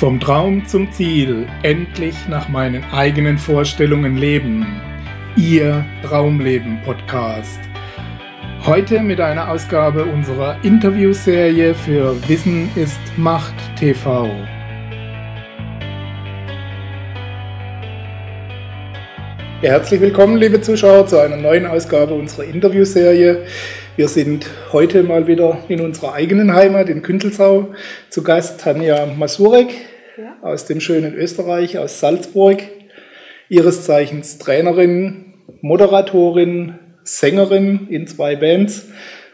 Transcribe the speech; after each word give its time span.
Vom 0.00 0.18
Traum 0.18 0.66
zum 0.66 0.90
Ziel, 0.92 1.46
endlich 1.62 2.14
nach 2.26 2.48
meinen 2.48 2.82
eigenen 2.84 3.36
Vorstellungen 3.36 4.16
leben. 4.16 4.64
Ihr 5.36 5.84
Traumleben 6.02 6.80
Podcast. 6.86 7.60
Heute 8.64 9.00
mit 9.00 9.20
einer 9.20 9.50
Ausgabe 9.50 10.06
unserer 10.06 10.56
Interviewserie 10.62 11.74
für 11.74 12.16
Wissen 12.30 12.70
ist 12.76 12.98
Macht 13.18 13.52
TV. 13.78 14.30
Herzlich 19.60 20.00
willkommen, 20.00 20.38
liebe 20.38 20.62
Zuschauer, 20.62 21.08
zu 21.08 21.18
einer 21.18 21.36
neuen 21.36 21.66
Ausgabe 21.66 22.14
unserer 22.14 22.44
Interviewserie. 22.44 23.44
Wir 23.96 24.08
sind 24.08 24.46
heute 24.72 25.02
mal 25.02 25.26
wieder 25.26 25.58
in 25.68 25.82
unserer 25.82 26.14
eigenen 26.14 26.54
Heimat 26.54 26.88
in 26.88 27.02
Kündelsau 27.02 27.74
zu 28.08 28.22
Gast 28.22 28.62
Tanja 28.62 29.04
Masurek 29.04 29.89
ja. 30.20 30.36
aus 30.42 30.66
dem 30.66 30.80
schönen 30.80 31.14
Österreich, 31.14 31.78
aus 31.78 32.00
Salzburg. 32.00 32.62
Ihres 33.48 33.84
Zeichens 33.84 34.38
Trainerin, 34.38 35.34
Moderatorin, 35.60 36.78
Sängerin 37.02 37.88
in 37.90 38.06
zwei 38.06 38.36
Bands 38.36 38.88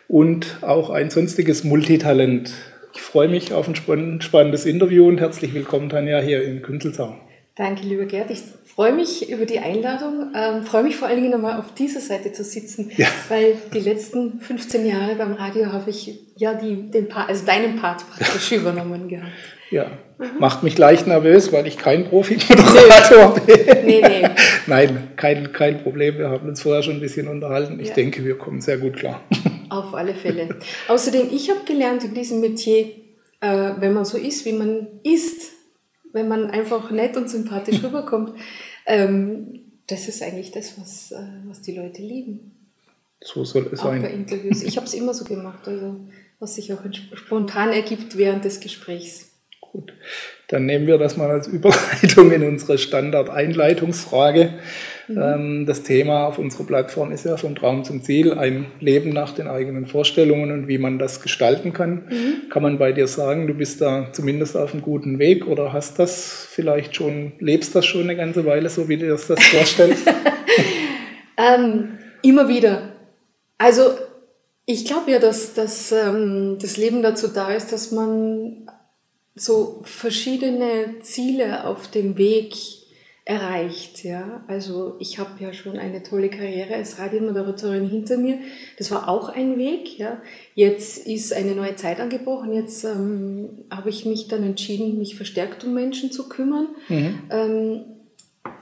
und 0.08 0.58
auch 0.62 0.90
ein 0.90 1.10
sonstiges 1.10 1.64
Multitalent. 1.64 2.52
Ich 2.94 3.02
freue 3.02 3.28
mich 3.28 3.52
auf 3.52 3.68
ein 3.68 4.20
spannendes 4.22 4.64
Interview 4.64 5.06
und 5.06 5.20
herzlich 5.20 5.52
willkommen, 5.52 5.90
Tanja, 5.90 6.20
hier 6.20 6.42
in 6.42 6.62
Kündelsau. 6.62 7.14
Danke, 7.56 7.86
lieber 7.86 8.04
Gerd. 8.04 8.30
Ich 8.30 8.42
freue 8.64 8.92
mich 8.92 9.30
über 9.30 9.46
die 9.46 9.58
Einladung, 9.58 10.30
ähm, 10.34 10.62
freue 10.62 10.82
mich 10.82 10.96
vor 10.96 11.08
allen 11.08 11.22
Dingen 11.22 11.32
einmal 11.32 11.58
auf 11.58 11.72
dieser 11.74 12.00
Seite 12.00 12.32
zu 12.32 12.44
sitzen, 12.44 12.90
ja. 12.96 13.08
weil 13.28 13.56
die 13.72 13.80
letzten 13.80 14.40
15 14.40 14.86
Jahre 14.86 15.14
beim 15.14 15.32
Radio 15.32 15.72
habe 15.72 15.90
ich 15.90 16.20
ja 16.36 16.54
die, 16.54 16.90
den 16.90 17.08
Part, 17.08 17.30
also 17.30 17.46
deinen 17.46 17.76
Part 17.76 18.04
praktisch 18.10 18.52
übernommen 18.52 19.08
gehabt. 19.08 19.32
Ja, 19.70 19.90
mhm. 20.18 20.38
macht 20.38 20.62
mich 20.62 20.78
leicht 20.78 21.06
nervös, 21.06 21.52
weil 21.52 21.66
ich 21.66 21.76
kein 21.76 22.08
Profi-Moderator 22.08 23.40
bin. 23.40 23.86
Nee, 23.86 24.00
nee. 24.00 24.28
Nein, 24.66 25.08
kein, 25.16 25.52
kein 25.52 25.82
Problem. 25.82 26.18
Wir 26.18 26.30
haben 26.30 26.48
uns 26.48 26.62
vorher 26.62 26.82
schon 26.82 26.94
ein 26.94 27.00
bisschen 27.00 27.28
unterhalten. 27.28 27.80
Ich 27.80 27.88
ja. 27.88 27.94
denke, 27.94 28.24
wir 28.24 28.38
kommen 28.38 28.60
sehr 28.60 28.78
gut 28.78 28.96
klar. 28.96 29.22
Auf 29.68 29.94
alle 29.94 30.14
Fälle. 30.14 30.48
Außerdem, 30.88 31.28
ich 31.32 31.50
habe 31.50 31.60
gelernt 31.66 32.04
in 32.04 32.14
diesem 32.14 32.40
Metier, 32.40 32.86
äh, 33.40 33.70
wenn 33.78 33.92
man 33.92 34.04
so 34.04 34.16
ist, 34.16 34.44
wie 34.44 34.52
man 34.52 34.86
ist, 35.02 35.52
wenn 36.12 36.28
man 36.28 36.50
einfach 36.50 36.90
nett 36.90 37.16
und 37.16 37.28
sympathisch 37.28 37.82
rüberkommt, 37.82 38.32
ähm, 38.86 39.60
das 39.88 40.08
ist 40.08 40.22
eigentlich 40.22 40.52
das, 40.52 40.80
was, 40.80 41.12
äh, 41.12 41.24
was 41.46 41.62
die 41.62 41.76
Leute 41.76 42.02
lieben. 42.02 42.52
So 43.20 43.44
soll 43.44 43.68
es 43.72 43.80
auch 43.80 43.86
sein. 43.86 44.02
Bei 44.02 44.10
Interviews. 44.10 44.62
Ich 44.62 44.76
habe 44.76 44.86
es 44.86 44.94
immer 44.94 45.14
so 45.14 45.24
gemacht, 45.24 45.66
also 45.66 45.96
was 46.38 46.54
sich 46.54 46.72
auch 46.72 46.80
spontan 47.14 47.70
ergibt 47.70 48.16
während 48.16 48.44
des 48.44 48.60
Gesprächs. 48.60 49.25
Gut, 49.76 49.92
dann 50.48 50.64
nehmen 50.64 50.86
wir 50.86 50.96
das 50.96 51.18
mal 51.18 51.30
als 51.30 51.48
Überleitung 51.48 52.32
in 52.32 52.42
unsere 52.42 52.78
Standard-Einleitungsfrage. 52.78 54.54
Mhm. 55.06 55.18
Ähm, 55.18 55.66
das 55.66 55.82
Thema 55.82 56.24
auf 56.24 56.38
unserer 56.38 56.64
Plattform 56.64 57.12
ist 57.12 57.26
ja 57.26 57.36
vom 57.36 57.54
Traum 57.54 57.84
zum 57.84 58.02
Ziel, 58.02 58.32
ein 58.32 58.68
Leben 58.80 59.10
nach 59.10 59.34
den 59.34 59.48
eigenen 59.48 59.86
Vorstellungen 59.86 60.50
und 60.50 60.66
wie 60.66 60.78
man 60.78 60.98
das 60.98 61.20
gestalten 61.20 61.74
kann. 61.74 62.06
Mhm. 62.08 62.48
Kann 62.48 62.62
man 62.62 62.78
bei 62.78 62.92
dir 62.92 63.06
sagen, 63.06 63.46
du 63.46 63.52
bist 63.52 63.82
da 63.82 64.08
zumindest 64.12 64.56
auf 64.56 64.72
einem 64.72 64.80
guten 64.80 65.18
Weg 65.18 65.46
oder 65.46 65.74
hast 65.74 65.98
das 65.98 66.48
vielleicht 66.50 66.96
schon, 66.96 67.32
lebst 67.38 67.74
das 67.74 67.84
schon 67.84 68.04
eine 68.04 68.16
ganze 68.16 68.46
Weile, 68.46 68.70
so 68.70 68.88
wie 68.88 68.96
du 68.96 69.04
dir 69.04 69.10
das 69.10 69.26
vorstellst? 69.50 70.10
ähm, 71.36 71.98
immer 72.22 72.48
wieder. 72.48 72.94
Also 73.58 73.90
ich 74.64 74.86
glaube 74.86 75.10
ja, 75.10 75.18
dass, 75.18 75.52
dass 75.52 75.92
ähm, 75.92 76.56
das 76.62 76.78
Leben 76.78 77.02
dazu 77.02 77.28
da 77.28 77.52
ist, 77.52 77.72
dass 77.72 77.92
man 77.92 78.70
so 79.36 79.80
verschiedene 79.84 81.00
Ziele 81.02 81.64
auf 81.66 81.88
dem 81.88 82.16
Weg 82.16 82.54
erreicht. 83.26 84.04
Ja? 84.04 84.44
Also 84.46 84.96
ich 84.98 85.18
habe 85.18 85.42
ja 85.42 85.52
schon 85.52 85.78
eine 85.78 86.02
tolle 86.02 86.30
Karriere 86.30 86.74
als 86.74 86.98
Radiomoderatorin 86.98 87.86
hinter 87.86 88.16
mir. 88.16 88.38
Das 88.78 88.90
war 88.90 89.08
auch 89.08 89.28
ein 89.28 89.58
Weg. 89.58 89.98
Ja? 89.98 90.22
Jetzt 90.54 91.06
ist 91.06 91.34
eine 91.34 91.54
neue 91.54 91.76
Zeit 91.76 92.00
angebrochen. 92.00 92.54
Jetzt 92.54 92.84
ähm, 92.84 93.64
habe 93.70 93.90
ich 93.90 94.06
mich 94.06 94.28
dann 94.28 94.42
entschieden, 94.42 94.98
mich 94.98 95.16
verstärkt 95.16 95.64
um 95.64 95.74
Menschen 95.74 96.10
zu 96.10 96.28
kümmern. 96.28 96.68
Mhm. 96.88 97.18
Ähm, 97.30 97.84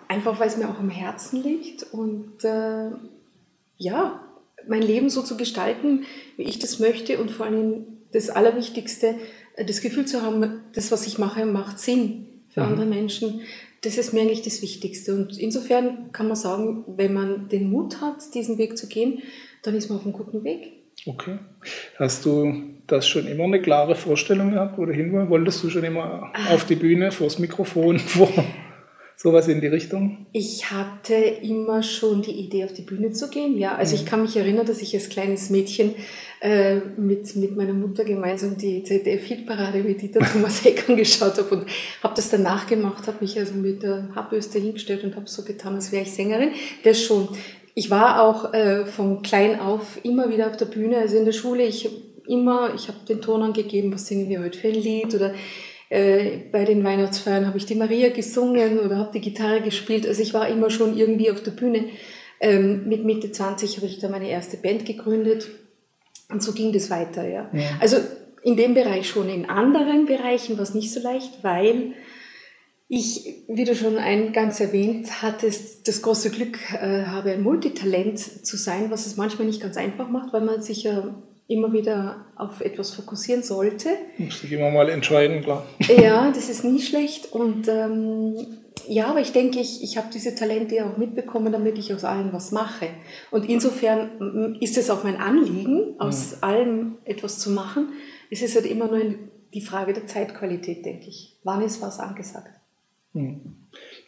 einfach 0.09 0.41
weil 0.41 0.49
es 0.49 0.57
mir 0.57 0.69
auch 0.69 0.81
am 0.81 0.91
Herzen 0.91 1.43
liegt. 1.43 1.85
Und 1.93 2.43
äh, 2.43 2.91
ja, 3.77 4.21
mein 4.67 4.83
Leben 4.83 5.11
so 5.11 5.23
zu 5.23 5.37
gestalten, 5.37 6.05
wie 6.37 6.45
ich 6.45 6.59
das 6.59 6.81
möchte 6.81 7.21
und 7.21 7.31
vor 7.31 7.47
allem 7.47 7.87
das 8.13 8.31
Allerwichtigste, 8.31 9.17
das 9.57 9.81
Gefühl 9.81 10.07
zu 10.07 10.23
haben, 10.23 10.61
das, 10.75 10.91
was 10.91 11.07
ich 11.07 11.19
mache, 11.19 11.47
macht 11.47 11.79
Sinn 11.79 12.27
für 12.49 12.61
mhm. 12.61 12.67
andere 12.67 12.87
Menschen 12.87 13.41
das 13.85 13.99
ist 13.99 14.13
mir 14.13 14.23
eigentlich 14.23 14.43
das 14.43 14.63
Wichtigste. 14.63 15.15
Und 15.15 15.39
insofern 15.39 16.11
kann 16.13 16.27
man 16.27 16.37
sagen, 16.37 16.85
wenn 16.87 17.13
man 17.13 17.49
den 17.49 17.71
Mut 17.71 18.01
hat, 18.01 18.35
diesen 18.35 18.59
Weg 18.59 18.79
zu 18.79 18.89
gehen, 18.89 19.23
dann 19.63 19.75
ist 19.75 19.89
man 19.89 19.99
auf 19.99 20.05
einem 20.05 20.15
guten 20.15 20.45
Weg. 20.45 20.73
Okay. 21.07 21.39
Hast 21.99 22.25
du 22.25 22.55
das 22.87 23.07
schon 23.07 23.27
immer 23.27 23.45
eine 23.45 23.61
klare 23.61 23.95
Vorstellung 23.95 24.53
gehabt, 24.53 24.79
wo 24.79 24.85
du 24.85 24.93
hin 24.93 25.13
wolltest 25.29 25.63
du 25.65 25.71
schon 25.71 25.85
immer 25.85 26.31
ah. 26.33 26.55
auf 26.55 26.65
die 26.67 26.77
Bühne, 26.77 27.11
vors 27.11 27.39
Mikrofon, 27.39 27.99
vor? 27.99 28.31
Sowas 29.17 29.47
in 29.49 29.61
die 29.61 29.69
Richtung? 29.69 30.27
Ich 30.33 30.71
hatte 30.71 31.15
immer 31.15 31.83
schon 31.83 32.23
die 32.23 32.33
Idee, 32.33 32.65
auf 32.65 32.73
die 32.73 32.83
Bühne 32.83 33.13
zu 33.13 33.31
gehen. 33.31 33.57
Ja, 33.59 33.77
also 33.77 33.95
mhm. 33.95 34.03
ich 34.03 34.07
kann 34.07 34.23
mich 34.23 34.37
erinnern, 34.37 34.67
dass 34.67 34.83
ich 34.83 34.95
als 34.95 35.09
kleines 35.09 35.51
Mädchen 35.51 35.95
äh, 36.41 36.77
mit, 36.97 37.35
mit 37.37 37.57
meiner 37.57 37.73
Mutter 37.73 38.05
gemeinsam 38.05 38.57
die 38.57 38.83
ZDF-Hitparade 38.83 39.83
mit 39.83 40.03
Dieter 40.03 40.21
Thomas 40.21 40.65
Heck 40.65 40.89
angeschaut 40.89 41.39
habe 41.39 41.57
und 41.57 41.67
habe 42.03 42.15
das 42.15 42.31
dann 42.31 42.43
nachgemacht, 42.43 43.07
habe 43.07 43.19
mich 43.21 43.39
also 43.39 43.55
mit 43.55 43.83
der 43.83 44.09
Haarbürste 44.15 44.59
hingestellt 44.59 45.05
und 45.05 45.17
habe 45.17 45.29
so 45.29 45.43
getan, 45.43 45.75
als 45.75 45.93
wäre 45.93 46.03
ich 46.03 46.13
Sängerin. 46.13 46.51
Das 46.83 47.01
schon. 47.01 47.29
Ich 47.75 47.91
war 47.91 48.23
auch 48.23 48.53
äh, 48.53 48.87
von 48.87 49.23
klein 49.23 49.59
auf 49.59 49.99
immer 50.03 50.31
wieder 50.31 50.49
auf 50.49 50.57
der 50.57 50.67
Bühne, 50.67 50.99
also 50.99 51.17
in 51.17 51.25
der 51.25 51.33
Schule. 51.33 51.65
Ich 51.65 51.89
immer, 52.27 52.75
ich 52.75 52.89
habe 52.89 52.99
den 53.09 53.21
Ton 53.21 53.43
angegeben, 53.43 53.93
was 53.93 54.07
singen 54.07 54.29
wir 54.29 54.41
heute 54.41 54.59
für 54.59 54.69
ein 54.69 54.75
Lied 54.75 55.15
oder 55.15 55.35
äh, 55.91 56.39
bei 56.51 56.65
den 56.65 56.85
Weihnachtsfeiern 56.85 57.47
habe 57.47 57.59
ich 57.59 57.67
die 57.67 57.75
Maria 57.75 58.09
gesungen 58.11 58.79
oder 58.81 58.99
habe 58.99 59.13
die 59.13 59.21
Gitarre 59.21 59.61
gespielt. 59.61 60.07
Also 60.07 60.23
ich 60.23 60.35
war 60.35 60.49
immer 60.49 60.71
schon 60.71 60.97
irgendwie 60.97 61.31
auf 61.31 61.43
der 61.43 61.53
Bühne. 61.53 61.87
Ähm, 62.41 62.89
mit 62.89 63.05
Mitte 63.05 63.31
20 63.31 63.77
habe 63.77 63.87
ich 63.87 63.99
da 63.99 64.09
meine 64.09 64.29
erste 64.29 64.57
Band 64.57 64.85
gegründet 64.87 65.49
und 66.31 66.43
so 66.43 66.53
ging 66.53 66.73
das 66.73 66.91
weiter. 66.91 67.27
Ja. 67.27 67.51
ja. 67.53 67.71
Also 67.81 67.99
in 68.43 68.57
dem 68.57 68.75
Bereich 68.75 69.09
schon. 69.09 69.29
In 69.29 69.49
anderen 69.49 70.07
Bereichen 70.07 70.57
war 70.57 70.63
es 70.63 70.75
nicht 70.75 70.93
so 70.93 71.01
leicht, 71.01 71.43
weil 71.43 71.95
ich, 72.89 73.45
wie 73.49 73.65
du 73.65 73.75
schon 73.75 73.97
eingangs 73.97 74.61
erwähnt 74.61 75.23
hattest, 75.23 75.89
das 75.89 76.03
große 76.03 76.31
Glück 76.31 76.59
äh, 76.75 77.05
habe, 77.05 77.33
ein 77.33 77.43
Multitalent 77.43 78.19
zu 78.19 78.57
sein, 78.57 78.91
was 78.91 79.07
es 79.07 79.17
manchmal 79.17 79.47
nicht 79.47 79.63
ganz 79.63 79.77
einfach 79.77 80.09
macht, 80.11 80.33
weil 80.33 80.43
man 80.43 80.63
sich 80.63 80.83
ja 80.83 81.15
immer 81.47 81.73
wieder 81.73 82.27
auf 82.37 82.61
etwas 82.61 82.91
fokussieren 82.91 83.43
sollte. 83.43 83.91
Muss 84.19 84.41
sich 84.41 84.53
immer 84.53 84.71
mal 84.71 84.89
entscheiden, 84.89 85.43
klar. 85.43 85.67
Ja, 85.81 86.31
das 86.31 86.49
ist 86.49 86.65
nie 86.65 86.81
schlecht. 86.81 87.33
Und 87.33 87.69
ähm, 87.69 88.37
ja, 88.89 89.09
aber 89.09 89.21
ich 89.21 89.33
denke, 89.33 89.61
ich, 89.61 89.83
ich 89.83 89.97
habe 89.97 90.09
diese 90.13 90.35
Talente 90.35 90.85
auch 90.85 90.97
mitbekommen, 90.97 91.53
damit 91.53 91.79
ich 91.79 91.93
aus 91.93 92.05
allem 92.05 92.33
was 92.33 92.53
mache. 92.53 92.89
Und 93.31 93.49
insofern 93.49 94.57
ist 94.61 94.77
es 94.77 94.91
auch 94.91 95.05
mein 95.05 95.17
Anliegen, 95.17 95.95
aus 95.99 96.33
mhm. 96.33 96.39
allem 96.41 96.99
etwas 97.05 97.39
zu 97.39 97.51
machen. 97.51 97.89
Es 98.31 98.43
ist 98.43 98.55
halt 98.55 98.67
immer 98.67 98.89
nur 98.89 99.15
die 99.53 99.61
Frage 99.61 99.93
der 99.93 100.07
Zeitqualität, 100.07 100.85
denke 100.85 101.09
ich. 101.09 101.37
Wann 101.45 101.63
ist 101.63 101.81
was 101.83 102.01
angesagt? 102.01 102.51
Mhm. 103.13 103.57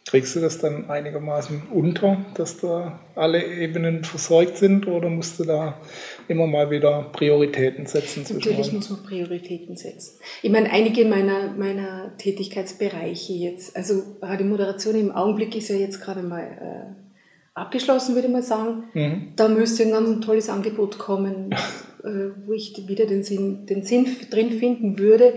Kriegst 0.07 0.35
du 0.35 0.39
das 0.39 0.59
dann 0.59 0.89
einigermaßen 0.89 1.63
unter, 1.73 2.25
dass 2.35 2.57
da 2.57 2.99
alle 3.15 3.45
Ebenen 3.45 4.03
versorgt 4.03 4.57
sind 4.57 4.87
oder 4.87 5.09
musst 5.09 5.39
du 5.39 5.43
da 5.43 5.81
immer 6.27 6.47
mal 6.47 6.69
wieder 6.69 7.09
Prioritäten 7.13 7.85
setzen? 7.85 8.25
Natürlich 8.29 8.71
muss 8.71 8.89
man 8.89 9.03
Prioritäten 9.03 9.75
setzen. 9.75 10.19
Ich 10.41 10.51
meine, 10.51 10.71
einige 10.71 11.05
meiner, 11.05 11.53
meiner 11.53 12.15
Tätigkeitsbereiche 12.17 13.33
jetzt, 13.33 13.75
also 13.75 14.01
Radiomoderation 14.21 14.95
im 14.95 15.11
Augenblick 15.11 15.55
ist 15.55 15.69
ja 15.69 15.75
jetzt 15.75 16.01
gerade 16.01 16.23
mal 16.23 16.43
äh, 16.43 17.07
abgeschlossen, 17.53 18.15
würde 18.15 18.27
ich 18.27 18.33
mal 18.33 18.43
sagen. 18.43 18.83
Mhm. 18.93 19.33
Da 19.35 19.47
müsste 19.47 19.83
ein 19.83 19.91
ganz 19.91 20.25
tolles 20.25 20.49
Angebot 20.49 20.97
kommen, 20.97 21.51
äh, 22.03 22.29
wo 22.45 22.53
ich 22.53 22.87
wieder 22.87 23.05
den 23.05 23.23
Sinn, 23.23 23.65
den 23.65 23.83
Sinn 23.83 24.07
drin 24.29 24.51
finden 24.51 24.99
würde, 24.99 25.33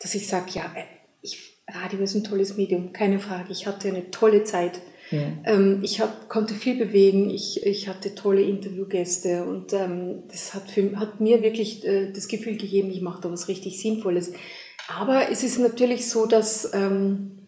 dass 0.00 0.14
ich 0.14 0.26
sage, 0.26 0.46
ja, 0.54 0.64
äh, 0.74 0.84
Radio 1.70 2.00
ist 2.00 2.14
ein 2.14 2.24
tolles 2.24 2.56
Medium, 2.56 2.92
keine 2.92 3.18
Frage. 3.18 3.52
Ich 3.52 3.66
hatte 3.66 3.88
eine 3.88 4.10
tolle 4.10 4.44
Zeit. 4.44 4.80
Ja. 5.10 5.32
Ähm, 5.44 5.80
ich 5.82 6.00
hab, 6.00 6.28
konnte 6.28 6.54
viel 6.54 6.76
bewegen, 6.76 7.30
ich, 7.30 7.64
ich 7.64 7.88
hatte 7.88 8.14
tolle 8.14 8.42
Interviewgäste 8.42 9.44
und 9.44 9.72
ähm, 9.72 10.24
das 10.30 10.54
hat, 10.54 10.70
für, 10.70 10.98
hat 10.98 11.20
mir 11.20 11.42
wirklich 11.42 11.86
äh, 11.86 12.12
das 12.12 12.28
Gefühl 12.28 12.56
gegeben, 12.56 12.90
ich 12.90 13.00
mache 13.00 13.22
da 13.22 13.30
was 13.30 13.48
richtig 13.48 13.80
Sinnvolles. 13.80 14.32
Aber 14.88 15.30
es 15.30 15.42
ist 15.42 15.58
natürlich 15.58 16.08
so, 16.08 16.26
dass, 16.26 16.72
ähm, 16.74 17.38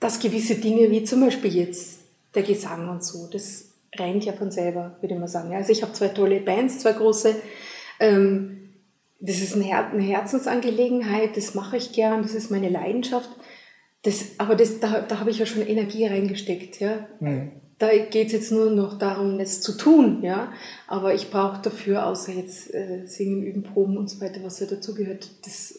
dass 0.00 0.20
gewisse 0.20 0.56
Dinge, 0.56 0.90
wie 0.90 1.04
zum 1.04 1.20
Beispiel 1.20 1.54
jetzt 1.54 2.00
der 2.34 2.42
Gesang 2.42 2.88
und 2.88 3.04
so, 3.04 3.28
das 3.30 3.70
rennt 3.96 4.24
ja 4.24 4.32
von 4.32 4.50
selber, 4.50 4.96
würde 5.00 5.16
man 5.16 5.28
sagen. 5.28 5.54
Also 5.54 5.70
ich 5.70 5.82
habe 5.82 5.92
zwei 5.92 6.08
tolle 6.08 6.40
Bands, 6.40 6.80
zwei 6.80 6.92
große. 6.92 7.36
Ähm, 8.00 8.70
das 9.20 9.40
ist 9.40 9.54
eine, 9.54 9.64
Her 9.64 9.90
eine 9.92 10.02
Herzensangelegenheit, 10.02 11.36
das 11.36 11.54
mache 11.54 11.76
ich 11.76 11.92
gern, 11.92 12.22
das 12.22 12.34
ist 12.34 12.50
meine 12.50 12.68
Leidenschaft. 12.68 13.30
Das, 14.02 14.32
aber 14.38 14.56
das, 14.56 14.80
da, 14.80 15.00
da 15.00 15.20
habe 15.20 15.30
ich 15.30 15.38
ja 15.38 15.46
schon 15.46 15.66
Energie 15.66 16.06
reingesteckt. 16.06 16.80
Ja? 16.80 17.06
Mhm. 17.20 17.52
Da 17.78 17.88
geht 18.10 18.28
es 18.28 18.32
jetzt 18.32 18.52
nur 18.52 18.70
noch 18.70 18.98
darum, 18.98 19.38
es 19.38 19.60
zu 19.60 19.76
tun. 19.76 20.22
Ja? 20.22 20.52
Aber 20.88 21.14
ich 21.14 21.30
brauche 21.30 21.62
dafür, 21.62 22.06
außer 22.06 22.32
jetzt 22.32 22.74
äh, 22.74 23.06
Singen, 23.06 23.42
Üben, 23.44 23.62
Proben 23.62 23.96
und 23.96 24.10
so 24.10 24.20
weiter, 24.20 24.40
was 24.42 24.58
ja 24.60 24.66
dazugehört, 24.66 25.28
das, 25.44 25.78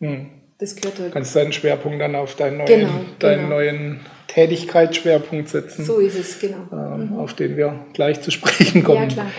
mhm. 0.00 0.30
das 0.58 0.74
gehört 0.74 0.98
halt. 0.98 1.12
Kannst 1.12 1.36
deinen 1.36 1.52
Schwerpunkt 1.52 2.00
dann 2.00 2.16
auf 2.16 2.34
deinen 2.34 2.58
neuen, 2.58 2.66
genau, 2.66 2.90
deinen 3.20 3.42
genau. 3.42 3.48
neuen 3.50 4.00
Tätigkeitsschwerpunkt 4.26 5.48
setzen. 5.48 5.84
So 5.84 5.98
ist 5.98 6.18
es, 6.18 6.40
genau. 6.40 6.66
Äh, 6.72 6.98
mhm. 6.98 7.18
Auf 7.18 7.34
den 7.34 7.56
wir 7.56 7.86
gleich 7.92 8.20
zu 8.20 8.32
sprechen 8.32 8.82
kommen. 8.82 9.02
Ja, 9.02 9.06
klar. 9.06 9.30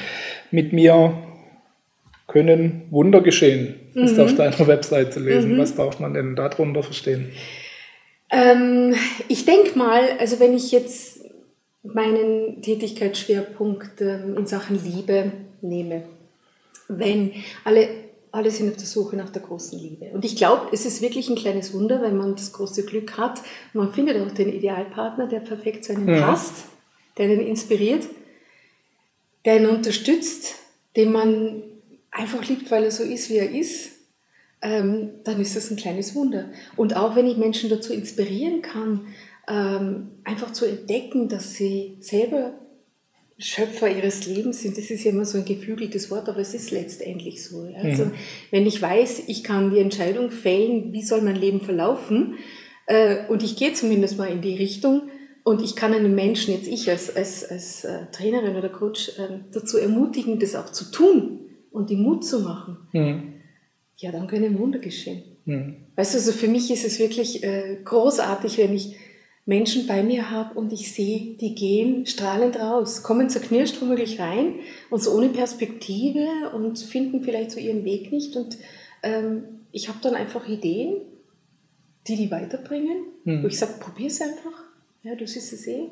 Mit 0.52 0.72
mir 0.72 1.18
können 2.28 2.84
Wunder 2.92 3.20
geschehen, 3.20 3.76
mhm. 3.94 4.04
ist 4.04 4.18
auf 4.18 4.34
deiner 4.36 4.68
Website 4.68 5.14
zu 5.14 5.20
lesen. 5.20 5.56
Mhm. 5.56 5.58
Was 5.58 5.76
darf 5.76 6.00
man 6.00 6.14
denn 6.14 6.38
darunter 6.38 6.82
verstehen? 6.82 7.30
Ähm, 8.32 8.96
ich 9.28 9.46
denke 9.46 9.78
mal, 9.78 10.18
also 10.20 10.40
wenn 10.40 10.56
ich 10.56 10.72
jetzt 10.72 11.20
meinen 11.84 12.62
Tätigkeitsschwerpunkt 12.62 14.02
ähm, 14.02 14.38
in 14.38 14.46
Sachen 14.48 14.82
Liebe 14.84 15.34
nehme, 15.62 16.04
wenn 16.88 17.34
alle, 17.64 17.90
alle 18.32 18.52
sind 18.52 18.70
auf 18.70 18.78
der 18.78 18.86
Suche 18.86 19.16
nach 19.18 19.30
der 19.30 19.42
großen 19.42 19.78
Liebe. 19.78 20.06
Und 20.14 20.24
ich 20.24 20.36
glaube, 20.36 20.70
es 20.72 20.86
ist 20.86 21.02
wirklich 21.02 21.30
ein 21.30 21.36
kleines 21.36 21.74
Wunder, 21.74 22.02
wenn 22.02 22.18
man 22.18 22.36
das 22.36 22.54
große 22.54 22.86
Glück 22.86 23.18
hat. 23.18 23.42
Man 23.74 23.94
findet 23.94 24.18
auch 24.22 24.32
den 24.32 24.54
Idealpartner, 24.54 25.28
der 25.28 25.40
perfekt 25.40 25.84
zu 25.84 25.94
einem 25.94 26.08
ja. 26.08 26.26
passt, 26.26 26.66
der 27.18 27.26
einen 27.26 27.42
inspiriert, 27.42 28.08
der 29.46 29.54
einen 29.54 29.70
unterstützt, 29.70 30.56
den 30.96 31.12
man 31.12 31.64
einfach 32.12 32.48
liebt, 32.48 32.70
weil 32.72 32.84
er 32.84 32.92
so 32.92 33.04
ist, 33.04 33.30
wie 33.30 33.38
er 33.38 33.52
ist, 33.52 33.92
ähm, 34.62 35.12
dann 35.24 35.40
ist 35.40 35.56
das 35.56 35.72
ein 35.72 35.78
kleines 35.78 36.16
Wunder. 36.16 36.50
Und 36.76 36.96
auch 36.96 37.16
wenn 37.16 37.28
ich 37.28 37.38
Menschen 37.38 37.70
dazu 37.70 37.94
inspirieren 37.94 38.62
kann, 38.62 39.08
ähm, 39.48 40.12
einfach 40.24 40.54
zu 40.54 40.66
entdecken, 40.66 41.30
dass 41.30 41.54
sie 41.54 41.98
selber 42.00 42.54
Schöpfer 43.38 43.90
ihres 43.90 44.28
Lebens 44.28 44.62
sind, 44.62 44.78
das 44.78 44.92
ist 44.92 45.04
ja 45.04 45.12
immer 45.12 45.26
so 45.26 45.40
ein 45.40 45.46
geflügeltes 45.46 46.12
Wort, 46.12 46.30
aber 46.30 46.40
es 46.40 46.54
ist 46.54 46.70
letztendlich 46.70 47.44
so. 47.44 47.66
Ja? 47.66 47.80
Also, 47.80 48.06
mhm. 48.06 48.12
wenn 48.52 48.68
ich 48.68 48.80
weiß, 48.80 49.24
ich 49.28 49.44
kann 49.44 49.72
die 49.72 49.80
Entscheidung 49.80 50.30
fällen, 50.30 50.94
wie 50.94 51.02
soll 51.02 51.22
mein 51.22 51.36
Leben 51.36 51.62
verlaufen, 51.62 52.36
äh, 52.86 53.28
und 53.30 53.42
ich 53.42 53.56
gehe 53.56 53.74
zumindest 53.74 54.20
mal 54.20 54.30
in 54.30 54.42
die 54.42 54.56
Richtung, 54.56 55.10
und 55.44 55.64
ich 55.64 55.76
kann 55.76 55.94
einen 55.94 56.14
Menschen, 56.14 56.54
jetzt 56.54 56.68
ich 56.68 56.90
als, 56.90 57.16
als, 57.16 57.44
als 57.44 57.84
äh, 57.84 58.06
Trainerin 58.12 58.56
oder 58.56 58.70
Coach, 58.70 59.10
äh, 59.18 59.40
dazu 59.52 59.78
ermutigen, 59.78 60.38
das 60.40 60.56
auch 60.56 60.72
zu 60.72 60.92
tun 60.92 61.40
und 61.72 61.90
die 61.90 61.96
Mut 61.96 62.24
zu 62.24 62.42
machen, 62.42 62.78
mhm. 62.92 63.34
Ja, 64.02 64.12
dann 64.12 64.28
können 64.28 64.58
Wunder 64.58 64.80
geschehen. 64.80 65.24
Mhm. 65.46 65.76
Weißt 65.96 66.14
du, 66.14 66.18
also 66.18 66.32
für 66.32 66.48
mich 66.48 66.72
ist 66.72 66.86
es 66.86 67.00
wirklich 67.00 67.44
äh, 67.44 67.78
großartig, 67.84 68.58
wenn 68.58 68.74
ich 68.74 68.96
Menschen 69.46 69.88
bei 69.88 70.04
mir 70.04 70.30
habe 70.30 70.58
und 70.58 70.72
ich 70.72 70.94
sehe, 70.94 71.36
die 71.38 71.56
gehen 71.56 72.06
strahlend 72.06 72.60
raus, 72.60 73.04
kommen 73.04 73.30
zerknirscht 73.30 73.82
womöglich 73.82 74.20
rein 74.20 74.56
und 74.90 75.02
so 75.02 75.16
ohne 75.16 75.30
Perspektive 75.30 76.52
und 76.54 76.78
finden 76.80 77.24
vielleicht 77.24 77.52
so 77.52 77.60
ihren 77.60 77.84
Weg 77.84 78.12
nicht. 78.12 78.36
Und 78.36 78.58
ähm, 79.04 79.44
ich 79.72 79.88
habe 79.88 80.00
dann 80.02 80.16
einfach 80.16 80.48
Ideen, 80.48 81.02
die 82.08 82.16
die 82.16 82.32
weiterbringen, 82.32 83.06
mhm. 83.24 83.44
wo 83.44 83.48
ich 83.48 83.58
sage, 83.58 83.74
probier 83.80 84.08
es 84.08 84.22
einfach. 84.22 84.64
Ja, 85.04 85.16
du 85.16 85.26
siehst 85.26 85.54
es 85.54 85.68
eh. 85.68 85.90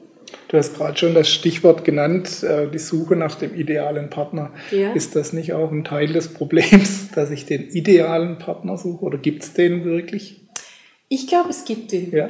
Du 0.48 0.58
hast 0.58 0.76
gerade 0.76 0.98
schon 0.98 1.14
das 1.14 1.30
Stichwort 1.30 1.84
genannt, 1.84 2.44
äh, 2.44 2.68
die 2.70 2.80
Suche 2.80 3.16
nach 3.16 3.36
dem 3.36 3.56
idealen 3.56 4.10
Partner. 4.10 4.52
Ja. 4.72 4.94
Ist 4.94 5.16
das 5.16 5.32
nicht 5.32 5.54
auch 5.54 5.72
ein 5.72 5.84
Teil 5.84 6.12
des 6.12 6.34
Problems, 6.34 7.12
dass 7.16 7.32
ich 7.32 7.46
den 7.46 7.70
idealen 7.70 8.38
Partner 8.38 8.78
suche 8.78 9.06
oder 9.06 9.18
gibt 9.18 9.44
es 9.44 9.54
den 9.54 9.86
wirklich? 9.86 10.42
Ich 11.08 11.28
glaube, 11.28 11.50
es 11.50 11.66
gibt 11.66 11.92
den. 11.92 12.12
Ja. 12.12 12.30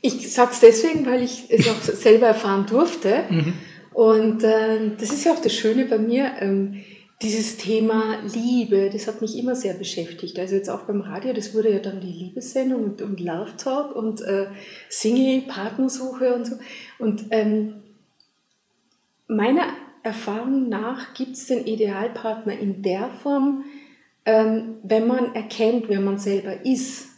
Ich 0.00 0.32
sage 0.32 0.50
es 0.52 0.60
deswegen, 0.60 1.06
weil 1.06 1.22
ich 1.22 1.44
es 1.48 1.68
auch 1.68 1.80
selber 1.80 2.26
erfahren 2.26 2.66
durfte. 2.66 3.24
Mhm. 3.30 3.52
Und 3.94 4.42
äh, 4.42 4.90
das 4.98 5.12
ist 5.12 5.24
ja 5.24 5.32
auch 5.32 5.40
das 5.42 5.54
Schöne 5.54 5.84
bei 5.84 5.98
mir. 5.98 6.32
Ähm, 6.40 6.82
dieses 7.22 7.56
Thema 7.56 8.18
Liebe, 8.34 8.90
das 8.92 9.06
hat 9.06 9.20
mich 9.20 9.38
immer 9.38 9.54
sehr 9.54 9.74
beschäftigt. 9.74 10.38
Also 10.38 10.56
jetzt 10.56 10.68
auch 10.68 10.82
beim 10.82 11.00
Radio, 11.00 11.32
das 11.32 11.54
wurde 11.54 11.72
ja 11.72 11.78
dann 11.78 12.00
die 12.00 12.12
Liebessendung 12.12 12.84
und, 12.84 13.02
und 13.02 13.20
Love 13.20 13.56
Talk 13.56 13.94
und 13.94 14.20
äh, 14.22 14.48
Single, 14.88 15.42
Partnersuche 15.42 16.34
und 16.34 16.46
so. 16.46 16.56
Und 16.98 17.26
ähm, 17.30 17.82
meiner 19.28 19.68
Erfahrung 20.02 20.68
nach 20.68 21.14
gibt 21.14 21.36
es 21.36 21.46
den 21.46 21.64
Idealpartner 21.64 22.58
in 22.58 22.82
der 22.82 23.08
Form, 23.10 23.64
ähm, 24.24 24.76
wenn 24.82 25.06
man 25.06 25.34
erkennt, 25.34 25.88
wer 25.88 26.00
man 26.00 26.18
selber 26.18 26.64
ist. 26.66 27.08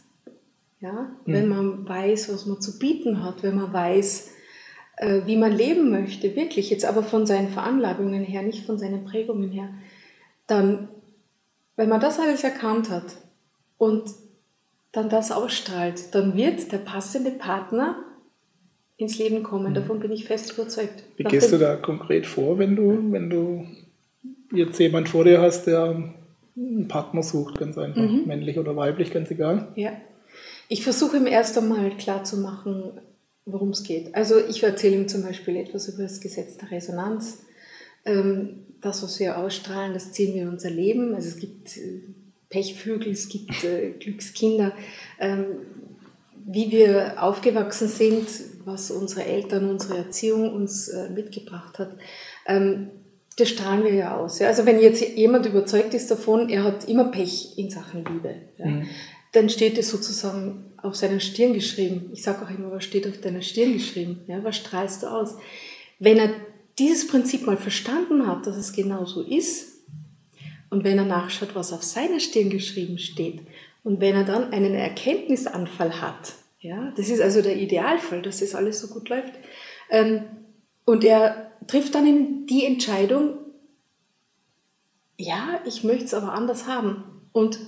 Ja? 0.81 1.15
Mhm. 1.25 1.33
Wenn 1.33 1.47
man 1.47 1.89
weiß, 1.89 2.31
was 2.31 2.45
man 2.45 2.61
zu 2.61 2.77
bieten 2.77 3.23
hat, 3.23 3.41
wenn 3.41 3.55
man 3.55 3.73
weiß, 3.73 4.31
äh, 4.97 5.21
wie 5.25 5.35
man 5.35 5.51
leben 5.51 5.89
möchte, 5.89 6.35
wirklich 6.35 6.69
jetzt 6.69 6.85
aber 6.85 7.03
von 7.03 7.25
seinen 7.25 7.49
Veranlagungen 7.49 8.23
her, 8.23 8.43
nicht 8.43 8.65
von 8.65 8.77
seinen 8.77 9.03
Prägungen 9.03 9.51
her 9.51 9.69
dann, 10.47 10.89
wenn 11.75 11.89
man 11.89 11.99
das 11.99 12.19
alles 12.19 12.43
erkannt 12.43 12.89
hat 12.89 13.17
und 13.77 14.03
dann 14.91 15.09
das 15.09 15.31
ausstrahlt, 15.31 16.15
dann 16.15 16.35
wird 16.35 16.71
der 16.71 16.77
passende 16.77 17.31
Partner 17.31 17.97
ins 18.97 19.17
Leben 19.17 19.43
kommen. 19.43 19.71
Mhm. 19.71 19.75
Davon 19.75 19.99
bin 19.99 20.11
ich 20.11 20.25
fest 20.25 20.53
überzeugt. 20.53 21.03
Wie 21.17 21.23
Nach 21.23 21.31
gehst 21.31 21.51
du 21.51 21.57
da 21.57 21.75
konkret 21.75 22.25
vor, 22.25 22.57
wenn 22.59 22.75
du, 22.75 23.11
wenn 23.11 23.29
du 23.29 23.65
jetzt 24.53 24.79
jemand 24.79 25.09
vor 25.09 25.25
dir 25.25 25.41
hast, 25.41 25.67
der 25.67 26.13
einen 26.55 26.87
Partner 26.87 27.23
sucht, 27.23 27.59
ganz 27.59 27.77
einfach, 27.77 28.01
mhm. 28.01 28.23
männlich 28.25 28.57
oder 28.57 28.75
weiblich, 28.75 29.11
ganz 29.11 29.29
egal? 29.31 29.67
Ja. 29.75 29.91
Ich 30.69 30.83
versuche 30.83 31.17
ihm 31.17 31.27
erst 31.27 31.57
einmal 31.57 31.91
klarzumachen, 31.91 32.99
worum 33.45 33.69
es 33.69 33.83
geht. 33.83 34.15
Also 34.15 34.35
ich 34.39 34.63
erzähle 34.63 34.95
ihm 34.95 35.07
zum 35.07 35.23
Beispiel 35.23 35.57
etwas 35.57 35.89
über 35.89 36.03
das 36.03 36.21
Gesetz 36.21 36.57
der 36.57 36.71
Resonanz. 36.71 37.45
Ähm, 38.05 38.65
das, 38.81 39.01
was 39.03 39.19
wir 39.19 39.37
ausstrahlen, 39.37 39.93
das 39.93 40.11
ziehen 40.11 40.35
wir 40.35 40.43
in 40.43 40.49
unser 40.49 40.69
Leben. 40.69 41.15
Also 41.15 41.29
es 41.29 41.37
gibt 41.37 41.75
äh, 41.77 42.01
Pechvögel, 42.49 43.11
es 43.11 43.29
gibt 43.29 43.63
äh, 43.63 43.91
Glückskinder. 43.99 44.73
Ähm, 45.19 45.45
wie 46.47 46.71
wir 46.71 47.23
aufgewachsen 47.23 47.87
sind, 47.87 48.27
was 48.65 48.91
unsere 48.91 49.25
Eltern, 49.25 49.69
unsere 49.69 49.97
Erziehung 49.97 50.53
uns 50.53 50.87
äh, 50.89 51.09
mitgebracht 51.09 51.79
hat, 51.79 51.97
ähm, 52.45 52.91
das 53.37 53.49
strahlen 53.49 53.83
wir 53.83 53.93
ja 53.93 54.17
aus. 54.17 54.41
Also 54.41 54.65
wenn 54.65 54.79
jetzt 54.79 55.01
jemand 55.17 55.45
überzeugt 55.45 55.93
ist 55.93 56.09
davon, 56.09 56.49
er 56.49 56.63
hat 56.63 56.87
immer 56.87 57.05
Pech 57.05 57.57
in 57.57 57.69
Sachen 57.69 58.05
Liebe, 58.05 58.35
mhm. 58.57 58.87
dann 59.33 59.49
steht 59.49 59.77
es 59.77 59.89
sozusagen 59.89 60.73
auf 60.77 60.95
seiner 60.95 61.19
Stirn 61.19 61.53
geschrieben. 61.53 62.11
Ich 62.13 62.23
sage 62.23 62.45
auch 62.45 62.49
immer, 62.49 62.71
was 62.71 62.85
steht 62.85 63.07
auf 63.07 63.19
deiner 63.19 63.41
Stirn 63.41 63.73
geschrieben? 63.73 64.21
Was 64.43 64.55
strahlst 64.55 65.03
du 65.03 65.07
aus? 65.07 65.35
Wenn 65.99 66.17
er 66.17 66.29
dieses 66.79 67.07
Prinzip 67.07 67.45
mal 67.45 67.57
verstanden 67.57 68.27
hat, 68.27 68.47
dass 68.47 68.57
es 68.57 68.73
genau 68.73 69.05
so 69.05 69.21
ist, 69.21 69.75
und 70.69 70.83
wenn 70.83 70.97
er 70.97 71.05
nachschaut, 71.05 71.55
was 71.55 71.71
auf 71.71 71.83
seiner 71.83 72.19
Stirn 72.19 72.49
geschrieben 72.49 72.97
steht, 72.97 73.41
und 73.83 74.01
wenn 74.01 74.15
er 74.15 74.23
dann 74.23 74.51
einen 74.51 74.73
Erkenntnisanfall 74.73 76.01
hat, 76.01 76.33
ja, 76.59 76.91
das 76.97 77.09
ist 77.09 77.21
also 77.21 77.41
der 77.41 77.55
Idealfall, 77.55 78.21
dass 78.21 78.39
das 78.39 78.55
alles 78.55 78.79
so 78.79 78.87
gut 78.87 79.09
läuft, 79.09 79.33
ähm, 79.89 80.23
und 80.85 81.03
er 81.03 81.51
trifft 81.67 81.95
dann 81.95 82.45
die 82.45 82.65
Entscheidung, 82.65 83.37
ja, 85.17 85.61
ich 85.65 85.83
möchte 85.83 86.05
es 86.05 86.13
aber 86.13 86.33
anders 86.33 86.67
haben 86.67 87.03
und 87.31 87.59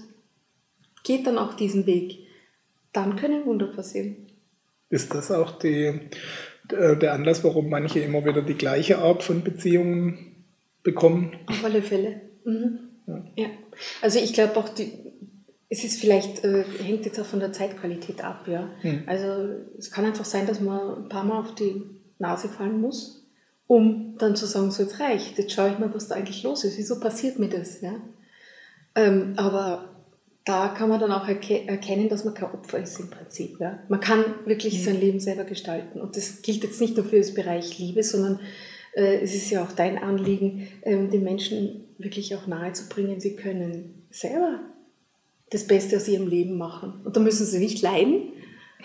geht 1.04 1.26
dann 1.26 1.38
auch 1.38 1.54
diesen 1.54 1.86
Weg, 1.86 2.28
dann 2.94 3.16
können 3.16 3.46
Wunder 3.46 3.68
passieren. 3.68 4.28
Ist 4.90 5.14
das 5.14 5.32
auch 5.32 5.60
die 5.60 6.00
der 6.70 7.14
Anlass, 7.14 7.44
warum 7.44 7.70
manche 7.70 8.00
immer 8.00 8.26
wieder 8.26 8.42
die 8.42 8.56
gleiche 8.56 9.00
Art 9.00 9.24
von 9.24 9.44
Beziehungen 9.44 10.46
bekommen. 10.84 11.32
Auf 11.48 11.64
alle 11.64 11.82
Fälle. 11.82 12.22
Mhm. 12.46 12.80
Ja. 13.06 13.24
ja. 13.36 13.48
Also 14.02 14.20
ich 14.20 14.34
glaube 14.34 14.58
auch, 14.58 14.70
die, 14.70 14.92
es 15.70 15.84
ist 15.84 16.00
vielleicht, 16.00 16.44
äh, 16.44 16.64
hängt 16.84 17.06
jetzt 17.06 17.20
auch 17.20 17.26
von 17.26 17.40
der 17.40 17.52
Zeitqualität 17.52 18.24
ab, 18.24 18.48
ja. 18.48 18.70
Mhm. 18.84 19.04
Also 19.06 19.28
es 19.78 19.92
kann 19.92 20.06
einfach 20.06 20.26
sein, 20.26 20.48
dass 20.48 20.62
man 20.62 21.04
ein 21.04 21.10
paar 21.10 21.24
Mal 21.24 21.40
auf 21.40 21.56
die 21.56 21.84
Nase 22.20 22.48
fallen 22.48 22.80
muss, 22.80 23.28
um 23.68 24.16
dann 24.18 24.36
zu 24.36 24.46
sagen, 24.46 24.72
so 24.72 24.84
jetzt 24.84 25.00
reicht, 25.00 25.38
jetzt 25.38 25.52
schaue 25.52 25.72
ich 25.72 25.80
mal, 25.80 25.94
was 25.94 26.08
da 26.08 26.16
eigentlich 26.16 26.44
los 26.44 26.64
ist, 26.64 26.78
wieso 26.78 27.00
passiert 27.00 27.40
mir 27.40 27.50
das, 27.50 27.82
ja. 27.82 27.96
Ähm, 28.96 29.34
aber 29.36 29.97
da 30.48 30.70
kann 30.70 30.88
man 30.88 31.00
dann 31.00 31.12
auch 31.12 31.28
erkennen, 31.28 32.08
dass 32.08 32.24
man 32.24 32.34
kein 32.34 32.52
Opfer 32.52 32.80
ist 32.80 33.00
im 33.00 33.10
Prinzip. 33.10 33.60
Ja? 33.60 33.80
Man 33.90 34.00
kann 34.00 34.24
wirklich 34.46 34.80
mhm. 34.80 34.84
sein 34.84 35.00
Leben 35.00 35.20
selber 35.20 35.44
gestalten. 35.44 36.00
Und 36.00 36.16
das 36.16 36.42
gilt 36.42 36.64
jetzt 36.64 36.80
nicht 36.80 36.96
nur 36.96 37.06
für 37.06 37.18
das 37.18 37.34
Bereich 37.34 37.78
Liebe, 37.78 38.02
sondern 38.02 38.40
äh, 38.94 39.20
es 39.20 39.36
ist 39.36 39.50
ja 39.50 39.64
auch 39.64 39.74
dein 39.74 39.98
Anliegen, 39.98 40.70
ähm, 40.84 41.12
den 41.12 41.24
Menschen 41.24 41.86
wirklich 41.98 42.34
auch 42.36 42.48
nahezubringen, 42.48 43.20
sie 43.20 43.36
können 43.36 44.06
selber 44.10 44.62
das 45.50 45.68
Beste 45.68 45.98
aus 45.98 46.08
ihrem 46.08 46.28
Leben 46.28 46.58
machen. 46.58 47.02
Und 47.04 47.18
da 47.18 47.20
müssen 47.20 47.46
sie 47.46 47.60
nicht 47.60 47.82
leiden, 47.82 48.32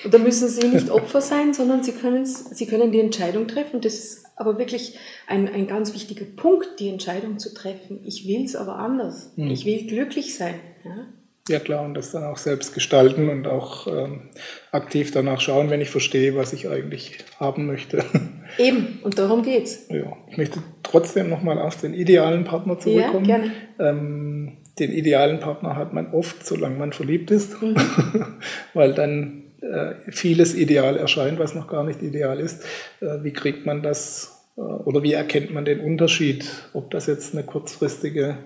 Und 0.04 0.12
da 0.12 0.18
müssen 0.18 0.48
sie 0.48 0.66
nicht 0.68 0.90
Opfer 0.90 1.20
sein, 1.20 1.54
sondern 1.54 1.84
sie, 1.84 1.92
sie 2.24 2.66
können 2.66 2.90
die 2.90 3.00
Entscheidung 3.00 3.46
treffen. 3.46 3.80
Das 3.80 3.94
ist 3.94 4.24
aber 4.36 4.58
wirklich 4.58 4.96
ein, 5.28 5.48
ein 5.48 5.66
ganz 5.68 5.94
wichtiger 5.94 6.24
Punkt, 6.24 6.80
die 6.80 6.88
Entscheidung 6.88 7.38
zu 7.38 7.54
treffen. 7.54 8.00
Ich 8.04 8.26
will 8.26 8.44
es 8.44 8.56
aber 8.56 8.76
anders. 8.76 9.32
Mhm. 9.36 9.50
Ich 9.50 9.64
will 9.64 9.86
glücklich 9.86 10.34
sein. 10.34 10.54
Ja? 10.84 11.06
Ja 11.48 11.58
klar, 11.58 11.84
und 11.84 11.94
das 11.94 12.12
dann 12.12 12.22
auch 12.22 12.38
selbst 12.38 12.72
gestalten 12.72 13.28
und 13.28 13.48
auch 13.48 13.88
ähm, 13.88 14.30
aktiv 14.70 15.10
danach 15.10 15.40
schauen, 15.40 15.70
wenn 15.70 15.80
ich 15.80 15.90
verstehe, 15.90 16.36
was 16.36 16.52
ich 16.52 16.68
eigentlich 16.68 17.18
haben 17.40 17.66
möchte. 17.66 18.04
Eben, 18.58 19.00
und 19.02 19.18
darum 19.18 19.42
geht's. 19.42 19.86
Ja, 19.88 20.16
ich 20.30 20.36
möchte 20.36 20.60
trotzdem 20.84 21.28
nochmal 21.28 21.58
auf 21.58 21.80
den 21.80 21.94
idealen 21.94 22.44
Partner 22.44 22.78
zurückkommen. 22.78 23.24
Ja, 23.24 23.38
gerne. 23.38 23.52
Ähm, 23.80 24.58
den 24.78 24.92
idealen 24.92 25.40
Partner 25.40 25.74
hat 25.74 25.92
man 25.92 26.12
oft, 26.12 26.46
solange 26.46 26.78
man 26.78 26.92
verliebt 26.92 27.30
ist, 27.32 27.60
mhm. 27.60 27.74
weil 28.74 28.94
dann 28.94 29.42
äh, 29.62 29.94
vieles 30.10 30.54
ideal 30.54 30.96
erscheint, 30.96 31.40
was 31.40 31.54
noch 31.54 31.66
gar 31.66 31.82
nicht 31.82 32.02
ideal 32.02 32.38
ist. 32.38 32.64
Äh, 33.00 33.22
wie 33.22 33.32
kriegt 33.32 33.66
man 33.66 33.82
das 33.82 34.44
äh, 34.56 34.60
oder 34.60 35.02
wie 35.02 35.12
erkennt 35.12 35.52
man 35.52 35.64
den 35.64 35.80
Unterschied, 35.80 36.48
ob 36.72 36.90
das 36.90 37.06
jetzt 37.06 37.34
eine 37.34 37.42
kurzfristige 37.42 38.38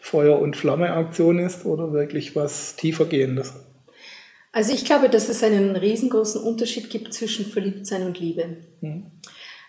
Feuer- 0.00 0.40
und 0.40 0.56
Flamme-Aktion 0.56 1.38
ist 1.38 1.64
oder 1.64 1.92
wirklich 1.92 2.34
was 2.34 2.76
tiefergehendes? 2.76 3.54
Also 4.52 4.72
ich 4.72 4.84
glaube, 4.84 5.08
dass 5.08 5.28
es 5.28 5.42
einen 5.42 5.76
riesengroßen 5.76 6.42
Unterschied 6.42 6.90
gibt 6.90 7.14
zwischen 7.14 7.46
Verliebtsein 7.46 8.04
und 8.04 8.18
Liebe. 8.18 8.56
Mhm. 8.80 9.06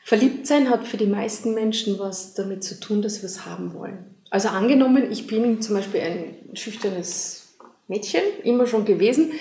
Verliebtsein 0.04 0.70
hat 0.70 0.88
für 0.88 0.98
die 0.98 1.06
meisten 1.06 1.54
Menschen 1.54 2.00
was 2.00 2.34
damit 2.34 2.64
zu 2.64 2.80
tun, 2.80 3.02
dass 3.02 3.22
wir 3.22 3.28
es 3.28 3.46
haben 3.46 3.74
wollen. 3.74 4.16
Also 4.32 4.48
angenommen, 4.48 5.12
ich 5.12 5.28
bin 5.28 5.62
zum 5.62 5.76
Beispiel 5.76 6.02
ein 6.02 6.56
schüchternes 6.56 7.58
Mädchen, 7.88 8.22
immer 8.44 8.66
schon 8.66 8.86
gewesen. 8.86 9.34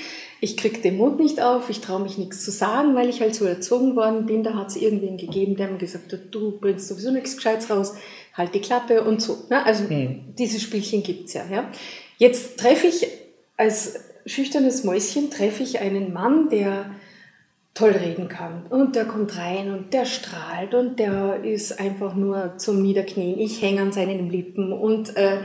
Ich 0.43 0.57
kriege 0.57 0.81
den 0.81 0.97
Mund 0.97 1.21
nicht 1.21 1.41
auf, 1.41 1.71
ich 1.71 1.81
traue 1.81 2.01
mich 2.01 2.19
nichts 2.19 2.45
zu 2.45 2.51
sagen, 2.51 2.95
weil 2.95 3.09
ich 3.09 3.21
halt 3.21 3.35
so 3.35 3.45
erzogen 3.45 3.95
worden 3.95 4.27
bin. 4.27 4.43
Da 4.43 4.55
hat 4.55 4.69
es 4.69 4.77
irgendwen 4.77 5.17
gegeben, 5.17 5.57
der 5.57 5.71
mir 5.71 5.79
gesagt 5.79 6.13
hat, 6.13 6.21
du 6.31 6.59
bringst 6.59 6.89
sowieso 6.89 7.11
nichts 7.11 7.37
Gescheites 7.37 7.71
raus 7.71 7.95
halt 8.35 8.55
die 8.55 8.61
Klappe 8.61 9.03
und 9.03 9.21
so. 9.21 9.45
Ne? 9.49 9.65
Also 9.65 9.85
mhm. 9.85 10.35
diese 10.39 10.61
Spielchen 10.61 11.03
gibt's 11.03 11.35
ja, 11.35 11.45
ja. 11.51 11.71
Jetzt 12.19 12.59
treffe 12.59 12.87
ich 12.87 13.07
als 13.57 14.01
schüchternes 14.27 14.85
Mäuschen, 14.85 15.31
treffe 15.31 15.63
ich 15.63 15.81
einen 15.81 16.13
Mann, 16.13 16.49
der 16.51 16.91
toll 17.75 17.91
reden 17.91 18.29
kann. 18.29 18.67
Und 18.69 18.97
der 18.97 19.05
kommt 19.05 19.37
rein 19.39 19.71
und 19.71 19.93
der 19.93 20.05
strahlt 20.05 20.75
und 20.75 20.99
der 20.99 21.45
ist 21.45 21.81
einfach 21.81 22.15
nur 22.15 22.55
zum 22.59 22.83
Niederknien. 22.83 23.39
Ich 23.39 23.63
hänge 23.63 23.81
an 23.81 23.93
seinen 23.93 24.29
Lippen 24.29 24.73
und, 24.73 25.17
äh, 25.17 25.39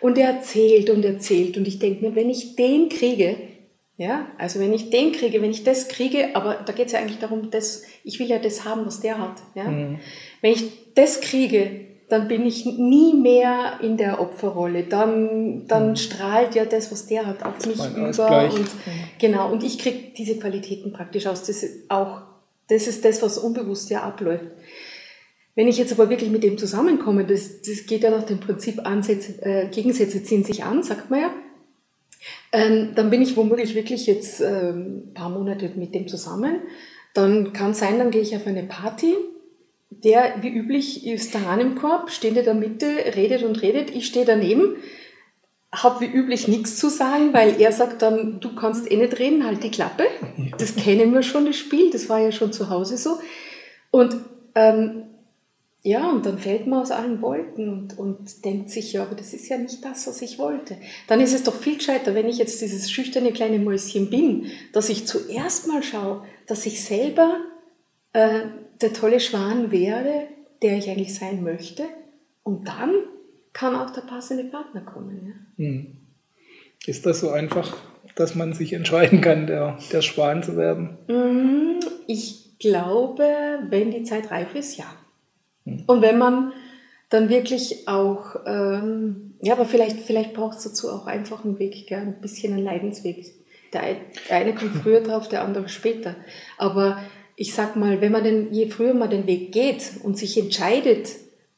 und 0.00 0.16
er 0.16 0.30
erzählt 0.30 0.90
und 0.90 1.04
erzählt. 1.04 1.56
Und 1.56 1.66
ich 1.66 1.78
denke 1.78 2.08
mir, 2.08 2.14
wenn 2.14 2.30
ich 2.30 2.56
den 2.56 2.88
kriege, 2.88 3.36
ja, 3.96 4.26
also 4.38 4.58
wenn 4.58 4.72
ich 4.72 4.90
den 4.90 5.12
kriege, 5.12 5.42
wenn 5.42 5.50
ich 5.50 5.64
das 5.64 5.88
kriege, 5.88 6.34
aber 6.34 6.54
da 6.64 6.72
geht 6.72 6.86
es 6.86 6.92
ja 6.92 7.00
eigentlich 7.00 7.18
darum, 7.18 7.50
dass 7.50 7.82
ich 8.04 8.18
will 8.18 8.26
ja 8.26 8.38
das 8.38 8.64
haben, 8.64 8.86
was 8.86 9.00
der 9.00 9.18
hat. 9.18 9.42
Ja? 9.54 9.64
Mhm. 9.64 9.98
Wenn 10.40 10.52
ich 10.52 10.94
das 10.94 11.20
kriege, 11.20 11.91
dann 12.08 12.28
bin 12.28 12.44
ich 12.44 12.66
nie 12.66 13.14
mehr 13.14 13.80
in 13.82 13.96
der 13.96 14.20
Opferrolle. 14.20 14.84
Dann, 14.84 15.66
dann 15.66 15.90
mhm. 15.90 15.96
strahlt 15.96 16.54
ja 16.54 16.64
das, 16.64 16.92
was 16.92 17.06
der 17.06 17.26
hat, 17.26 17.44
auf 17.44 17.66
mich 17.66 17.76
über. 17.76 18.44
Und, 18.44 18.58
mhm. 18.58 18.68
Genau, 19.18 19.50
und 19.50 19.64
ich 19.64 19.78
kriege 19.78 20.12
diese 20.16 20.38
Qualitäten 20.38 20.92
praktisch 20.92 21.26
aus. 21.26 21.42
Das 21.44 21.62
ist 21.62 21.90
auch, 21.90 22.22
das 22.68 22.86
ist 22.86 23.04
das, 23.04 23.22
was 23.22 23.38
unbewusst 23.38 23.90
ja 23.90 24.02
abläuft. 24.02 24.44
Wenn 25.54 25.68
ich 25.68 25.78
jetzt 25.78 25.92
aber 25.92 26.08
wirklich 26.08 26.30
mit 26.30 26.42
dem 26.42 26.56
zusammenkomme, 26.56 27.26
das, 27.26 27.60
das 27.62 27.86
geht 27.86 28.02
ja 28.02 28.10
nach 28.10 28.24
dem 28.24 28.40
Prinzip 28.40 28.86
Ansätze, 28.86 29.42
äh, 29.42 29.68
Gegensätze 29.68 30.22
ziehen 30.22 30.44
sich 30.44 30.64
an, 30.64 30.82
sagt 30.82 31.10
man 31.10 31.20
ja, 31.20 31.30
ähm, 32.52 32.90
dann 32.94 33.10
bin 33.10 33.20
ich 33.22 33.36
womöglich 33.36 33.74
wirklich 33.74 34.06
jetzt 34.06 34.40
ähm, 34.40 35.08
ein 35.08 35.14
paar 35.14 35.30
Monate 35.30 35.70
mit 35.74 35.94
dem 35.94 36.08
zusammen. 36.08 36.60
Dann 37.14 37.52
kann 37.52 37.74
sein, 37.74 37.98
dann 37.98 38.10
gehe 38.10 38.22
ich 38.22 38.34
auf 38.36 38.46
eine 38.46 38.62
Party 38.62 39.14
der, 40.04 40.34
wie 40.40 40.48
üblich, 40.48 41.06
ist 41.06 41.34
der 41.34 41.46
Hahn 41.46 41.60
im 41.60 41.74
Korb, 41.74 42.10
steht 42.10 42.36
in 42.36 42.44
der 42.44 42.54
Mitte, 42.54 42.86
redet 43.14 43.42
und 43.42 43.62
redet. 43.62 43.90
Ich 43.90 44.06
stehe 44.06 44.24
daneben, 44.24 44.76
habe 45.72 46.00
wie 46.00 46.10
üblich 46.10 46.48
nichts 46.48 46.76
zu 46.76 46.88
sagen, 46.88 47.32
weil 47.32 47.60
er 47.60 47.72
sagt 47.72 48.02
dann, 48.02 48.40
du 48.40 48.54
kannst 48.54 48.90
eh 48.90 48.96
nicht 48.96 49.18
reden, 49.18 49.46
halt 49.46 49.62
die 49.64 49.70
Klappe. 49.70 50.04
Das 50.58 50.76
kennen 50.76 51.14
wir 51.14 51.22
schon, 51.22 51.46
das 51.46 51.56
Spiel, 51.56 51.90
das 51.90 52.08
war 52.08 52.18
ja 52.18 52.30
schon 52.32 52.52
zu 52.52 52.68
Hause 52.68 52.98
so. 52.98 53.18
Und 53.90 54.16
ähm, 54.54 55.04
ja, 55.84 56.10
und 56.10 56.24
dann 56.26 56.38
fällt 56.38 56.66
man 56.66 56.80
aus 56.80 56.92
allen 56.92 57.20
Wolken 57.22 57.68
und, 57.68 57.98
und 57.98 58.44
denkt 58.44 58.70
sich, 58.70 58.92
ja, 58.92 59.02
aber 59.02 59.16
das 59.16 59.34
ist 59.34 59.48
ja 59.48 59.58
nicht 59.58 59.84
das, 59.84 60.06
was 60.06 60.22
ich 60.22 60.38
wollte. 60.38 60.76
Dann 61.08 61.20
ist 61.20 61.34
es 61.34 61.42
doch 61.42 61.54
viel 61.54 61.76
gescheiter, 61.76 62.14
wenn 62.14 62.28
ich 62.28 62.38
jetzt 62.38 62.60
dieses 62.60 62.88
schüchterne 62.90 63.32
kleine 63.32 63.58
Mäuschen 63.58 64.08
bin, 64.08 64.46
dass 64.72 64.88
ich 64.90 65.06
zuerst 65.06 65.66
mal 65.66 65.82
schaue, 65.82 66.22
dass 66.46 66.66
ich 66.66 66.84
selber 66.84 67.38
äh, 68.12 68.42
der 68.82 68.92
tolle 68.92 69.20
Schwan 69.20 69.70
wäre, 69.70 70.26
der 70.62 70.76
ich 70.78 70.88
eigentlich 70.88 71.14
sein 71.14 71.42
möchte. 71.42 71.84
Und 72.42 72.66
dann 72.66 72.92
kann 73.52 73.74
auch 73.74 73.90
der 73.90 74.02
passende 74.02 74.44
Partner 74.44 74.80
kommen. 74.80 75.34
Ja? 75.58 75.64
Hm. 75.64 75.96
Ist 76.86 77.06
das 77.06 77.20
so 77.20 77.30
einfach, 77.30 77.76
dass 78.16 78.34
man 78.34 78.52
sich 78.52 78.72
entscheiden 78.72 79.20
kann, 79.20 79.46
der, 79.46 79.78
der 79.92 80.02
Schwan 80.02 80.42
zu 80.42 80.56
werden? 80.56 80.98
Hm, 81.06 81.80
ich 82.06 82.58
glaube, 82.58 83.24
wenn 83.68 83.90
die 83.90 84.04
Zeit 84.04 84.30
reif 84.30 84.54
ist, 84.54 84.76
ja. 84.76 84.86
Hm. 85.64 85.84
Und 85.86 86.02
wenn 86.02 86.18
man 86.18 86.52
dann 87.10 87.28
wirklich 87.28 87.86
auch, 87.88 88.36
ähm, 88.46 89.34
ja, 89.42 89.52
aber 89.52 89.66
vielleicht, 89.66 90.00
vielleicht 90.00 90.32
braucht 90.32 90.58
es 90.58 90.64
dazu 90.64 90.90
auch 90.90 91.06
einfach 91.06 91.44
einen 91.44 91.58
Weg, 91.58 91.86
gell? 91.86 91.98
ein 91.98 92.20
bisschen 92.20 92.54
einen 92.54 92.64
Leidensweg. 92.64 93.26
Der 93.72 93.82
eine 94.30 94.54
kommt 94.54 94.76
früher 94.76 95.00
drauf, 95.00 95.28
der 95.28 95.42
andere 95.42 95.68
später. 95.68 96.16
Aber 96.58 96.98
ich 97.42 97.54
sag 97.54 97.74
mal, 97.74 98.00
wenn 98.00 98.12
man 98.12 98.22
denn, 98.22 98.52
je 98.52 98.68
früher 98.68 98.94
man 98.94 99.10
den 99.10 99.26
Weg 99.26 99.50
geht 99.50 99.94
und 100.04 100.16
sich 100.16 100.38
entscheidet, 100.38 101.08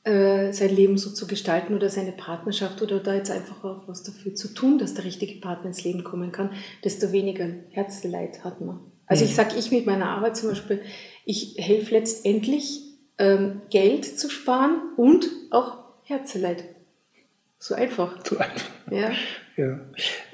äh, 0.05 0.51
sein 0.51 0.75
Leben 0.75 0.97
so 0.97 1.11
zu 1.11 1.27
gestalten 1.27 1.75
oder 1.75 1.91
seine 1.91 2.13
Partnerschaft 2.13 2.81
oder 2.81 3.01
da 3.01 3.15
jetzt 3.15 3.31
einfach 3.31 3.63
auch 3.65 3.87
was 3.87 4.03
dafür 4.03 4.35
zu 4.35 4.55
tun, 4.55 4.79
dass 4.79 4.95
der 4.95 5.05
richtige 5.05 5.41
Partner 5.41 5.67
ins 5.67 5.85
Leben 5.85 6.03
kommen 6.03 6.33
kann, 6.33 6.53
desto 6.85 7.13
weniger 7.13 7.49
Herzleid 7.69 8.45
hat 8.45 8.63
man. 8.63 8.81
Also 9.05 9.27
ich 9.27 9.35
sag 9.35 9.59
ich 9.59 9.71
mit 9.73 9.85
meiner 9.85 10.09
Arbeit 10.09 10.39
zum 10.39 10.49
Beispiel, 10.49 10.81
ich 11.27 11.57
helfe 11.59 11.97
letztendlich 11.97 12.81
ähm, 13.19 13.61
Geld 13.69 14.07
zu 14.07 14.31
sparen 14.31 14.77
und 14.97 15.29
auch 15.51 15.77
Herzeleid. 16.05 16.65
So 17.67 17.75
einfach. 17.75 18.23
So 18.23 18.37
einfach. 18.37 18.69
Ja. 18.91 19.11
Ja, 19.57 19.81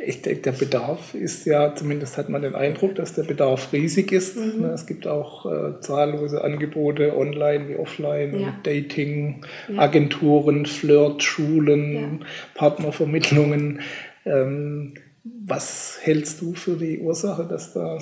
ich 0.05 0.23
denke, 0.23 0.41
der 0.41 0.53
Bedarf 0.53 1.15
ist 1.15 1.47
ja, 1.47 1.77
zumindest 1.77 2.17
hat 2.17 2.29
man 2.29 2.43
den 2.43 2.57
Eindruck, 2.57 2.97
dass 2.97 3.15
der 3.15 3.23
Bedarf 3.23 3.73
riesig 3.73 4.11
ist. 4.11 4.37
Mhm. 4.37 4.63
Ne, 4.63 4.69
es 4.73 4.85
gibt 4.85 5.07
auch 5.07 5.47
äh, 5.47 5.79
zahllose 5.81 6.43
Angebote 6.43 7.17
online 7.17 7.69
wie 7.69 7.77
offline, 7.77 8.41
ja. 8.41 8.59
Dating, 8.65 9.45
ja. 9.69 9.79
Agenturen, 9.79 10.67
Flirt, 10.67 11.23
Schulen, 11.23 11.95
ja. 11.95 12.27
Partnervermittlungen. 12.55 13.81
Ähm, 14.25 14.95
was 15.23 16.01
hältst 16.03 16.41
du 16.41 16.55
für 16.55 16.75
die 16.77 16.99
Ursache, 16.99 17.45
dass 17.45 17.75
da 17.75 18.01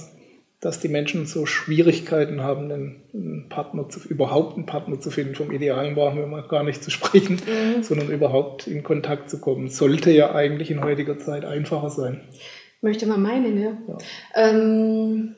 dass 0.61 0.81
die 0.81 0.89
Menschen 0.89 1.27
so 1.27 1.47
Schwierigkeiten 1.47 2.43
haben, 2.43 2.71
einen 2.73 3.47
Partner 3.49 3.89
zu, 3.89 4.01
überhaupt 4.09 4.57
einen 4.57 4.67
Partner 4.67 4.99
zu 4.99 5.11
finden. 5.11 5.37
Vom 5.37 5.53
Idealen 5.53 5.95
brauchen 5.95 6.19
wir 6.19 6.27
mal 6.27 6.43
gar 6.43 6.65
nicht 6.65 6.83
zu 6.83 6.91
sprechen, 6.91 7.35
mhm. 7.37 7.83
sondern 7.83 8.11
überhaupt 8.11 8.67
in 8.67 8.83
Kontakt 8.83 9.31
zu 9.31 9.41
kommen. 9.41 9.69
Sollte 9.69 10.11
ja 10.11 10.35
eigentlich 10.35 10.71
in 10.71 10.83
heutiger 10.83 11.19
Zeit 11.19 11.45
einfacher 11.45 11.91
sein. 11.91 12.23
Möchte 12.81 13.07
man 13.07 13.23
meinen, 13.23 13.61
ja. 13.61 13.77
ja. 13.87 13.99
Ähm, 14.35 15.37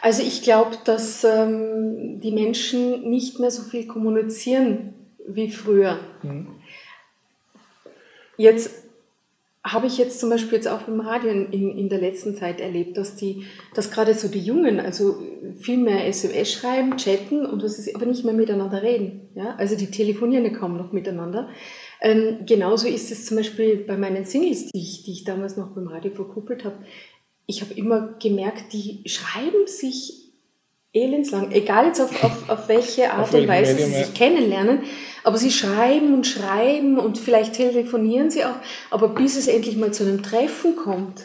also 0.00 0.22
ich 0.22 0.42
glaube, 0.42 0.76
dass 0.84 1.24
ähm, 1.24 2.20
die 2.20 2.32
Menschen 2.32 3.10
nicht 3.10 3.40
mehr 3.40 3.50
so 3.50 3.62
viel 3.62 3.86
kommunizieren 3.86 4.94
wie 5.26 5.50
früher. 5.50 5.98
Mhm. 6.22 6.48
Jetzt 8.36 8.87
habe 9.72 9.86
ich 9.86 9.98
jetzt 9.98 10.20
zum 10.20 10.30
Beispiel 10.30 10.54
jetzt 10.54 10.68
auch 10.68 10.82
beim 10.82 11.00
Radio 11.00 11.30
in, 11.30 11.76
in, 11.76 11.88
der 11.88 12.00
letzten 12.00 12.36
Zeit 12.36 12.60
erlebt, 12.60 12.96
dass 12.96 13.16
die, 13.16 13.44
dass 13.74 13.90
gerade 13.90 14.14
so 14.14 14.28
die 14.28 14.40
Jungen, 14.40 14.80
also 14.80 15.22
viel 15.58 15.78
mehr 15.78 16.06
SMS 16.06 16.52
schreiben, 16.52 16.96
chatten 16.96 17.44
und 17.44 17.62
das 17.62 17.78
ist 17.78 17.94
aber 17.94 18.06
nicht 18.06 18.24
mehr 18.24 18.34
miteinander 18.34 18.82
reden. 18.82 19.28
Ja? 19.34 19.54
Also 19.56 19.76
die 19.76 19.90
telefonieren 19.90 20.44
ja 20.44 20.50
kaum 20.50 20.76
noch 20.76 20.92
miteinander. 20.92 21.48
Ähm, 22.00 22.40
genauso 22.46 22.88
ist 22.88 23.10
es 23.10 23.26
zum 23.26 23.36
Beispiel 23.36 23.76
bei 23.76 23.96
meinen 23.96 24.24
Singles, 24.24 24.66
die 24.66 24.80
ich, 24.80 25.04
die 25.04 25.12
ich 25.12 25.24
damals 25.24 25.56
noch 25.56 25.74
beim 25.74 25.88
Radio 25.88 26.12
verkuppelt 26.12 26.64
habe. 26.64 26.76
Ich 27.46 27.60
habe 27.62 27.74
immer 27.74 28.14
gemerkt, 28.20 28.72
die 28.72 29.02
schreiben 29.06 29.66
sich 29.66 30.27
elendslang, 30.92 31.52
egal 31.52 31.86
jetzt 31.86 32.00
auf, 32.00 32.24
auf, 32.24 32.48
auf 32.48 32.68
welche 32.68 33.12
Art 33.12 33.28
auf 33.28 33.34
und 33.34 33.46
Weise 33.46 33.74
Medium, 33.74 33.90
sie 33.90 34.04
sich 34.04 34.14
kennenlernen, 34.14 34.80
aber 35.22 35.36
sie 35.36 35.50
schreiben 35.50 36.14
und 36.14 36.26
schreiben 36.26 36.98
und 36.98 37.18
vielleicht 37.18 37.54
telefonieren 37.54 38.30
sie 38.30 38.44
auch, 38.44 38.56
aber 38.90 39.08
bis 39.08 39.36
es 39.36 39.48
endlich 39.48 39.76
mal 39.76 39.92
zu 39.92 40.04
einem 40.04 40.22
Treffen 40.22 40.76
kommt, 40.76 41.24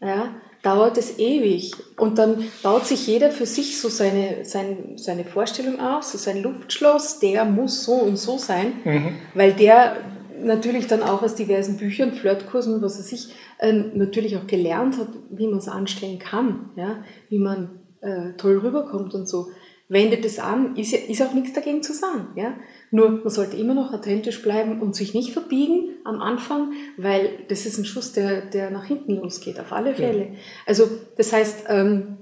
ja, 0.00 0.34
dauert 0.62 0.96
es 0.98 1.18
ewig. 1.18 1.72
Und 1.96 2.18
dann 2.18 2.44
baut 2.62 2.86
sich 2.86 3.06
jeder 3.06 3.30
für 3.30 3.46
sich 3.46 3.80
so 3.80 3.88
seine, 3.88 4.44
seine, 4.44 4.76
seine 4.96 5.24
Vorstellung 5.24 5.80
auf, 5.80 6.04
so 6.04 6.18
sein 6.18 6.42
Luftschloss, 6.42 7.18
der 7.18 7.44
muss 7.44 7.84
so 7.84 7.94
und 7.94 8.16
so 8.16 8.38
sein, 8.38 8.74
mhm. 8.84 9.14
weil 9.34 9.52
der 9.52 9.96
natürlich 10.42 10.86
dann 10.86 11.02
auch 11.02 11.22
aus 11.22 11.34
diversen 11.34 11.76
Büchern, 11.76 12.12
Flirtkursen, 12.12 12.82
was 12.82 12.96
er 12.96 13.04
sich 13.04 13.28
äh, 13.58 13.72
natürlich 13.72 14.36
auch 14.36 14.46
gelernt 14.46 14.98
hat, 14.98 15.08
wie 15.30 15.46
man 15.46 15.58
es 15.58 15.68
anstellen 15.68 16.18
kann, 16.18 16.70
ja, 16.76 17.04
wie 17.28 17.38
man 17.38 17.81
äh, 18.02 18.32
toll 18.36 18.58
rüberkommt 18.58 19.14
und 19.14 19.28
so. 19.28 19.48
Wendet 19.88 20.24
es 20.24 20.38
an, 20.38 20.76
ist, 20.76 20.92
ja, 20.92 20.98
ist 20.98 21.22
auch 21.22 21.34
nichts 21.34 21.52
dagegen 21.52 21.82
zu 21.82 21.92
sagen. 21.92 22.28
Ja? 22.34 22.54
Nur 22.90 23.10
man 23.10 23.28
sollte 23.28 23.56
immer 23.56 23.74
noch 23.74 23.92
authentisch 23.92 24.42
bleiben 24.42 24.80
und 24.80 24.94
sich 24.94 25.12
nicht 25.14 25.32
verbiegen 25.32 25.96
am 26.04 26.20
Anfang, 26.20 26.72
weil 26.96 27.30
das 27.48 27.66
ist 27.66 27.78
ein 27.78 27.84
Schuss, 27.84 28.12
der, 28.12 28.42
der 28.46 28.70
nach 28.70 28.84
hinten 28.84 29.16
losgeht, 29.16 29.60
auf 29.60 29.72
alle 29.72 29.94
Fälle. 29.94 30.24
Ja. 30.24 30.38
Also 30.66 30.88
das 31.16 31.32
heißt, 31.32 31.64
ähm, 31.68 32.16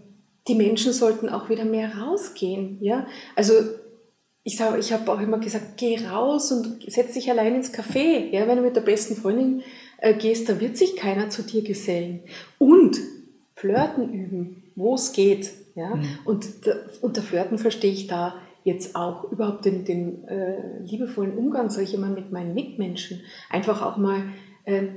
die 0.49 0.55
Menschen 0.55 0.93
sollten 0.93 1.29
auch 1.29 1.49
wieder 1.49 1.65
mehr 1.65 1.97
rausgehen. 1.97 2.79
Ja? 2.81 3.07
Also 3.37 3.55
ich, 4.43 4.57
sag, 4.57 4.79
ich 4.79 4.93
habe 4.93 5.11
auch 5.13 5.21
immer 5.21 5.39
gesagt, 5.39 5.77
geh 5.77 5.97
raus 6.07 6.51
und 6.51 6.91
setz 6.91 7.15
dich 7.15 7.31
allein 7.31 7.55
ins 7.55 7.73
Café. 7.73 8.31
Ja? 8.31 8.49
Wenn 8.49 8.57
du 8.57 8.65
mit 8.65 8.75
der 8.75 8.81
besten 8.81 9.15
Freundin 9.15 9.63
äh, 9.99 10.15
gehst, 10.15 10.49
da 10.49 10.61
wird 10.61 10.77
sich 10.77 10.97
keiner 10.97 11.31
zu 11.31 11.43
dir 11.43 11.63
gesellen. 11.63 12.25
Und 12.59 12.99
Flirten 13.55 14.13
üben, 14.13 14.73
wo 14.75 14.95
es 14.95 15.13
geht. 15.13 15.51
Ja? 15.75 15.95
Mhm. 15.95 16.19
Und 16.25 16.47
unter 17.01 17.23
Flirten 17.23 17.59
verstehe 17.59 17.93
ich 17.93 18.07
da 18.07 18.35
jetzt 18.65 18.95
auch 18.95 19.31
überhaupt 19.33 19.65
den, 19.65 19.85
den 19.85 20.29
äh, 20.29 20.81
liebevollen 20.83 21.37
Umgang, 21.37 21.71
sage 21.71 21.85
ich 21.85 21.95
immer, 21.95 22.09
mit 22.09 22.31
meinen 22.31 22.55
Mitmenschen. 22.55 23.23
Einfach 23.49 23.83
auch 23.83 23.97
mal 23.97 24.23
ähm, 24.67 24.97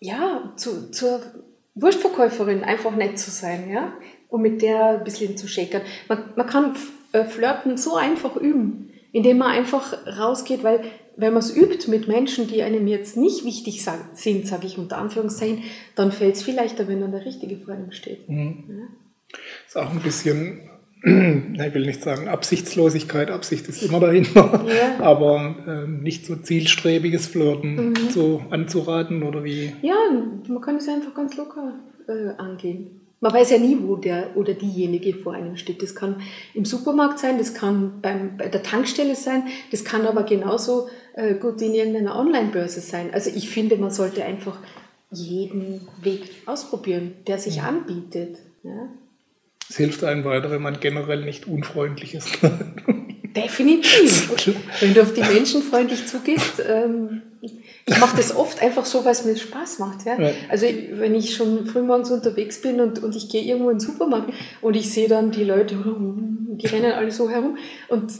ja, 0.00 0.52
zu, 0.56 0.90
zur 0.90 1.20
Wurstverkäuferin 1.74 2.64
einfach 2.64 2.94
nett 2.94 3.18
zu 3.18 3.30
sein, 3.30 3.70
ja, 3.70 3.92
und 4.28 4.42
mit 4.42 4.62
der 4.62 4.98
ein 4.98 5.04
bisschen 5.04 5.36
zu 5.36 5.48
schäkern. 5.48 5.82
Man, 6.08 6.32
man 6.36 6.46
kann 6.46 6.76
äh, 7.12 7.24
Flirten 7.24 7.76
so 7.76 7.96
einfach 7.96 8.36
üben, 8.36 8.90
indem 9.12 9.38
man 9.38 9.50
einfach 9.50 9.94
rausgeht, 10.18 10.62
weil 10.62 10.80
wenn 11.18 11.32
man 11.32 11.40
es 11.40 11.54
übt 11.54 11.90
mit 11.90 12.06
Menschen, 12.06 12.46
die 12.46 12.62
einem 12.62 12.86
jetzt 12.86 13.16
nicht 13.16 13.44
wichtig 13.44 13.84
sind, 14.14 14.46
sage 14.46 14.66
ich 14.66 14.78
unter 14.78 14.98
Anführungszeichen, 14.98 15.64
dann 15.96 16.12
fällt 16.12 16.36
es 16.36 16.44
viel 16.44 16.54
leichter, 16.54 16.86
wenn 16.86 17.00
dann 17.00 17.10
der 17.10 17.26
Richtige 17.26 17.56
vor 17.58 17.74
einem 17.74 17.90
steht. 17.90 18.28
Mhm. 18.28 18.64
Ja. 18.68 19.36
Ist 19.66 19.76
auch 19.76 19.90
ein 19.90 19.98
bisschen, 19.98 20.60
ich 21.02 21.74
will 21.74 21.86
nicht 21.86 22.02
sagen 22.02 22.28
Absichtslosigkeit, 22.28 23.32
Absicht 23.32 23.68
ist 23.68 23.82
immer 23.82 23.98
dahinter, 23.98 24.64
ja. 24.68 25.04
aber 25.04 25.56
äh, 25.66 25.88
nicht 25.88 26.24
so 26.24 26.36
zielstrebiges 26.36 27.26
Flirten 27.26 27.88
mhm. 27.88 28.10
so 28.10 28.44
anzuraten 28.50 29.24
oder 29.24 29.42
wie? 29.42 29.72
Ja, 29.82 29.96
man 30.46 30.60
kann 30.60 30.76
es 30.76 30.88
einfach 30.88 31.14
ganz 31.14 31.36
locker 31.36 31.74
äh, 32.06 32.40
angehen. 32.40 32.98
Man 33.20 33.32
weiß 33.32 33.50
ja 33.50 33.58
nie, 33.58 33.76
wo 33.82 33.96
der 33.96 34.36
oder 34.36 34.54
diejenige 34.54 35.12
vor 35.12 35.32
einem 35.32 35.56
steht. 35.56 35.82
Das 35.82 35.96
kann 35.96 36.22
im 36.54 36.64
Supermarkt 36.64 37.18
sein, 37.18 37.36
das 37.36 37.52
kann 37.52 38.00
beim, 38.00 38.36
bei 38.36 38.46
der 38.46 38.62
Tankstelle 38.62 39.16
sein, 39.16 39.42
das 39.72 39.84
kann 39.84 40.06
aber 40.06 40.22
genauso 40.22 40.88
gut 41.40 41.60
in 41.62 41.74
irgendeiner 41.74 42.16
Online-Börse 42.16 42.80
sein. 42.80 43.12
Also 43.12 43.30
ich 43.34 43.48
finde, 43.50 43.76
man 43.76 43.90
sollte 43.90 44.24
einfach 44.24 44.58
jeden 45.10 45.88
Weg 46.02 46.30
ausprobieren, 46.46 47.14
der 47.26 47.38
sich 47.38 47.56
ja. 47.56 47.64
anbietet. 47.64 48.38
Ja. 48.62 48.88
Es 49.68 49.76
hilft 49.76 50.04
einem 50.04 50.24
weiter, 50.24 50.50
wenn 50.50 50.62
man 50.62 50.80
generell 50.80 51.24
nicht 51.24 51.46
unfreundlich 51.46 52.14
ist. 52.14 52.38
Definitiv. 53.36 54.54
Wenn 54.80 54.94
du 54.94 55.02
auf 55.02 55.12
die 55.12 55.20
Menschen 55.20 55.62
freundlich 55.62 56.06
zugehst, 56.06 56.62
ähm, 56.66 57.22
ich 57.40 57.98
mache 57.98 58.16
das 58.16 58.34
oft 58.34 58.62
einfach 58.62 58.84
so, 58.84 59.04
weil 59.04 59.12
es 59.12 59.24
mir 59.24 59.36
Spaß 59.36 59.78
macht. 59.78 60.04
Ja? 60.06 60.20
ja. 60.20 60.32
Also 60.48 60.66
wenn 60.92 61.14
ich 61.14 61.34
schon 61.34 61.66
frühmorgens 61.66 62.10
unterwegs 62.10 62.60
bin 62.60 62.80
und, 62.80 63.02
und 63.02 63.14
ich 63.14 63.28
gehe 63.28 63.42
irgendwo 63.42 63.70
in 63.70 63.78
den 63.78 63.86
Supermarkt 63.86 64.32
und 64.60 64.74
ich 64.76 64.90
sehe 64.90 65.08
dann 65.08 65.30
die 65.30 65.44
Leute, 65.44 65.76
die 65.76 66.66
rennen 66.66 66.92
alle 66.92 67.10
so 67.10 67.30
herum 67.30 67.56
und 67.88 68.12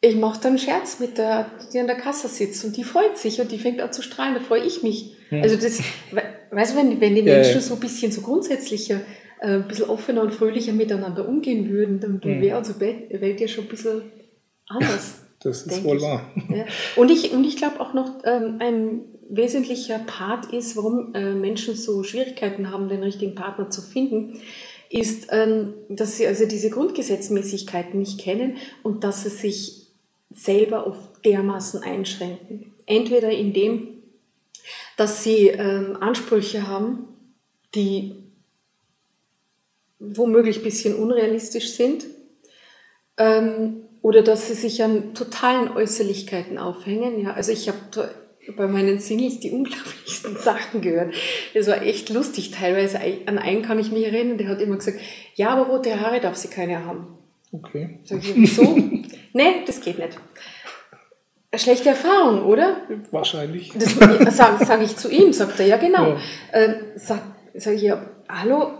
ich 0.00 0.16
mache 0.16 0.40
dann 0.40 0.50
einen 0.50 0.58
Scherz 0.58 1.00
mit 1.00 1.18
der, 1.18 1.50
die 1.72 1.78
an 1.78 1.86
der 1.86 1.96
Kasse 1.96 2.28
sitzt 2.28 2.64
und 2.64 2.76
die 2.76 2.84
freut 2.84 3.16
sich 3.16 3.40
und 3.40 3.50
die 3.50 3.58
fängt 3.58 3.80
an 3.80 3.92
zu 3.92 4.02
strahlen, 4.02 4.34
da 4.34 4.40
freue 4.40 4.64
ich 4.64 4.82
mich. 4.82 5.16
Hm. 5.30 5.42
Also 5.42 5.56
das, 5.56 5.80
weißt 6.50 6.74
du, 6.74 6.78
wenn, 6.78 7.00
wenn 7.00 7.14
die 7.14 7.22
Menschen 7.22 7.50
ja, 7.50 7.56
ja. 7.56 7.60
so 7.60 7.74
ein 7.74 7.80
bisschen 7.80 8.12
so 8.12 8.20
grundsätzlicher, 8.20 9.00
äh, 9.40 9.54
ein 9.54 9.68
bisschen 9.68 9.88
offener 9.88 10.22
und 10.22 10.32
fröhlicher 10.32 10.72
miteinander 10.72 11.28
umgehen 11.28 11.70
würden, 11.70 12.00
dann 12.00 12.20
hm. 12.22 12.40
wäre 12.40 12.58
unsere 12.58 12.80
Welt 12.80 13.40
ja 13.40 13.48
schon 13.48 13.64
ein 13.64 13.70
bisschen 13.70 14.02
anders. 14.68 15.20
Das 15.42 15.62
ist 15.62 15.84
wohl 15.84 16.00
wahr. 16.00 16.32
Ja. 16.48 16.64
Und 16.96 17.10
ich, 17.10 17.30
und 17.30 17.44
ich 17.44 17.56
glaube 17.56 17.78
auch 17.78 17.92
noch, 17.92 18.22
ähm, 18.24 18.56
ein 18.58 19.00
wesentlicher 19.28 19.98
Part 19.98 20.52
ist, 20.52 20.76
warum 20.76 21.14
äh, 21.14 21.34
Menschen 21.34 21.76
so 21.76 22.02
Schwierigkeiten 22.02 22.72
haben, 22.72 22.88
den 22.88 23.02
richtigen 23.02 23.34
Partner 23.34 23.70
zu 23.70 23.82
finden, 23.82 24.40
ist, 24.90 25.28
ähm, 25.30 25.74
dass 25.88 26.16
sie 26.16 26.26
also 26.26 26.46
diese 26.46 26.70
Grundgesetzmäßigkeiten 26.70 27.98
nicht 27.98 28.18
kennen 28.18 28.56
und 28.82 29.04
dass 29.04 29.22
sie 29.22 29.28
sich 29.28 29.85
selber 30.36 30.86
auf 30.86 30.96
dermaßen 31.24 31.82
einschränken. 31.82 32.74
Entweder 32.86 33.30
indem, 33.30 34.02
dass 34.96 35.24
sie 35.24 35.48
ähm, 35.48 35.96
Ansprüche 36.00 36.68
haben, 36.68 37.08
die 37.74 38.16
womöglich 39.98 40.58
ein 40.58 40.64
bisschen 40.64 40.94
unrealistisch 40.94 41.72
sind, 41.72 42.06
ähm, 43.16 43.82
oder 44.02 44.22
dass 44.22 44.46
sie 44.46 44.54
sich 44.54 44.84
an 44.84 45.14
totalen 45.14 45.68
Äußerlichkeiten 45.68 46.58
aufhängen. 46.58 47.18
Ja, 47.20 47.32
also 47.32 47.50
ich 47.50 47.68
habe 47.68 47.78
bei 48.56 48.68
meinen 48.68 49.00
Singles 49.00 49.40
die 49.40 49.50
unglaublichsten 49.50 50.36
Sachen 50.38 50.80
gehört. 50.80 51.14
Das 51.54 51.66
war 51.66 51.82
echt 51.82 52.10
lustig 52.10 52.52
teilweise. 52.52 53.00
An 53.26 53.38
einen 53.38 53.62
kann 53.62 53.80
ich 53.80 53.90
mich 53.90 54.04
erinnern, 54.04 54.38
der 54.38 54.48
hat 54.48 54.60
immer 54.60 54.76
gesagt, 54.76 55.00
ja, 55.34 55.48
aber 55.50 55.72
rote 55.72 55.98
Haare 56.00 56.20
darf 56.20 56.36
sie 56.36 56.48
keine 56.48 56.84
haben. 56.84 57.15
Okay. 57.56 58.00
Sag 58.04 58.18
ich, 58.18 58.36
wieso? 58.36 58.62
nee, 59.32 59.64
das 59.66 59.80
geht 59.80 59.98
nicht. 59.98 60.18
Schlechte 61.54 61.90
Erfahrung, 61.90 62.44
oder? 62.44 62.76
Wahrscheinlich. 63.10 63.72
Das 63.78 63.94
sage 64.36 64.64
sag 64.64 64.82
ich 64.82 64.96
zu 64.96 65.10
ihm, 65.10 65.32
sagt 65.32 65.58
er, 65.60 65.66
ja 65.66 65.76
genau. 65.78 66.08
Ja. 66.08 66.18
Ähm, 66.52 66.74
sag, 66.96 67.20
sag 67.54 67.74
ich, 67.74 67.82
ja, 67.82 68.04
hallo, 68.28 68.72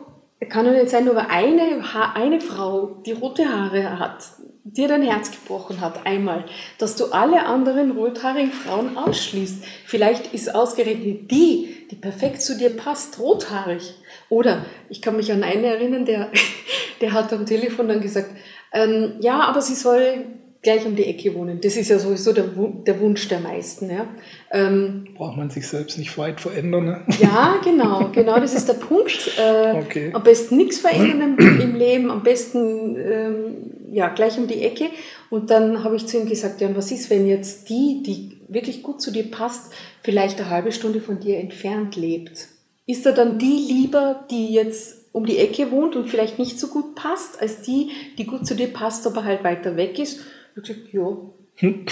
kann 0.48 0.66
doch 0.66 0.72
nicht 0.72 0.90
sein, 0.90 1.04
nur 1.04 1.16
eine, 1.30 1.82
eine 2.14 2.40
Frau, 2.40 3.02
die 3.06 3.12
rote 3.12 3.48
Haare 3.48 3.98
hat, 3.98 4.24
dir 4.64 4.88
dein 4.88 5.02
Herz 5.02 5.30
gebrochen 5.30 5.80
hat, 5.80 6.04
einmal, 6.04 6.44
dass 6.78 6.96
du 6.96 7.06
alle 7.06 7.46
anderen 7.46 7.92
rothaarigen 7.92 8.52
Frauen 8.52 8.98
ausschließt. 8.98 9.64
Vielleicht 9.86 10.34
ist 10.34 10.54
ausgerechnet 10.54 11.30
die, 11.30 11.86
die 11.90 11.96
perfekt 11.96 12.42
zu 12.42 12.58
dir 12.58 12.70
passt, 12.70 13.18
rothaarig. 13.18 13.94
Oder 14.28 14.66
ich 14.88 15.00
kann 15.00 15.16
mich 15.16 15.32
an 15.32 15.44
einen 15.44 15.64
erinnern, 15.64 16.04
der, 16.04 16.30
der 17.00 17.12
hat 17.12 17.32
am 17.32 17.46
Telefon 17.46 17.88
dann 17.88 18.00
gesagt, 18.00 18.30
ähm, 18.72 19.14
ja, 19.20 19.40
aber 19.40 19.60
sie 19.60 19.74
soll 19.74 20.24
gleich 20.66 20.84
um 20.84 20.96
die 20.96 21.04
Ecke 21.04 21.32
wohnen. 21.34 21.60
Das 21.60 21.76
ist 21.76 21.90
ja 21.90 21.98
sowieso 21.98 22.32
der, 22.32 22.46
der 22.86 22.98
Wunsch 23.00 23.28
der 23.28 23.38
meisten. 23.38 23.88
Ja. 23.88 24.08
Ähm, 24.50 25.06
Braucht 25.14 25.36
man 25.36 25.48
sich 25.48 25.68
selbst 25.68 25.96
nicht 25.96 26.18
weit 26.18 26.40
verändern? 26.40 26.84
Ne? 26.86 27.04
Ja, 27.20 27.60
genau, 27.62 28.10
genau, 28.12 28.40
das 28.40 28.52
ist 28.52 28.68
der 28.68 28.74
Punkt. 28.74 29.30
Äh, 29.38 29.74
okay. 29.76 30.10
Am 30.12 30.24
besten 30.24 30.56
nichts 30.56 30.78
verändern 30.78 31.36
im, 31.38 31.60
im 31.60 31.74
Leben, 31.76 32.10
am 32.10 32.24
besten 32.24 32.96
ähm, 32.96 33.54
ja, 33.92 34.08
gleich 34.08 34.38
um 34.38 34.48
die 34.48 34.62
Ecke. 34.62 34.86
Und 35.30 35.50
dann 35.50 35.84
habe 35.84 35.94
ich 35.94 36.06
zu 36.08 36.18
ihm 36.18 36.28
gesagt, 36.28 36.60
ja, 36.60 36.66
und 36.66 36.76
was 36.76 36.90
ist, 36.90 37.10
wenn 37.10 37.28
jetzt 37.28 37.68
die, 37.68 38.02
die 38.04 38.40
wirklich 38.48 38.82
gut 38.82 39.00
zu 39.00 39.12
dir 39.12 39.30
passt, 39.30 39.72
vielleicht 40.02 40.40
eine 40.40 40.50
halbe 40.50 40.72
Stunde 40.72 41.00
von 41.00 41.20
dir 41.20 41.38
entfernt 41.38 41.94
lebt? 41.94 42.48
Ist 42.86 43.06
er 43.06 43.12
dann 43.12 43.38
die 43.38 43.66
lieber, 43.68 44.26
die 44.30 44.52
jetzt 44.52 45.05
um 45.16 45.24
die 45.24 45.38
Ecke 45.38 45.70
wohnt 45.70 45.96
und 45.96 46.10
vielleicht 46.10 46.38
nicht 46.38 46.60
so 46.60 46.68
gut 46.68 46.94
passt, 46.94 47.40
als 47.40 47.62
die, 47.62 47.90
die 48.18 48.26
gut 48.26 48.46
zu 48.46 48.54
dir 48.54 48.68
passt, 48.68 49.06
aber 49.06 49.24
halt 49.24 49.44
weiter 49.44 49.74
weg 49.74 49.98
ist? 49.98 50.20
Ich 50.54 50.56
habe 50.56 50.60
gesagt, 50.60 50.92
ja. 50.92 51.16
Hm. 51.54 51.86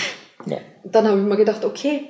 ja. 0.44 0.58
Dann 0.84 1.08
habe 1.08 1.18
ich 1.18 1.26
mir 1.26 1.37
gedacht, 1.38 1.64
okay, 1.64 2.02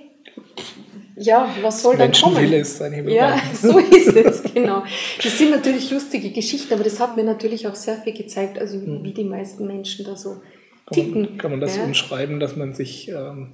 ja, 1.16 1.54
was 1.62 1.82
soll 1.82 1.96
dann 1.96 2.10
kommen? 2.10 2.52
Ist 2.52 2.82
ein 2.82 2.92
Himmel 2.92 3.14
ja, 3.14 3.40
so 3.54 3.78
ist 3.78 4.08
es, 4.08 4.42
genau. 4.42 4.82
Das 5.22 5.38
sind 5.38 5.52
natürlich 5.52 5.88
lustige 5.92 6.30
Geschichten, 6.30 6.74
aber 6.74 6.82
das 6.82 6.98
hat 6.98 7.16
mir 7.16 7.22
natürlich 7.22 7.68
auch 7.68 7.76
sehr 7.76 7.94
viel 7.98 8.12
gezeigt, 8.12 8.58
also 8.58 8.80
wie 8.84 9.12
die 9.12 9.22
meisten 9.22 9.68
Menschen 9.68 10.04
da 10.04 10.16
so 10.16 10.42
ticken. 10.90 11.12
Kann 11.12 11.22
man, 11.22 11.38
kann 11.38 11.50
man 11.52 11.60
das 11.60 11.76
ja? 11.76 11.84
umschreiben, 11.84 12.40
dass 12.40 12.56
man 12.56 12.74
sich 12.74 13.08
ähm, 13.08 13.52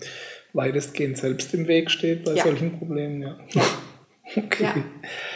weitestgehend 0.54 1.18
selbst 1.18 1.52
im 1.52 1.68
Weg 1.68 1.90
steht 1.90 2.24
bei 2.24 2.36
ja. 2.36 2.42
solchen 2.42 2.78
Problemen? 2.78 3.20
Ja. 3.20 3.38
ja. 3.50 3.62
Okay. 4.36 4.62
Ja, 4.64 4.74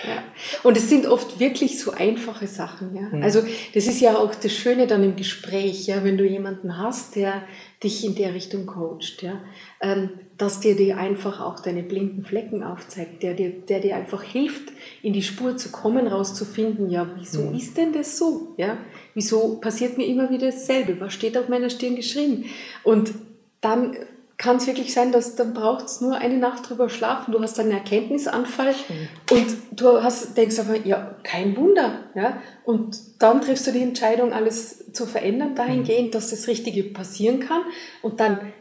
ja. 0.08 0.22
Und 0.62 0.76
es 0.76 0.88
sind 0.88 1.06
oft 1.06 1.40
wirklich 1.40 1.80
so 1.80 1.92
einfache 1.92 2.46
Sachen. 2.46 2.94
Ja? 2.94 3.02
Mhm. 3.02 3.22
Also 3.22 3.42
das 3.74 3.86
ist 3.86 4.00
ja 4.00 4.16
auch 4.16 4.34
das 4.34 4.52
Schöne 4.52 4.86
dann 4.86 5.02
im 5.02 5.16
Gespräch, 5.16 5.86
ja, 5.86 6.04
wenn 6.04 6.16
du 6.16 6.24
jemanden 6.24 6.78
hast, 6.78 7.16
der 7.16 7.42
dich 7.82 8.04
in 8.04 8.14
der 8.14 8.34
Richtung 8.34 8.66
coacht, 8.66 9.22
ja, 9.22 9.40
ähm, 9.80 10.10
dass 10.38 10.60
dir 10.60 10.74
dir 10.76 10.96
einfach 10.96 11.40
auch 11.40 11.60
deine 11.60 11.82
blinden 11.82 12.24
Flecken 12.24 12.62
aufzeigt, 12.62 13.22
der 13.22 13.34
dir, 13.34 13.50
der 13.50 13.80
dir 13.80 13.96
einfach 13.96 14.22
hilft, 14.22 14.72
in 15.02 15.12
die 15.12 15.22
Spur 15.22 15.56
zu 15.56 15.70
kommen, 15.70 16.06
rauszufinden, 16.06 16.88
ja, 16.88 17.10
wieso 17.18 17.42
mhm. 17.42 17.56
ist 17.56 17.76
denn 17.76 17.92
das 17.92 18.16
so? 18.16 18.54
Ja? 18.56 18.78
Wieso 19.14 19.56
passiert 19.60 19.98
mir 19.98 20.06
immer 20.06 20.30
wieder 20.30 20.46
dasselbe? 20.46 20.98
Was 21.00 21.12
steht 21.12 21.36
auf 21.36 21.48
meiner 21.48 21.70
Stirn 21.70 21.96
geschrieben? 21.96 22.44
Und 22.84 23.12
dann 23.60 23.96
kann 24.36 24.56
es 24.56 24.66
wirklich 24.66 24.92
sein, 24.92 25.12
dass 25.12 25.36
dann 25.36 25.54
braucht 25.54 25.86
es 25.86 26.00
nur 26.00 26.16
eine 26.16 26.36
Nacht 26.36 26.68
drüber 26.68 26.88
schlafen, 26.88 27.32
du 27.32 27.40
hast 27.40 27.58
einen 27.60 27.70
Erkenntnisanfall 27.70 28.72
mhm. 28.72 29.08
und 29.30 29.56
du 29.72 30.02
hast, 30.02 30.36
denkst 30.36 30.58
einfach, 30.58 30.84
ja, 30.84 31.16
kein 31.22 31.56
Wunder. 31.56 32.00
Ja? 32.14 32.42
Und 32.64 32.98
dann 33.20 33.40
triffst 33.40 33.66
du 33.66 33.72
die 33.72 33.82
Entscheidung, 33.82 34.32
alles 34.32 34.92
zu 34.92 35.06
verändern, 35.06 35.54
dahingehend, 35.54 36.14
dass 36.14 36.30
das 36.30 36.48
Richtige 36.48 36.82
passieren 36.84 37.40
kann 37.40 37.62
und 38.02 38.20
dann 38.20 38.52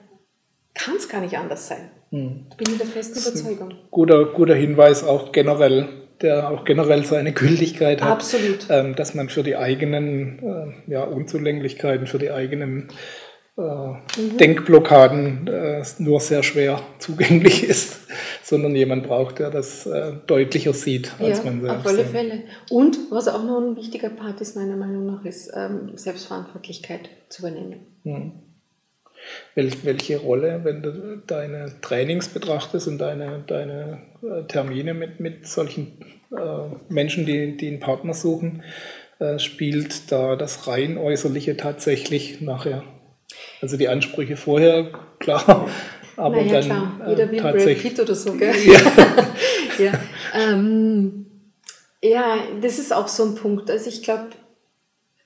kann 0.75 0.95
es 0.97 1.09
gar 1.09 1.21
nicht 1.21 1.37
anders 1.37 1.67
sein. 1.67 1.91
Hm. 2.11 2.45
Da 2.49 2.55
bin 2.55 2.73
ich 2.73 2.77
der 2.77 2.87
festen 2.87 3.19
Überzeugung. 3.19 3.73
Guter, 3.89 4.25
guter 4.25 4.55
Hinweis 4.55 5.03
auch 5.03 5.31
generell, 5.31 5.89
der 6.21 6.49
auch 6.49 6.65
generell 6.65 7.03
seine 7.03 7.33
Gültigkeit 7.33 8.01
hat. 8.01 8.11
Absolut. 8.11 8.67
Ähm, 8.69 8.95
dass 8.95 9.15
man 9.15 9.29
für 9.29 9.43
die 9.43 9.55
eigenen 9.55 10.39
äh, 10.87 10.91
ja, 10.91 11.03
Unzulänglichkeiten, 11.03 12.07
für 12.07 12.19
die 12.19 12.31
eigenen 12.31 12.89
mhm. 13.55 14.37
Denkblockaden 14.39 15.47
äh, 15.47 15.83
nur 15.99 16.19
sehr 16.19 16.43
schwer 16.43 16.81
zugänglich 16.99 17.63
ist, 17.69 18.07
sondern 18.41 18.75
jemand 18.75 19.07
braucht, 19.07 19.39
der 19.39 19.51
das 19.51 19.85
äh, 19.85 20.13
deutlicher 20.25 20.73
sieht 20.73 21.11
als 21.19 21.39
ja, 21.39 21.43
man 21.45 21.61
selbst. 21.61 21.85
Auf 21.85 21.87
alle 21.87 22.05
Fälle. 22.05 22.43
Und 22.69 22.97
was 23.11 23.27
auch 23.27 23.43
noch 23.43 23.61
ein 23.61 23.75
wichtiger 23.75 24.09
Part 24.09 24.41
ist, 24.41 24.55
meiner 24.55 24.75
Meinung 24.75 25.05
nach, 25.05 25.23
ist 25.25 25.51
ähm, 25.55 25.91
Selbstverantwortlichkeit 25.95 27.09
zu 27.29 27.43
übernehmen. 27.43 27.85
Mhm. 28.03 28.33
welche 29.55 30.17
Rolle, 30.17 30.61
wenn 30.63 30.81
du 30.81 31.21
deine 31.25 31.71
Trainings 31.81 32.27
betrachtest 32.27 32.89
und 32.89 32.97
deine, 32.97 33.41
deine 33.47 34.01
Termine 34.49 34.93
mit, 34.93 35.21
mit 35.21 35.47
solchen 35.47 35.99
Menschen, 36.89 37.25
die, 37.25 37.55
die 37.55 37.69
einen 37.69 37.79
Partner 37.79 38.13
suchen, 38.13 38.63
spielt 39.37 40.11
da 40.11 40.35
das 40.35 40.67
rein 40.67 40.97
äußerliche 40.97 41.55
tatsächlich 41.55 42.41
nachher 42.41 42.83
also 43.63 43.77
die 43.77 43.87
Ansprüche 43.87 44.35
vorher, 44.35 44.91
klar. 45.19 45.69
Aber 46.17 46.35
naja, 46.35 46.59
dann 46.59 46.63
klar. 46.65 47.01
Äh, 47.05 47.09
Jeder 47.11 47.31
will 47.31 47.41
Brad 47.41 47.81
Pitt 47.81 47.99
oder 47.99 48.13
so, 48.13 48.33
gell? 48.33 48.53
Ja. 48.65 48.81
ja. 49.85 49.99
Ähm, 50.33 51.25
ja, 52.03 52.39
das 52.61 52.77
ist 52.77 52.93
auch 52.93 53.07
so 53.07 53.23
ein 53.23 53.35
Punkt. 53.35 53.71
Also 53.71 53.89
ich 53.89 54.03
glaube, 54.03 54.27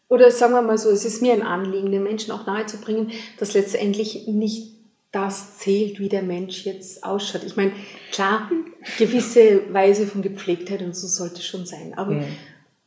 oder 0.07 0.29
sagen 0.29 0.53
wir 0.53 0.61
mal 0.61 0.77
so, 0.77 0.91
es 0.91 1.03
ist 1.03 1.23
mir 1.23 1.33
ein 1.33 1.41
Anliegen, 1.41 1.91
den 1.91 2.03
Menschen 2.03 2.31
auch 2.31 2.45
nahezubringen, 2.45 3.11
dass 3.39 3.55
letztendlich 3.55 4.27
nicht 4.27 4.75
das 5.11 5.57
zählt, 5.57 5.99
wie 5.99 6.07
der 6.07 6.21
Mensch 6.21 6.63
jetzt 6.63 7.03
ausschaut. 7.03 7.43
Ich 7.43 7.55
meine, 7.55 7.71
klar, 8.11 8.51
gewisse 8.99 9.73
Weise 9.73 10.05
von 10.05 10.21
Gepflegtheit 10.21 10.83
und 10.83 10.95
so 10.95 11.07
sollte 11.07 11.41
schon 11.41 11.65
sein. 11.65 11.93
Aber, 11.95 12.11
mhm. 12.11 12.25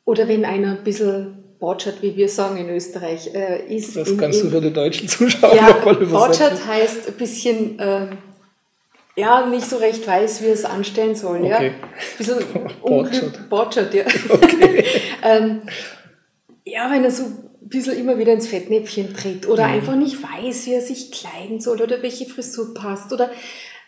Oder 0.04 0.28
wenn 0.28 0.44
einer 0.44 0.78
ein 0.78 0.84
bisschen 0.84 1.39
Botschert, 1.60 2.02
wie 2.02 2.16
wir 2.16 2.28
sagen 2.28 2.56
in 2.56 2.70
Österreich, 2.70 3.34
äh, 3.34 3.74
ist. 3.74 3.94
Das 3.94 4.16
kannst 4.16 4.40
in, 4.40 4.46
du 4.46 4.56
für 4.56 4.62
die 4.62 4.72
deutschen 4.72 5.06
Zuschauer 5.06 5.54
ja, 5.54 5.76
mal 5.84 5.94
übersetzen. 5.94 6.10
Botschert 6.10 6.66
heißt 6.66 7.08
ein 7.08 7.14
bisschen, 7.14 7.78
äh, 7.78 8.06
ja, 9.14 9.46
nicht 9.46 9.68
so 9.68 9.76
recht 9.76 10.06
weiß, 10.06 10.42
wie 10.42 10.46
er 10.46 10.54
es 10.54 10.64
anstellen 10.64 11.14
soll. 11.14 11.40
Okay. 11.42 11.48
Ja? 11.48 11.58
Ein 11.58 11.74
bisschen. 12.16 12.38
Botschert, 13.50 13.92
ja. 13.92 14.04
Okay. 14.30 14.84
ähm, 15.22 15.60
ja, 16.64 16.90
wenn 16.90 17.04
er 17.04 17.10
so 17.10 17.24
ein 17.24 17.50
bisschen 17.60 17.98
immer 17.98 18.16
wieder 18.16 18.32
ins 18.32 18.48
Fettnäpfchen 18.48 19.12
tritt 19.12 19.46
oder 19.46 19.68
mhm. 19.68 19.74
einfach 19.74 19.96
nicht 19.96 20.16
weiß, 20.22 20.66
wie 20.66 20.72
er 20.72 20.80
sich 20.80 21.12
kleiden 21.12 21.60
soll 21.60 21.82
oder 21.82 22.02
welche 22.02 22.24
Frisur 22.24 22.72
passt 22.72 23.12
oder 23.12 23.30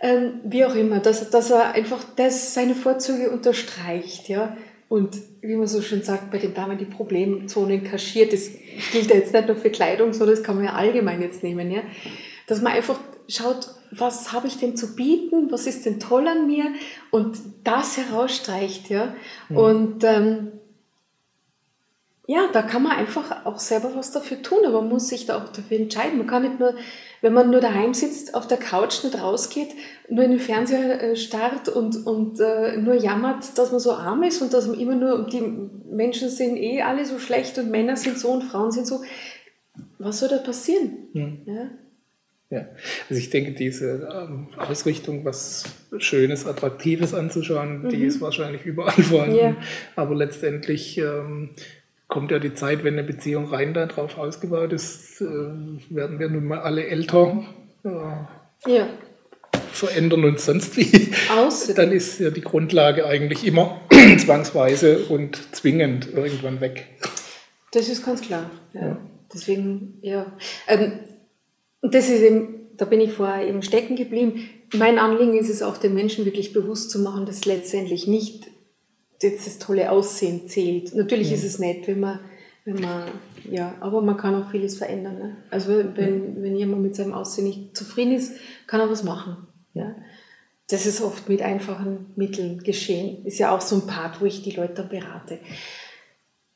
ähm, 0.00 0.40
wie 0.44 0.64
auch 0.64 0.74
immer, 0.74 0.98
dass, 0.98 1.30
dass 1.30 1.50
er 1.50 1.72
einfach 1.72 2.04
das, 2.16 2.52
seine 2.52 2.74
Vorzüge 2.74 3.30
unterstreicht, 3.30 4.28
ja 4.28 4.56
und 4.92 5.16
wie 5.40 5.56
man 5.56 5.66
so 5.66 5.80
schön 5.80 6.02
sagt, 6.02 6.30
bei 6.30 6.36
den 6.36 6.52
Damen 6.52 6.76
die 6.76 6.84
Problemzonen 6.84 7.82
kaschiert. 7.82 8.34
Das 8.34 8.50
gilt 8.92 9.08
ja 9.08 9.16
jetzt 9.16 9.32
nicht 9.32 9.46
nur 9.46 9.56
für 9.56 9.70
Kleidung, 9.70 10.12
sondern 10.12 10.36
das 10.36 10.44
kann 10.44 10.56
man 10.56 10.66
ja 10.66 10.74
allgemein 10.74 11.22
jetzt 11.22 11.42
nehmen. 11.42 11.70
Ja? 11.70 11.80
Dass 12.46 12.60
man 12.60 12.74
einfach 12.74 12.98
schaut, 13.26 13.68
was 13.90 14.34
habe 14.34 14.48
ich 14.48 14.58
denn 14.58 14.76
zu 14.76 14.94
bieten, 14.94 15.50
was 15.50 15.66
ist 15.66 15.86
denn 15.86 15.98
toll 15.98 16.28
an 16.28 16.46
mir 16.46 16.66
und 17.10 17.38
das 17.64 17.96
herausstreicht. 17.96 18.90
Ja? 18.90 19.14
Mhm. 19.48 19.56
Und 19.56 20.04
ähm, 20.04 20.52
ja, 22.26 22.48
da 22.52 22.62
kann 22.62 22.84
man 22.84 22.92
einfach 22.92 23.44
auch 23.46 23.58
selber 23.58 23.90
was 23.96 24.12
dafür 24.12 24.42
tun, 24.42 24.60
aber 24.64 24.80
man 24.80 24.90
muss 24.90 25.08
sich 25.08 25.26
da 25.26 25.38
auch 25.38 25.48
dafür 25.48 25.78
entscheiden. 25.78 26.18
Man 26.18 26.28
kann 26.28 26.42
nicht 26.42 26.60
nur, 26.60 26.76
wenn 27.20 27.32
man 27.32 27.50
nur 27.50 27.60
daheim 27.60 27.94
sitzt, 27.94 28.34
auf 28.34 28.46
der 28.46 28.58
Couch 28.58 29.02
nicht 29.02 29.20
rausgeht, 29.20 29.70
nur 30.08 30.24
in 30.24 30.30
den 30.30 30.40
Fernseher 30.40 31.02
äh, 31.02 31.16
starrt 31.16 31.68
und, 31.68 32.06
und 32.06 32.38
äh, 32.38 32.76
nur 32.76 32.94
jammert, 32.94 33.58
dass 33.58 33.72
man 33.72 33.80
so 33.80 33.92
arm 33.92 34.22
ist 34.22 34.40
und 34.40 34.52
dass 34.52 34.68
man 34.68 34.78
immer 34.78 34.94
nur, 34.94 35.26
die 35.26 35.42
Menschen 35.90 36.28
sind 36.28 36.56
eh 36.56 36.82
alle 36.82 37.04
so 37.06 37.18
schlecht 37.18 37.58
und 37.58 37.70
Männer 37.70 37.96
sind 37.96 38.18
so 38.18 38.30
und 38.30 38.44
Frauen 38.44 38.70
sind 38.70 38.86
so. 38.86 39.02
Was 39.98 40.20
soll 40.20 40.28
da 40.28 40.38
passieren? 40.38 41.08
Hm. 41.12 41.42
Ja? 41.46 41.70
Ja, 42.50 42.66
also 43.08 43.18
ich 43.18 43.30
denke, 43.30 43.52
diese 43.52 44.06
ähm, 44.14 44.48
Ausrichtung, 44.58 45.24
was 45.24 45.64
Schönes, 45.96 46.46
Attraktives 46.46 47.14
anzuschauen, 47.14 47.84
mhm. 47.84 47.88
die 47.88 48.04
ist 48.04 48.20
wahrscheinlich 48.20 48.66
überall 48.66 48.92
vorhanden. 49.02 49.36
Yeah. 49.36 49.56
Aber 49.96 50.14
letztendlich 50.14 50.98
ähm, 50.98 51.54
kommt 52.12 52.30
ja 52.30 52.38
die 52.38 52.52
Zeit, 52.52 52.84
wenn 52.84 52.92
eine 52.92 53.04
Beziehung 53.04 53.46
rein 53.46 53.72
darauf 53.72 54.18
ausgebaut 54.18 54.74
ist, 54.74 55.22
äh, 55.22 55.24
werden 55.24 56.18
wir 56.18 56.28
nun 56.28 56.44
mal 56.44 56.60
alle 56.60 56.86
älter. 56.86 57.42
Äh, 57.84 58.70
ja. 58.70 58.86
Verändern 59.72 60.22
uns 60.26 60.44
sonst 60.44 60.76
wie. 60.76 61.10
Außerdem. 61.34 61.74
Dann 61.74 61.90
ist 61.90 62.20
ja 62.20 62.28
die 62.28 62.42
Grundlage 62.42 63.06
eigentlich 63.06 63.46
immer 63.46 63.80
zwangsweise 64.18 65.06
und 65.08 65.54
zwingend 65.54 66.12
irgendwann 66.12 66.60
weg. 66.60 66.86
Das 67.72 67.88
ist 67.88 68.04
ganz 68.04 68.20
klar. 68.20 68.50
Ja. 68.74 68.88
ja. 68.88 68.98
Deswegen, 69.32 69.96
ja. 70.02 70.36
Ähm, 70.68 70.98
das 71.80 72.10
ist 72.10 72.20
eben, 72.20 72.66
da 72.76 72.84
bin 72.84 73.00
ich 73.00 73.12
vorher 73.14 73.48
eben 73.48 73.62
stecken 73.62 73.96
geblieben. 73.96 74.50
Mein 74.74 74.98
Anliegen 74.98 75.38
ist 75.38 75.48
es 75.48 75.62
auch, 75.62 75.78
den 75.78 75.94
Menschen 75.94 76.26
wirklich 76.26 76.52
bewusst 76.52 76.90
zu 76.90 76.98
machen, 76.98 77.24
dass 77.24 77.46
letztendlich 77.46 78.06
nicht 78.06 78.51
jetzt 79.22 79.46
das 79.46 79.58
tolle 79.58 79.90
Aussehen 79.90 80.48
zählt. 80.48 80.94
Natürlich 80.94 81.28
mhm. 81.28 81.34
ist 81.34 81.44
es 81.44 81.58
nett, 81.58 81.86
wenn 81.86 82.00
man, 82.00 82.20
wenn 82.64 82.80
man, 82.80 83.04
ja, 83.50 83.74
aber 83.80 84.02
man 84.02 84.16
kann 84.16 84.34
auch 84.34 84.50
vieles 84.50 84.76
verändern. 84.76 85.18
Ne? 85.18 85.36
Also 85.50 85.68
wenn, 85.94 86.34
mhm. 86.34 86.42
wenn 86.42 86.56
jemand 86.56 86.82
mit 86.82 86.94
seinem 86.94 87.14
Aussehen 87.14 87.46
nicht 87.46 87.76
zufrieden 87.76 88.12
ist, 88.12 88.34
kann 88.66 88.80
er 88.80 88.90
was 88.90 89.02
machen. 89.02 89.36
Ja? 89.74 89.94
Das 90.68 90.86
ist 90.86 91.02
oft 91.02 91.28
mit 91.28 91.42
einfachen 91.42 92.06
Mitteln 92.16 92.62
geschehen. 92.62 93.24
Ist 93.26 93.38
ja 93.38 93.54
auch 93.54 93.60
so 93.60 93.76
ein 93.76 93.86
Part, 93.86 94.20
wo 94.20 94.24
ich 94.24 94.42
die 94.42 94.52
Leute 94.52 94.82
berate. 94.84 95.38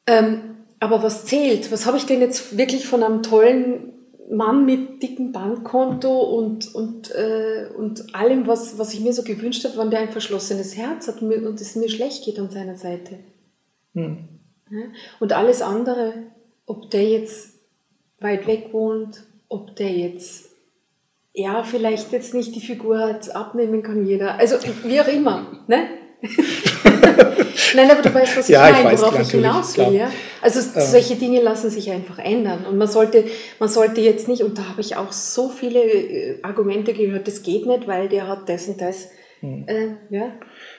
Ähm, 0.06 0.56
aber 0.78 1.02
was 1.02 1.24
zählt? 1.24 1.72
Was 1.72 1.86
habe 1.86 1.96
ich 1.96 2.06
denn 2.06 2.20
jetzt 2.20 2.56
wirklich 2.56 2.86
von 2.86 3.02
einem 3.02 3.22
tollen 3.22 3.92
Mann 4.28 4.64
mit 4.64 5.02
dickem 5.02 5.32
Bankkonto 5.32 6.20
und, 6.20 6.74
und, 6.74 7.14
äh, 7.14 7.68
und 7.76 8.14
allem, 8.14 8.46
was, 8.46 8.78
was 8.78 8.92
ich 8.92 9.00
mir 9.00 9.12
so 9.12 9.22
gewünscht 9.22 9.64
habe, 9.64 9.78
wenn 9.78 9.90
der 9.90 10.00
ein 10.00 10.10
verschlossenes 10.10 10.76
Herz 10.76 11.06
hat 11.06 11.22
und 11.22 11.60
es 11.60 11.76
mir 11.76 11.88
schlecht 11.88 12.24
geht 12.24 12.38
an 12.38 12.50
seiner 12.50 12.76
Seite. 12.76 13.18
Hm. 13.94 14.28
Und 15.20 15.32
alles 15.32 15.62
andere, 15.62 16.14
ob 16.66 16.90
der 16.90 17.08
jetzt 17.08 17.54
weit 18.18 18.46
weg 18.46 18.68
wohnt, 18.72 19.22
ob 19.48 19.76
der 19.76 19.92
jetzt, 19.92 20.50
ja, 21.32 21.62
vielleicht 21.62 22.10
jetzt 22.12 22.34
nicht 22.34 22.54
die 22.54 22.60
Figur 22.60 22.98
hat, 22.98 23.34
abnehmen 23.34 23.82
kann 23.82 24.06
jeder. 24.06 24.38
Also 24.38 24.56
wie 24.84 25.00
auch 25.00 25.08
immer. 25.08 25.64
Ne? 25.68 25.86
Nein, 27.76 27.90
aber 27.90 28.02
du 28.02 28.12
weißt, 28.12 28.36
was 28.36 28.48
ich 28.48 28.54
ja, 28.54 28.70
meine, 28.70 28.94
ich 28.94 29.00
worauf 29.00 29.20
ich 29.20 29.30
hinaus 29.30 29.76
will. 29.76 29.92
Ja? 29.94 30.10
Also 30.40 30.60
ähm. 30.60 30.86
solche 30.86 31.16
Dinge 31.16 31.40
lassen 31.40 31.70
sich 31.70 31.90
einfach 31.90 32.18
ändern. 32.18 32.64
Und 32.68 32.78
man 32.78 32.88
sollte, 32.88 33.24
man 33.58 33.68
sollte 33.68 34.00
jetzt 34.00 34.28
nicht, 34.28 34.42
und 34.42 34.58
da 34.58 34.68
habe 34.68 34.80
ich 34.80 34.96
auch 34.96 35.12
so 35.12 35.48
viele 35.48 35.80
äh, 35.80 36.38
Argumente 36.42 36.92
gehört, 36.92 37.28
das 37.28 37.42
geht 37.42 37.66
nicht, 37.66 37.86
weil 37.86 38.08
der 38.08 38.26
hat 38.26 38.48
das 38.48 38.66
und 38.68 38.80
das. 38.80 39.10
Hm. 39.40 39.64
Äh, 39.66 39.88
ja. 40.10 40.32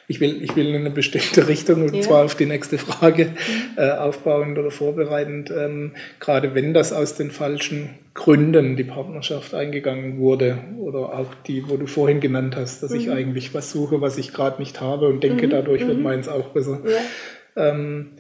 Ich 0.07 0.19
will, 0.19 0.41
ich 0.41 0.55
will 0.55 0.67
in 0.69 0.75
eine 0.75 0.89
bestimmte 0.89 1.47
Richtung, 1.47 1.83
und 1.83 1.93
ja. 1.93 2.01
zwar 2.01 2.25
auf 2.25 2.36
die 2.36 2.45
nächste 2.45 2.77
Frage 2.77 3.25
mhm. 3.25 3.33
äh, 3.77 3.91
aufbauend 3.91 4.57
oder 4.57 4.71
vorbereitend. 4.71 5.51
Ähm, 5.51 5.91
gerade 6.19 6.55
wenn 6.55 6.73
das 6.73 6.91
aus 6.93 7.15
den 7.15 7.29
falschen 7.29 7.91
Gründen 8.17 8.75
die 8.75 8.84
Partnerschaft 8.84 9.53
eingegangen 9.53 10.17
wurde 10.17 10.58
oder 10.80 11.13
auch 11.13 11.36
die, 11.45 11.69
wo 11.69 11.77
du 11.77 11.86
vorhin 11.86 12.19
genannt 12.19 12.56
hast, 12.56 12.82
dass 12.82 12.89
mhm. 12.89 12.99
ich 12.99 13.12
eigentlich 13.12 13.53
was 13.53 13.71
suche, 13.71 14.01
was 14.01 14.17
ich 14.17 14.34
gerade 14.34 14.60
nicht 14.60 14.82
habe 14.82 15.08
und 15.08 15.23
denke, 15.23 15.45
mhm. 15.45 15.51
dadurch 15.51 15.86
wird 15.86 15.97
mhm. 15.97 16.03
meins 16.03 16.27
auch 16.27 16.47
besser. 16.47 16.82
Ja. 16.84 17.69
Ähm, 17.69 18.13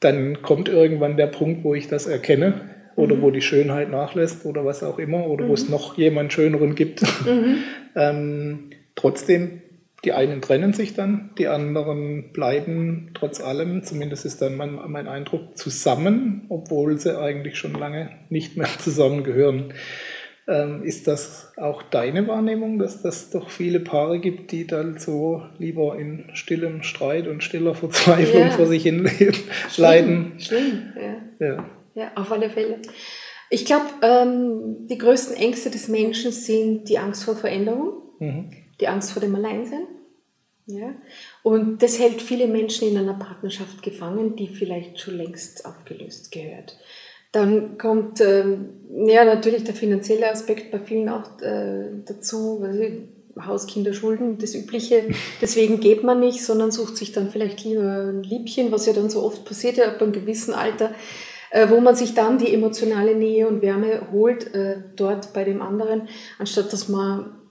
dann 0.00 0.40
kommt 0.40 0.70
irgendwann 0.70 1.18
der 1.18 1.26
Punkt, 1.26 1.64
wo 1.64 1.74
ich 1.74 1.86
das 1.86 2.06
erkenne 2.06 2.62
oder 2.96 3.16
mhm. 3.16 3.22
wo 3.22 3.30
die 3.30 3.42
Schönheit 3.42 3.90
nachlässt 3.90 4.46
oder 4.46 4.64
was 4.64 4.82
auch 4.82 4.98
immer 4.98 5.26
oder 5.26 5.46
wo 5.46 5.52
es 5.52 5.66
mhm. 5.66 5.72
noch 5.72 5.98
jemand 5.98 6.32
Schöneren 6.32 6.74
gibt. 6.74 7.02
ähm, 7.94 8.70
trotzdem 8.94 9.60
die 10.04 10.12
einen 10.12 10.42
trennen 10.42 10.72
sich 10.72 10.94
dann, 10.94 11.30
die 11.38 11.46
anderen 11.46 12.32
bleiben 12.32 13.10
trotz 13.14 13.40
allem, 13.40 13.84
zumindest 13.84 14.24
ist 14.24 14.42
dann 14.42 14.56
mein, 14.56 14.74
mein 14.88 15.06
Eindruck, 15.06 15.56
zusammen, 15.56 16.46
obwohl 16.48 16.98
sie 16.98 17.18
eigentlich 17.18 17.56
schon 17.56 17.74
lange 17.74 18.10
nicht 18.28 18.56
mehr 18.56 18.68
zusammengehören. 18.78 19.74
Ähm, 20.48 20.82
ist 20.82 21.06
das 21.06 21.52
auch 21.56 21.84
deine 21.84 22.26
Wahrnehmung, 22.26 22.80
dass 22.80 23.00
das 23.00 23.30
doch 23.30 23.48
viele 23.48 23.78
Paare 23.78 24.18
gibt, 24.18 24.50
die 24.50 24.66
dann 24.66 24.98
so 24.98 25.42
lieber 25.58 25.96
in 25.96 26.30
stillem 26.34 26.82
Streit 26.82 27.28
und 27.28 27.44
stiller 27.44 27.76
Verzweiflung 27.76 28.42
ja. 28.42 28.50
vor 28.50 28.66
sich 28.66 28.82
hin 28.82 29.04
leben, 29.04 29.34
schlimm, 29.70 29.84
leiden? 29.84 30.32
Schlimm, 30.38 30.92
ja. 30.96 31.46
ja. 31.46 31.70
Ja, 31.94 32.10
auf 32.16 32.32
alle 32.32 32.50
Fälle. 32.50 32.78
Ich 33.50 33.66
glaube, 33.66 33.84
ähm, 34.02 34.88
die 34.88 34.98
größten 34.98 35.36
Ängste 35.36 35.70
des 35.70 35.86
Menschen 35.86 36.32
sind 36.32 36.88
die 36.88 36.98
Angst 36.98 37.22
vor 37.22 37.36
Veränderung. 37.36 37.92
Mhm 38.18 38.50
die 38.82 38.88
Angst 38.88 39.12
vor 39.12 39.22
dem 39.22 39.34
Alleinsein. 39.34 39.86
Ja? 40.66 40.94
Und 41.42 41.82
das 41.82 41.98
hält 41.98 42.20
viele 42.20 42.46
Menschen 42.46 42.88
in 42.88 42.98
einer 42.98 43.14
Partnerschaft 43.14 43.82
gefangen, 43.82 44.36
die 44.36 44.48
vielleicht 44.48 45.00
schon 45.00 45.16
längst 45.16 45.64
aufgelöst 45.64 46.30
gehört. 46.32 46.76
Dann 47.30 47.78
kommt 47.78 48.20
ähm, 48.20 48.80
ja 49.06 49.24
natürlich 49.24 49.64
der 49.64 49.74
finanzielle 49.74 50.30
Aspekt 50.30 50.70
bei 50.70 50.78
vielen 50.78 51.08
auch 51.08 51.40
äh, 51.40 51.90
dazu. 52.04 52.58
Weil 52.60 53.08
Haus, 53.40 53.66
Kinder, 53.66 53.94
Schulden, 53.94 54.38
das 54.38 54.54
Übliche. 54.54 55.04
Deswegen 55.40 55.80
geht 55.80 56.02
man 56.02 56.20
nicht, 56.20 56.44
sondern 56.44 56.70
sucht 56.70 56.96
sich 56.96 57.12
dann 57.12 57.30
vielleicht 57.30 57.64
lieber 57.64 58.08
ein 58.10 58.22
Liebchen, 58.22 58.72
was 58.72 58.86
ja 58.86 58.92
dann 58.92 59.08
so 59.08 59.22
oft 59.22 59.44
passiert, 59.44 59.78
ja, 59.78 59.86
ab 59.86 60.02
einem 60.02 60.12
gewissen 60.12 60.52
Alter, 60.52 60.94
äh, 61.50 61.70
wo 61.70 61.80
man 61.80 61.96
sich 61.96 62.14
dann 62.14 62.38
die 62.38 62.52
emotionale 62.52 63.14
Nähe 63.14 63.48
und 63.48 63.62
Wärme 63.62 64.08
holt, 64.12 64.54
äh, 64.54 64.82
dort 64.96 65.32
bei 65.32 65.44
dem 65.44 65.62
anderen, 65.62 66.08
anstatt 66.38 66.72
dass 66.72 66.88
man, 66.88 67.41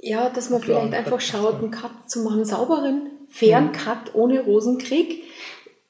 ja, 0.00 0.30
dass 0.30 0.50
man 0.50 0.62
vielleicht 0.62 0.94
einfach 0.94 1.20
schaut, 1.20 1.56
einen 1.56 1.70
Cut 1.70 2.08
zu 2.08 2.22
machen, 2.22 2.36
einen 2.36 2.44
sauberen, 2.44 3.10
fairen 3.28 3.68
mhm. 3.68 3.72
Cut 3.72 4.14
ohne 4.14 4.40
Rosenkrieg. 4.40 5.24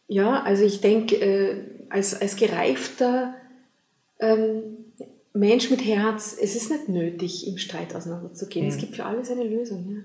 Ja, 0.06 0.42
also 0.42 0.64
ich 0.64 0.80
denke, 0.80 1.16
äh, 1.16 1.64
als, 1.90 2.20
als 2.20 2.36
gereifter 2.36 3.34
ähm, 4.18 4.62
Mensch 5.34 5.70
mit 5.70 5.84
Herz, 5.84 6.36
es 6.40 6.56
ist 6.56 6.70
nicht 6.70 6.88
nötig, 6.88 7.46
im 7.46 7.58
Streit 7.58 7.94
auseinanderzugehen. 7.94 8.66
Mhm. 8.66 8.72
Es 8.72 8.78
gibt 8.78 8.96
für 8.96 9.04
alles 9.04 9.30
eine 9.30 9.44
Lösung. 9.44 9.86
Ja. 9.90 10.02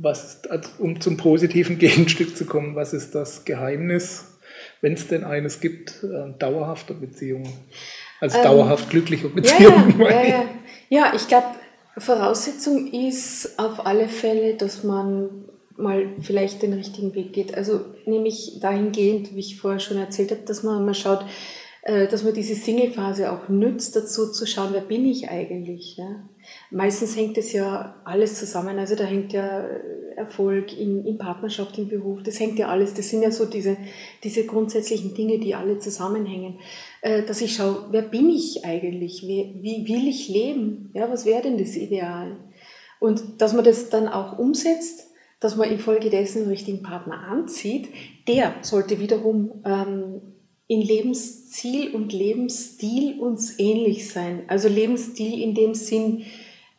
Was 0.00 0.44
also 0.46 0.68
um 0.78 1.00
zum 1.00 1.16
positiven 1.16 1.78
Gegenstück 1.78 2.36
zu 2.36 2.44
kommen, 2.44 2.76
was 2.76 2.92
ist 2.92 3.14
das 3.14 3.44
Geheimnis, 3.44 4.38
wenn 4.82 4.92
es 4.92 5.08
denn 5.08 5.24
eines 5.24 5.60
gibt, 5.60 6.04
äh, 6.04 6.38
dauerhafter 6.38 6.94
Beziehungen? 6.94 7.52
Also 8.20 8.36
ähm, 8.38 8.44
dauerhaft 8.44 8.90
glücklicher 8.90 9.28
Beziehungen. 9.28 9.98
Ja, 10.00 10.10
ja, 10.10 10.26
ja, 10.26 10.44
ja. 10.88 11.12
ich 11.14 11.26
glaube, 11.28 11.46
Voraussetzung 11.98 12.92
ist 12.92 13.58
auf 13.58 13.86
alle 13.86 14.08
Fälle, 14.08 14.54
dass 14.54 14.84
man 14.84 15.44
mal 15.76 16.08
vielleicht 16.20 16.62
den 16.62 16.72
richtigen 16.72 17.14
Weg 17.14 17.32
geht. 17.32 17.54
Also 17.54 17.80
nämlich 18.04 18.58
dahingehend, 18.60 19.34
wie 19.34 19.40
ich 19.40 19.60
vorher 19.60 19.80
schon 19.80 19.98
erzählt 19.98 20.30
habe, 20.30 20.42
dass 20.44 20.62
man 20.62 20.84
mal 20.84 20.94
schaut, 20.94 21.24
äh, 21.82 22.08
dass 22.08 22.24
man 22.24 22.34
diese 22.34 22.54
Single-Phase 22.54 23.32
auch 23.32 23.48
nützt, 23.48 23.94
dazu 23.94 24.30
zu 24.32 24.46
schauen, 24.46 24.70
wer 24.72 24.80
bin 24.80 25.06
ich 25.06 25.28
eigentlich. 25.28 25.96
Ja? 25.96 26.28
Meistens 26.70 27.16
hängt 27.16 27.38
es 27.38 27.52
ja 27.52 28.00
alles 28.04 28.38
zusammen, 28.38 28.78
also 28.78 28.94
da 28.94 29.04
hängt 29.04 29.32
ja 29.32 29.66
Erfolg 30.16 30.76
in, 30.78 31.04
in 31.06 31.16
Partnerschaft, 31.16 31.78
im 31.78 31.88
Beruf, 31.88 32.22
das 32.22 32.38
hängt 32.40 32.58
ja 32.58 32.68
alles, 32.68 32.92
das 32.94 33.08
sind 33.08 33.22
ja 33.22 33.30
so 33.30 33.46
diese, 33.46 33.76
diese 34.22 34.44
grundsätzlichen 34.44 35.14
Dinge, 35.14 35.38
die 35.38 35.54
alle 35.54 35.78
zusammenhängen. 35.78 36.58
Äh, 37.00 37.22
dass 37.22 37.40
ich 37.40 37.54
schaue, 37.54 37.86
wer 37.90 38.02
bin 38.02 38.28
ich 38.28 38.64
eigentlich, 38.64 39.22
wie, 39.22 39.58
wie 39.62 39.88
will 39.88 40.08
ich 40.08 40.28
leben, 40.28 40.90
ja, 40.94 41.10
was 41.10 41.24
wäre 41.24 41.42
denn 41.42 41.58
das 41.58 41.76
Ideal? 41.76 42.36
Und 43.00 43.40
dass 43.40 43.54
man 43.54 43.64
das 43.64 43.90
dann 43.90 44.08
auch 44.08 44.38
umsetzt, 44.38 45.08
dass 45.40 45.56
man 45.56 45.70
infolgedessen 45.70 46.42
den 46.42 46.50
richtigen 46.50 46.82
Partner 46.82 47.20
anzieht, 47.20 47.88
der 48.26 48.54
sollte 48.62 48.98
wiederum 48.98 49.62
ähm, 49.64 50.20
in 50.68 50.82
Lebensziel 50.82 51.94
und 51.94 52.12
Lebensstil 52.12 53.18
uns 53.18 53.58
ähnlich 53.58 54.08
sein. 54.10 54.42
Also 54.48 54.68
Lebensstil 54.68 55.40
in 55.42 55.54
dem 55.54 55.74
Sinn, 55.74 56.24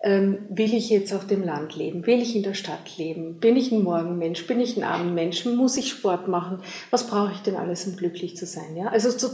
will 0.01 0.73
ich 0.73 0.89
jetzt 0.89 1.13
auf 1.13 1.27
dem 1.27 1.43
Land 1.43 1.75
leben? 1.75 2.07
Will 2.07 2.21
ich 2.21 2.33
in 2.33 2.43
der 2.43 2.53
Stadt 2.53 2.97
leben? 2.97 3.39
Bin 3.39 3.57
ich 3.57 3.73
ein 3.73 3.83
Morgenmensch? 3.83 4.47
Bin 4.47 4.61
ich 4.61 4.77
ein 4.77 4.83
Abendmensch? 4.83 5.43
Muss 5.43 5.75
ich 5.75 5.89
Sport 5.89 6.29
machen? 6.29 6.59
Was 6.89 7.07
brauche 7.07 7.33
ich 7.33 7.39
denn 7.39 7.57
alles, 7.57 7.85
um 7.85 7.97
glücklich 7.97 8.37
zu 8.37 8.45
sein? 8.45 8.77
Ja? 8.77 8.87
Also 8.87 9.09
so, 9.09 9.27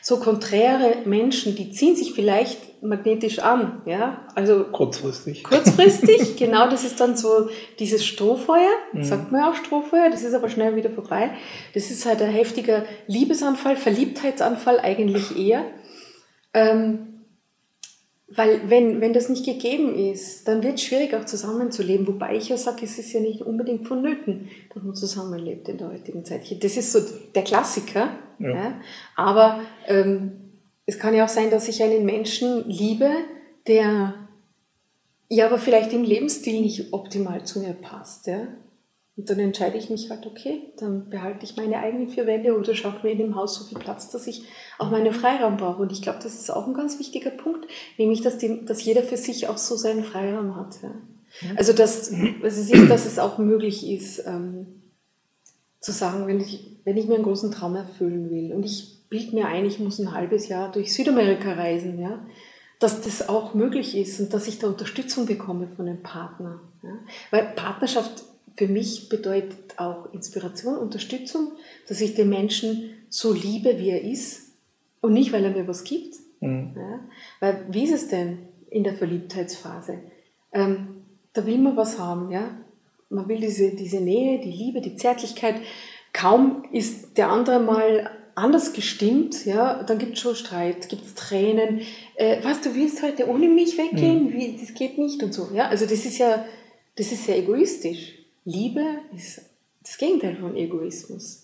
so 0.00 0.20
konträre 0.20 0.98
Menschen, 1.06 1.56
die 1.56 1.72
ziehen 1.72 1.96
sich 1.96 2.12
vielleicht 2.12 2.80
magnetisch 2.84 3.40
an. 3.40 3.82
Ja? 3.84 4.28
Also 4.36 4.62
kurzfristig. 4.70 5.42
Kurzfristig, 5.42 6.36
genau, 6.38 6.70
das 6.70 6.84
ist 6.84 7.00
dann 7.00 7.16
so 7.16 7.48
dieses 7.80 8.04
Strohfeuer, 8.04 8.70
mhm. 8.92 9.02
sagt 9.02 9.32
man 9.32 9.40
ja 9.40 9.50
auch 9.50 9.56
Strohfeuer, 9.56 10.08
das 10.08 10.22
ist 10.22 10.34
aber 10.34 10.48
schnell 10.48 10.76
wieder 10.76 10.90
vorbei. 10.90 11.30
Das 11.74 11.90
ist 11.90 12.06
halt 12.06 12.22
ein 12.22 12.30
heftiger 12.30 12.84
Liebesanfall, 13.08 13.74
Verliebtheitsanfall 13.74 14.78
eigentlich 14.78 15.36
eher. 15.36 15.64
Ähm, 16.54 17.15
weil 18.28 18.68
wenn, 18.68 19.00
wenn 19.00 19.12
das 19.12 19.28
nicht 19.28 19.44
gegeben 19.44 19.94
ist, 19.94 20.48
dann 20.48 20.62
wird 20.62 20.74
es 20.74 20.82
schwierig 20.82 21.14
auch 21.14 21.24
zusammenzuleben. 21.24 22.08
Wobei 22.08 22.36
ich 22.36 22.48
ja 22.48 22.56
sage, 22.56 22.84
es 22.84 22.98
ist 22.98 23.12
ja 23.12 23.20
nicht 23.20 23.42
unbedingt 23.42 23.86
vonnöten, 23.86 24.48
dass 24.74 24.82
man 24.82 24.96
zusammenlebt 24.96 25.68
in 25.68 25.78
der 25.78 25.92
heutigen 25.92 26.24
Zeit. 26.24 26.42
Das 26.64 26.76
ist 26.76 26.92
so 26.92 27.00
der 27.34 27.44
Klassiker. 27.44 28.10
Ja. 28.40 28.50
ja. 28.50 28.80
Aber 29.14 29.60
ähm, 29.86 30.32
es 30.86 30.98
kann 30.98 31.14
ja 31.14 31.24
auch 31.24 31.28
sein, 31.28 31.50
dass 31.50 31.68
ich 31.68 31.82
einen 31.82 32.04
Menschen 32.04 32.68
liebe, 32.68 33.10
der 33.68 34.14
ja 35.28 35.46
aber 35.46 35.58
vielleicht 35.58 35.92
im 35.92 36.02
Lebensstil 36.02 36.60
nicht 36.60 36.92
optimal 36.92 37.44
zu 37.44 37.60
mir 37.60 37.74
passt. 37.74 38.26
Ja? 38.26 38.48
Und 39.16 39.30
dann 39.30 39.38
entscheide 39.38 39.78
ich 39.78 39.88
mich 39.88 40.10
halt, 40.10 40.26
okay, 40.26 40.72
dann 40.76 41.08
behalte 41.08 41.44
ich 41.44 41.56
meine 41.56 41.78
eigenen 41.78 42.08
vier 42.08 42.26
Wände 42.26 42.54
oder 42.54 42.74
schaffe 42.74 43.06
mir 43.06 43.12
in 43.12 43.18
dem 43.18 43.34
Haus 43.34 43.54
so 43.54 43.64
viel 43.64 43.78
Platz, 43.78 44.10
dass 44.10 44.26
ich 44.26 44.42
auch 44.78 44.90
meinen 44.90 45.14
Freiraum 45.14 45.56
brauche. 45.56 45.80
Und 45.80 45.90
ich 45.90 46.02
glaube, 46.02 46.18
das 46.22 46.34
ist 46.34 46.50
auch 46.50 46.66
ein 46.66 46.74
ganz 46.74 46.98
wichtiger 46.98 47.30
Punkt, 47.30 47.66
nämlich, 47.96 48.20
dass, 48.20 48.36
die, 48.36 48.66
dass 48.66 48.84
jeder 48.84 49.02
für 49.02 49.16
sich 49.16 49.48
auch 49.48 49.56
so 49.56 49.74
seinen 49.76 50.04
Freiraum 50.04 50.54
hat. 50.56 50.76
Ja. 50.82 50.90
Also, 51.56 51.72
dass, 51.72 52.12
also 52.42 52.86
dass 52.86 53.06
es 53.06 53.18
auch 53.18 53.38
möglich 53.38 53.88
ist, 53.88 54.26
ähm, 54.26 54.66
zu 55.80 55.92
sagen, 55.92 56.26
wenn 56.26 56.40
ich, 56.40 56.76
wenn 56.84 56.96
ich 56.98 57.06
mir 57.06 57.14
einen 57.14 57.24
großen 57.24 57.52
Traum 57.52 57.74
erfüllen 57.74 58.30
will 58.30 58.52
und 58.52 58.64
ich 58.64 59.08
bilde 59.08 59.34
mir 59.34 59.46
ein, 59.46 59.64
ich 59.64 59.78
muss 59.78 59.98
ein 59.98 60.12
halbes 60.12 60.48
Jahr 60.48 60.70
durch 60.72 60.92
Südamerika 60.92 61.52
reisen, 61.52 62.00
ja, 62.00 62.26
dass 62.80 63.00
das 63.00 63.28
auch 63.28 63.54
möglich 63.54 63.96
ist 63.96 64.20
und 64.20 64.34
dass 64.34 64.46
ich 64.46 64.58
da 64.58 64.66
Unterstützung 64.66 65.24
bekomme 65.24 65.68
von 65.68 65.88
einem 65.88 66.02
Partner. 66.02 66.60
Ja. 66.82 66.98
Weil 67.30 67.52
Partnerschaft 67.54 68.24
für 68.56 68.68
mich 68.68 69.08
bedeutet 69.08 69.78
auch 69.78 70.12
Inspiration, 70.12 70.78
Unterstützung, 70.78 71.52
dass 71.88 72.00
ich 72.00 72.14
den 72.14 72.28
Menschen 72.28 72.90
so 73.08 73.32
liebe, 73.32 73.78
wie 73.78 73.90
er 73.90 74.02
ist 74.02 74.52
und 75.00 75.12
nicht, 75.12 75.32
weil 75.32 75.44
er 75.44 75.50
mir 75.50 75.68
was 75.68 75.84
gibt. 75.84 76.16
Mhm. 76.40 76.72
Ja? 76.76 77.00
Weil 77.40 77.66
wie 77.70 77.84
ist 77.84 77.92
es 77.92 78.08
denn 78.08 78.38
in 78.70 78.84
der 78.84 78.94
Verliebtheitsphase? 78.94 79.98
Ähm, 80.52 81.02
da 81.32 81.46
will 81.46 81.58
man 81.58 81.76
was 81.76 81.98
haben, 81.98 82.30
ja. 82.30 82.56
Man 83.08 83.28
will 83.28 83.38
diese, 83.38 83.76
diese 83.76 84.00
Nähe, 84.00 84.40
die 84.40 84.50
Liebe, 84.50 84.80
die 84.80 84.96
Zärtlichkeit. 84.96 85.56
Kaum 86.12 86.64
ist 86.72 87.18
der 87.18 87.30
andere 87.30 87.60
mal 87.60 88.10
anders 88.34 88.72
gestimmt, 88.72 89.46
ja, 89.46 89.82
dann 89.82 89.98
gibt 89.98 90.14
es 90.14 90.20
schon 90.20 90.34
Streit, 90.34 90.88
gibt 90.88 91.04
es 91.04 91.14
Tränen. 91.14 91.80
Äh, 92.16 92.38
was, 92.42 92.60
du 92.60 92.74
willst 92.74 93.02
heute 93.02 93.28
ohne 93.28 93.48
mich 93.48 93.78
weggehen? 93.78 94.24
Mhm. 94.24 94.32
Wie, 94.32 94.56
das 94.58 94.74
geht 94.74 94.98
nicht 94.98 95.22
und 95.22 95.32
so. 95.32 95.50
Ja, 95.54 95.68
also 95.68 95.84
das 95.84 96.04
ist 96.04 96.18
ja, 96.18 96.44
das 96.96 97.12
ist 97.12 97.26
ja 97.26 97.34
egoistisch. 97.34 98.14
Liebe 98.46 98.82
ist 99.14 99.42
das 99.82 99.98
Gegenteil 99.98 100.36
von 100.36 100.56
Egoismus. 100.56 101.42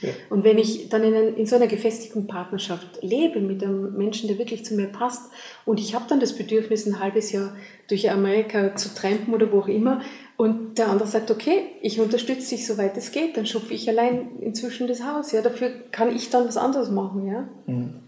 Ja. 0.00 0.10
Und 0.30 0.44
wenn 0.44 0.58
ich 0.58 0.88
dann 0.88 1.02
in, 1.02 1.12
ein, 1.12 1.34
in, 1.34 1.44
so 1.44 1.56
einer 1.56 1.66
gefestigten 1.66 2.28
Partnerschaft 2.28 3.02
lebe 3.02 3.40
mit 3.40 3.64
einem 3.64 3.96
Menschen, 3.96 4.28
der 4.28 4.38
wirklich 4.38 4.64
zu 4.64 4.74
mir 4.74 4.86
passt 4.86 5.28
und 5.64 5.80
ich 5.80 5.92
habe 5.92 6.04
dann 6.08 6.20
das 6.20 6.36
Bedürfnis, 6.36 6.86
ein 6.86 7.00
halbes 7.00 7.32
Jahr 7.32 7.56
durch 7.88 8.08
Amerika 8.08 8.76
zu 8.76 8.94
trampen 8.94 9.34
oder 9.34 9.50
wo 9.50 9.58
auch 9.58 9.68
immer 9.68 10.02
und 10.36 10.78
der 10.78 10.88
andere 10.88 11.08
sagt, 11.08 11.32
okay, 11.32 11.64
ich 11.82 11.98
unterstütze 11.98 12.54
dich, 12.54 12.64
soweit 12.64 12.96
es 12.96 13.10
geht, 13.10 13.36
dann 13.36 13.46
schupfe 13.46 13.74
ich 13.74 13.88
allein 13.88 14.38
inzwischen 14.38 14.86
das 14.86 15.02
Haus. 15.02 15.32
Ja, 15.32 15.42
dafür 15.42 15.70
kann 15.90 16.14
ich 16.14 16.30
dann 16.30 16.46
was 16.46 16.56
anderes 16.56 16.90
machen. 16.90 17.26
Ja. 17.26 17.48
Mhm 17.66 18.05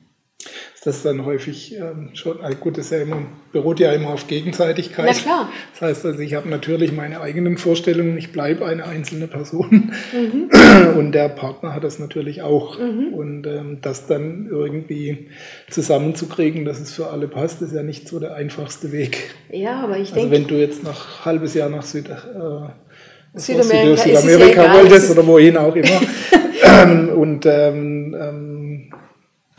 das 0.85 1.03
dann 1.03 1.25
häufig 1.25 1.75
ähm, 1.77 2.11
schon, 2.15 2.41
also 2.41 2.57
gut, 2.57 2.79
das 2.79 2.91
ja 2.91 2.99
immer, 2.99 3.23
beruht 3.53 3.81
ja 3.81 3.93
immer 3.93 4.11
auf 4.11 4.29
Gegenseitigkeit. 4.29 5.07
Na 5.07 5.13
klar. 5.13 5.49
Das 5.73 5.83
heißt 5.83 6.07
also, 6.07 6.21
ich 6.21 6.35
habe 6.35 6.49
natürlich 6.49 6.93
meine 6.93 7.21
eigenen 7.21 7.59
Vorstellungen, 7.59 8.17
ich 8.17 8.31
bleibe 8.31 8.65
eine 8.65 8.85
einzelne 8.85 9.27
Person 9.27 9.93
mhm. 10.13 10.97
und 10.97 11.13
der 11.13 11.29
Partner 11.31 11.75
hat 11.75 11.83
das 11.83 11.99
natürlich 11.99 12.43
auch. 12.43 12.79
Mhm. 12.79 13.13
Und 13.13 13.47
ähm, 13.47 13.79
das 13.83 14.07
dann 14.07 14.49
irgendwie 14.51 15.29
zusammenzukriegen, 15.69 16.65
dass 16.65 16.79
es 16.79 16.93
für 16.93 17.09
alle 17.09 17.27
passt, 17.27 17.61
ist 17.61 17.75
ja 17.75 17.83
nicht 17.83 18.09
so 18.09 18.21
der 18.21 18.35
einfachste 18.35 18.93
Weg. 18.93 19.35
Ja, 19.51 19.81
aber 19.81 19.99
ich 19.99 20.13
also 20.13 20.15
denke... 20.15 20.31
wenn 20.31 20.47
du 20.47 20.55
jetzt 20.55 20.85
nach 20.85 21.25
halbes 21.25 21.55
Jahr 21.55 21.71
nach 21.71 21.83
Süd, 21.83 22.09
äh, 22.09 23.39
Südamerika, 23.39 23.97
Südamerika 23.97 24.65
ja 24.65 24.75
wolltest 24.75 25.11
oder 25.11 25.27
wohin 25.27 25.57
auch 25.57 25.75
immer 25.75 26.01
ähm, 26.63 27.09
und 27.11 27.47
ähm, 27.47 28.17
ähm, 28.19 28.48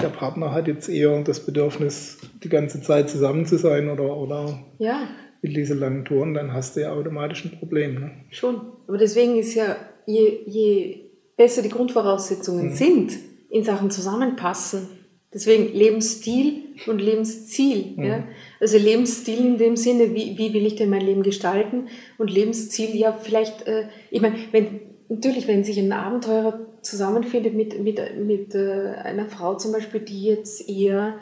der 0.01 0.09
Partner 0.09 0.53
hat 0.53 0.67
jetzt 0.67 0.89
eher 0.89 1.21
das 1.23 1.45
Bedürfnis, 1.45 2.17
die 2.43 2.49
ganze 2.49 2.81
Zeit 2.81 3.09
zusammen 3.09 3.45
zu 3.45 3.57
sein 3.57 3.89
oder, 3.89 4.15
oder 4.15 4.59
ja. 4.77 5.07
will 5.41 5.53
diese 5.53 5.73
langen 5.73 6.05
Touren, 6.05 6.33
dann 6.33 6.53
hast 6.53 6.75
du 6.75 6.81
ja 6.81 6.93
automatisch 6.93 7.45
ein 7.45 7.57
Problem. 7.59 7.95
Ne? 7.95 8.11
Schon. 8.29 8.61
Aber 8.87 8.97
deswegen 8.97 9.37
ist 9.37 9.55
ja, 9.55 9.75
je, 10.05 10.39
je 10.45 11.09
besser 11.37 11.61
die 11.61 11.69
Grundvoraussetzungen 11.69 12.67
mhm. 12.67 12.73
sind 12.73 13.17
in 13.49 13.63
Sachen 13.63 13.91
Zusammenpassen, 13.91 14.87
deswegen 15.33 15.73
Lebensstil 15.73 16.63
und 16.87 16.99
Lebensziel. 16.99 17.93
Mhm. 17.95 18.03
Ja? 18.03 18.23
Also 18.59 18.77
Lebensstil 18.77 19.39
in 19.39 19.57
dem 19.57 19.75
Sinne, 19.75 20.13
wie, 20.15 20.37
wie 20.37 20.53
will 20.53 20.65
ich 20.65 20.75
denn 20.75 20.89
mein 20.89 21.01
Leben 21.01 21.23
gestalten? 21.23 21.87
Und 22.17 22.31
Lebensziel, 22.31 22.95
ja, 22.95 23.11
vielleicht, 23.13 23.67
äh, 23.67 23.87
ich 24.11 24.21
meine, 24.21 24.35
wenn, 24.51 24.81
natürlich, 25.09 25.47
wenn 25.47 25.63
sich 25.63 25.77
ein 25.77 25.91
Abenteurer 25.91 26.59
zusammenfindet 26.81 27.55
mit, 27.55 27.79
mit, 27.79 27.99
mit 28.17 28.55
äh, 28.55 28.93
einer 29.03 29.27
Frau 29.27 29.55
zum 29.55 29.71
Beispiel, 29.71 29.99
die 29.99 30.23
jetzt 30.23 30.69
eher 30.69 31.19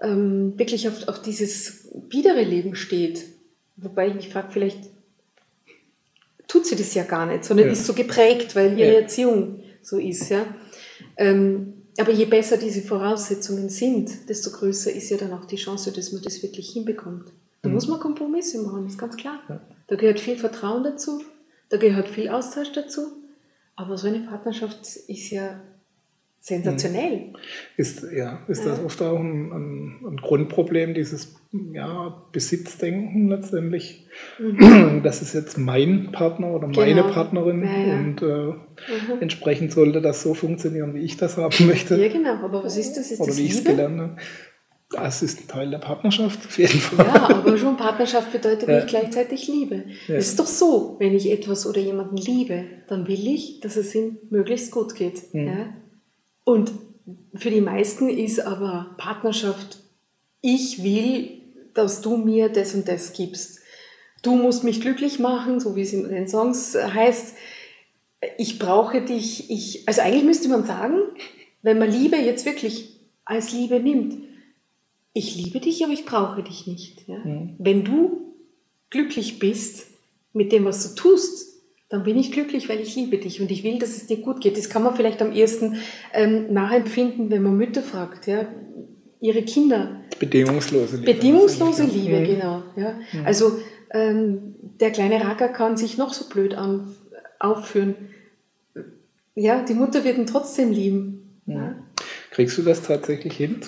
ähm, 0.00 0.58
wirklich 0.58 0.88
auf, 0.88 1.06
auf 1.06 1.22
dieses 1.22 1.88
biedere 2.08 2.42
Leben 2.42 2.74
steht. 2.74 3.24
Wobei 3.76 4.08
ich 4.08 4.14
mich 4.14 4.28
frage, 4.30 4.48
vielleicht 4.50 4.90
tut 6.48 6.66
sie 6.66 6.76
das 6.76 6.94
ja 6.94 7.04
gar 7.04 7.26
nicht, 7.26 7.44
sondern 7.44 7.66
ja. 7.66 7.72
ist 7.72 7.86
so 7.86 7.94
geprägt, 7.94 8.56
weil 8.56 8.78
ihre 8.78 8.92
ja. 8.92 9.00
Erziehung 9.00 9.62
so 9.82 9.98
ist. 9.98 10.28
Ja? 10.30 10.44
Ähm, 11.16 11.74
aber 11.98 12.12
je 12.12 12.24
besser 12.24 12.56
diese 12.56 12.80
Voraussetzungen 12.80 13.68
sind, 13.68 14.28
desto 14.28 14.50
größer 14.50 14.90
ist 14.90 15.10
ja 15.10 15.18
dann 15.18 15.32
auch 15.32 15.44
die 15.44 15.56
Chance, 15.56 15.92
dass 15.92 16.12
man 16.12 16.22
das 16.22 16.42
wirklich 16.42 16.70
hinbekommt. 16.70 17.30
Da 17.60 17.68
mhm. 17.68 17.74
muss 17.74 17.86
man 17.86 18.00
Kompromisse 18.00 18.62
machen, 18.62 18.86
ist 18.86 18.98
ganz 18.98 19.16
klar. 19.16 19.40
Ja. 19.48 19.60
Da 19.86 19.96
gehört 19.96 20.18
viel 20.18 20.36
Vertrauen 20.36 20.84
dazu, 20.84 21.22
da 21.72 21.78
gehört 21.78 22.08
viel 22.08 22.28
Austausch 22.28 22.70
dazu. 22.72 23.00
Aber 23.74 23.96
so 23.96 24.06
eine 24.06 24.20
Partnerschaft 24.20 24.80
ist 25.08 25.30
ja 25.30 25.60
sensationell. 26.38 27.28
Mhm. 27.28 27.36
Ist, 27.76 28.04
ja, 28.14 28.40
ist 28.48 28.64
ja. 28.64 28.72
das 28.72 28.84
oft 28.84 29.00
auch 29.00 29.18
ein, 29.18 29.52
ein, 29.52 30.06
ein, 30.06 30.16
Grundproblem, 30.18 30.92
dieses 30.92 31.36
ja, 31.72 32.22
Besitzdenken 32.32 33.28
letztendlich. 33.28 34.06
Mhm. 34.38 35.02
Das 35.02 35.22
ist 35.22 35.32
jetzt 35.32 35.56
mein 35.56 36.12
Partner 36.12 36.48
oder 36.48 36.66
genau. 36.66 36.80
meine 36.80 37.04
Partnerin 37.04 37.64
ja, 37.64 37.70
ja. 37.70 37.94
und 37.94 38.22
äh, 38.22 38.26
mhm. 38.26 39.20
entsprechend 39.20 39.72
sollte 39.72 40.02
das 40.02 40.22
so 40.22 40.34
funktionieren, 40.34 40.94
wie 40.94 41.00
ich 41.00 41.16
das 41.16 41.38
haben 41.38 41.66
möchte. 41.66 41.96
Ja, 41.96 42.12
genau, 42.12 42.34
aber 42.44 42.64
was 42.64 42.76
ist 42.76 42.94
das? 42.96 43.10
Ist 43.10 43.20
oder 43.20 43.28
das 43.28 43.38
wie 43.38 43.46
ich 43.46 43.54
es 43.54 43.64
gelernt 43.64 43.98
habe. 43.98 44.16
Das 44.92 45.22
ist 45.22 45.40
ein 45.40 45.48
Teil 45.48 45.70
der 45.70 45.78
Partnerschaft, 45.78 46.46
auf 46.46 46.58
jeden 46.58 46.78
Fall. 46.78 47.06
Ja, 47.06 47.28
aber 47.30 47.56
schon 47.56 47.76
Partnerschaft 47.76 48.32
bedeutet 48.32 48.68
ja. 48.68 48.76
nicht 48.76 48.88
gleichzeitig 48.88 49.48
Liebe. 49.48 49.84
Ja. 50.06 50.16
Es 50.16 50.28
ist 50.28 50.38
doch 50.38 50.46
so, 50.46 50.96
wenn 50.98 51.14
ich 51.14 51.30
etwas 51.30 51.66
oder 51.66 51.80
jemanden 51.80 52.16
liebe, 52.16 52.64
dann 52.88 53.08
will 53.08 53.26
ich, 53.26 53.60
dass 53.60 53.76
es 53.76 53.94
ihm 53.94 54.18
möglichst 54.30 54.70
gut 54.70 54.94
geht. 54.94 55.34
Mhm. 55.34 55.46
Ja? 55.46 55.74
Und 56.44 56.72
für 57.34 57.50
die 57.50 57.60
meisten 57.60 58.08
ist 58.08 58.40
aber 58.40 58.94
Partnerschaft, 58.98 59.78
ich 60.40 60.82
will, 60.82 61.40
dass 61.74 62.00
du 62.02 62.16
mir 62.16 62.48
das 62.48 62.74
und 62.74 62.88
das 62.88 63.12
gibst. 63.12 63.60
Du 64.22 64.36
musst 64.36 64.62
mich 64.62 64.80
glücklich 64.80 65.18
machen, 65.18 65.58
so 65.58 65.74
wie 65.74 65.82
es 65.82 65.92
in 65.92 66.08
den 66.08 66.28
Songs 66.28 66.76
heißt. 66.76 67.34
Ich 68.38 68.58
brauche 68.58 69.02
dich, 69.02 69.50
ich, 69.50 69.88
also 69.88 70.00
eigentlich 70.02 70.24
müsste 70.24 70.48
man 70.48 70.64
sagen, 70.64 70.98
wenn 71.62 71.78
man 71.78 71.90
Liebe 71.90 72.16
jetzt 72.16 72.46
wirklich 72.46 73.00
als 73.24 73.52
Liebe 73.52 73.80
nimmt, 73.80 74.21
ich 75.14 75.36
liebe 75.36 75.60
dich, 75.60 75.84
aber 75.84 75.92
ich 75.92 76.04
brauche 76.04 76.42
dich 76.42 76.66
nicht. 76.66 77.06
Ja? 77.08 77.18
Mhm. 77.18 77.56
Wenn 77.58 77.84
du 77.84 78.34
glücklich 78.90 79.38
bist 79.38 79.88
mit 80.32 80.52
dem, 80.52 80.64
was 80.64 80.88
du 80.88 81.00
tust, 81.00 81.52
dann 81.88 82.04
bin 82.04 82.18
ich 82.18 82.32
glücklich, 82.32 82.70
weil 82.70 82.80
ich 82.80 82.96
liebe 82.96 83.18
dich 83.18 83.40
und 83.42 83.50
ich 83.50 83.64
will, 83.64 83.78
dass 83.78 83.90
es 83.90 84.06
dir 84.06 84.16
gut 84.18 84.40
geht. 84.40 84.56
Das 84.56 84.70
kann 84.70 84.82
man 84.82 84.96
vielleicht 84.96 85.20
am 85.20 85.32
ersten 85.32 85.76
ähm, 86.14 86.52
nachempfinden, 86.52 87.30
wenn 87.30 87.42
man 87.42 87.56
Mütter 87.56 87.82
fragt, 87.82 88.26
ja, 88.26 88.46
ihre 89.20 89.42
Kinder. 89.42 90.00
Bedingungslose 90.18 90.96
Liebe. 90.96 91.12
Bedingungslose 91.12 91.84
Liebe, 91.84 92.20
mhm. 92.20 92.24
genau. 92.24 92.62
Ja. 92.76 92.98
Mhm. 93.12 93.26
Also 93.26 93.58
ähm, 93.90 94.54
der 94.80 94.90
kleine 94.90 95.22
Racker 95.22 95.48
kann 95.48 95.76
sich 95.76 95.98
noch 95.98 96.14
so 96.14 96.28
blöd 96.30 96.54
an, 96.54 96.96
aufführen. 97.38 97.94
Ja, 99.34 99.62
die 99.62 99.74
Mutter 99.74 100.02
wird 100.04 100.16
ihn 100.16 100.26
trotzdem 100.26 100.72
lieben. 100.72 101.40
Mhm. 101.44 101.54
Ja. 101.54 101.76
Kriegst 102.30 102.56
du 102.56 102.62
das 102.62 102.82
tatsächlich 102.82 103.36
hin? 103.36 103.60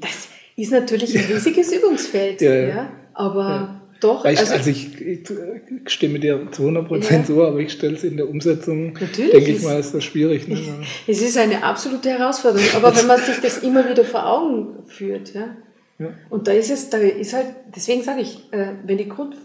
das 0.00 0.29
ist 0.56 0.72
natürlich 0.72 1.16
ein 1.16 1.24
riesiges 1.32 1.72
Übungsfeld, 1.72 2.40
ja, 2.40 2.54
ja. 2.54 2.92
aber 3.14 3.40
ja. 3.40 3.82
doch. 4.00 4.24
Ich, 4.24 4.38
also, 4.38 4.54
also 4.54 4.70
ich, 4.70 5.00
ich, 5.00 5.20
stimme 5.86 6.18
dir 6.18 6.48
zu 6.50 6.62
100 6.62 6.88
Prozent 6.88 7.26
so, 7.26 7.44
aber 7.44 7.58
ich 7.58 7.72
stelle 7.72 7.94
es 7.94 8.04
in 8.04 8.16
der 8.16 8.28
Umsetzung, 8.28 8.94
denke 8.94 9.50
ich 9.50 9.62
mal, 9.62 9.78
ist 9.78 9.94
das 9.94 10.04
schwierig. 10.04 10.48
Ne? 10.48 10.58
Es 11.06 11.22
ist 11.22 11.36
eine 11.38 11.62
absolute 11.62 12.10
Herausforderung, 12.10 12.66
aber 12.74 12.96
wenn 12.96 13.06
man 13.06 13.20
sich 13.20 13.40
das 13.40 13.58
immer 13.58 13.88
wieder 13.88 14.04
vor 14.04 14.26
Augen 14.26 14.84
führt, 14.86 15.34
ja. 15.34 15.56
Und 16.30 16.48
da 16.48 16.52
ist 16.52 16.70
es, 16.70 16.88
da 16.88 16.96
ist 16.96 17.34
halt, 17.34 17.46
deswegen 17.76 18.02
sage 18.02 18.22
ich, 18.22 18.50
äh, 18.52 18.72
wenn 18.86 18.96
die 18.96 19.08
Grund 19.08 19.36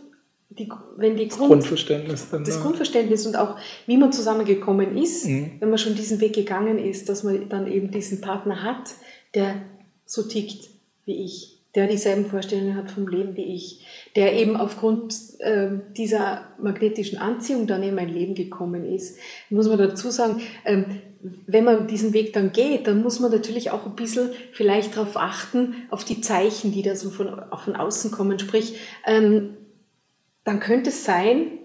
die, 0.57 0.69
wenn 0.95 1.17
die 1.17 1.27
Grund, 1.27 1.49
Grundverständnis 1.49 2.29
dann, 2.29 2.43
das 2.43 2.61
Grundverständnis 2.61 3.27
und 3.27 3.35
auch 3.35 3.57
wie 3.87 3.97
man 3.97 4.11
zusammengekommen 4.11 4.97
ist, 4.97 5.27
mhm. 5.27 5.51
wenn 5.59 5.69
man 5.69 5.77
schon 5.77 5.95
diesen 5.95 6.21
Weg 6.21 6.33
gegangen 6.33 6.79
ist, 6.79 7.09
dass 7.09 7.23
man 7.23 7.49
dann 7.49 7.67
eben 7.67 7.91
diesen 7.91 8.21
Partner 8.21 8.63
hat, 8.63 8.91
der 9.33 9.61
so 10.05 10.23
tickt 10.23 10.69
wie 11.05 11.23
ich, 11.23 11.55
der 11.75 11.87
dieselben 11.87 12.25
Vorstellungen 12.25 12.75
hat 12.75 12.89
vom 12.89 13.07
Leben 13.07 13.35
wie 13.35 13.53
ich, 13.53 13.85
der 14.15 14.33
eben 14.33 14.55
aufgrund 14.55 15.13
äh, 15.39 15.71
dieser 15.97 16.47
magnetischen 16.61 17.17
Anziehung 17.17 17.67
dann 17.67 17.83
in 17.83 17.95
mein 17.95 18.09
Leben 18.09 18.33
gekommen 18.33 18.85
ist. 18.85 19.17
Muss 19.49 19.67
man 19.67 19.77
dazu 19.77 20.09
sagen, 20.09 20.41
ähm, 20.63 21.01
wenn 21.47 21.63
man 21.63 21.87
diesen 21.87 22.13
Weg 22.13 22.33
dann 22.33 22.51
geht, 22.51 22.87
dann 22.87 23.01
muss 23.01 23.19
man 23.19 23.31
natürlich 23.31 23.71
auch 23.71 23.85
ein 23.85 23.95
bisschen 23.95 24.29
vielleicht 24.53 24.95
darauf 24.95 25.17
achten, 25.17 25.75
auf 25.89 26.05
die 26.05 26.21
Zeichen, 26.21 26.71
die 26.71 26.81
da 26.81 26.95
so 26.95 27.09
von, 27.09 27.41
von 27.63 27.75
außen 27.75 28.11
kommen. 28.11 28.39
Sprich, 28.39 28.77
ähm, 29.05 29.57
dann 30.43 30.59
könnte 30.59 30.91
es 30.91 31.03
sein, 31.03 31.59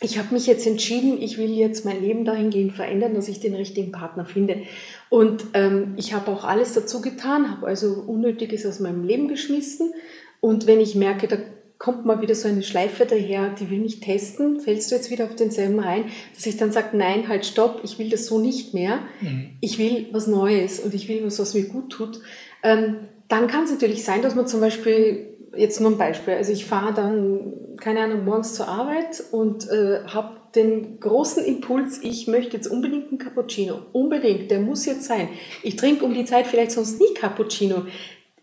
ich 0.00 0.18
habe 0.18 0.32
mich 0.32 0.46
jetzt 0.46 0.66
entschieden, 0.66 1.20
ich 1.20 1.36
will 1.36 1.50
jetzt 1.50 1.84
mein 1.84 2.02
Leben 2.02 2.24
dahingehend 2.24 2.72
verändern, 2.72 3.14
dass 3.14 3.28
ich 3.28 3.40
den 3.40 3.54
richtigen 3.54 3.92
Partner 3.92 4.24
finde. 4.24 4.62
Und 5.10 5.44
ähm, 5.54 5.94
ich 5.96 6.14
habe 6.14 6.30
auch 6.30 6.44
alles 6.44 6.72
dazu 6.72 7.02
getan, 7.02 7.50
habe 7.50 7.66
also 7.66 8.04
Unnötiges 8.06 8.64
aus 8.64 8.80
meinem 8.80 9.04
Leben 9.04 9.28
geschmissen. 9.28 9.92
Und 10.40 10.66
wenn 10.66 10.80
ich 10.80 10.94
merke, 10.94 11.28
da 11.28 11.36
kommt 11.80 12.04
mal 12.04 12.20
wieder 12.20 12.34
so 12.34 12.46
eine 12.46 12.62
Schleife 12.62 13.06
daher, 13.06 13.54
die 13.58 13.70
will 13.70 13.78
mich 13.78 14.00
testen, 14.00 14.60
fällst 14.60 14.90
du 14.90 14.94
jetzt 14.94 15.10
wieder 15.10 15.24
auf 15.24 15.34
denselben 15.34 15.80
rein, 15.80 16.04
dass 16.34 16.44
ich 16.44 16.58
dann 16.58 16.72
sage, 16.72 16.96
nein, 16.96 17.28
halt, 17.28 17.46
stopp, 17.46 17.80
ich 17.84 17.98
will 17.98 18.10
das 18.10 18.26
so 18.26 18.38
nicht 18.38 18.74
mehr. 18.74 19.00
Mhm. 19.22 19.50
Ich 19.60 19.78
will 19.78 20.06
was 20.12 20.26
Neues 20.26 20.80
und 20.80 20.92
ich 20.94 21.08
will 21.08 21.24
was, 21.24 21.38
was 21.38 21.54
mir 21.54 21.64
gut 21.64 21.90
tut. 21.90 22.20
Ähm, 22.62 22.96
dann 23.28 23.46
kann 23.46 23.64
es 23.64 23.70
natürlich 23.70 24.04
sein, 24.04 24.22
dass 24.22 24.34
man 24.34 24.46
zum 24.46 24.60
Beispiel, 24.60 25.29
jetzt 25.56 25.80
nur 25.80 25.90
ein 25.90 25.98
Beispiel, 25.98 26.34
also 26.34 26.52
ich 26.52 26.64
fahre 26.64 26.94
dann, 26.94 27.52
keine 27.78 28.00
Ahnung, 28.00 28.24
morgens 28.24 28.54
zur 28.54 28.68
Arbeit 28.68 29.22
und 29.32 29.68
äh, 29.68 30.04
habe 30.06 30.40
den 30.54 30.98
großen 31.00 31.44
Impuls, 31.44 32.00
ich 32.02 32.26
möchte 32.26 32.56
jetzt 32.56 32.66
unbedingt 32.66 33.08
einen 33.08 33.18
Cappuccino. 33.18 33.80
Unbedingt, 33.92 34.50
der 34.50 34.60
muss 34.60 34.86
jetzt 34.86 35.04
sein. 35.04 35.28
Ich 35.62 35.76
trinke 35.76 36.04
um 36.04 36.14
die 36.14 36.24
Zeit 36.24 36.46
vielleicht 36.46 36.72
sonst 36.72 37.00
nie 37.00 37.14
Cappuccino. 37.14 37.84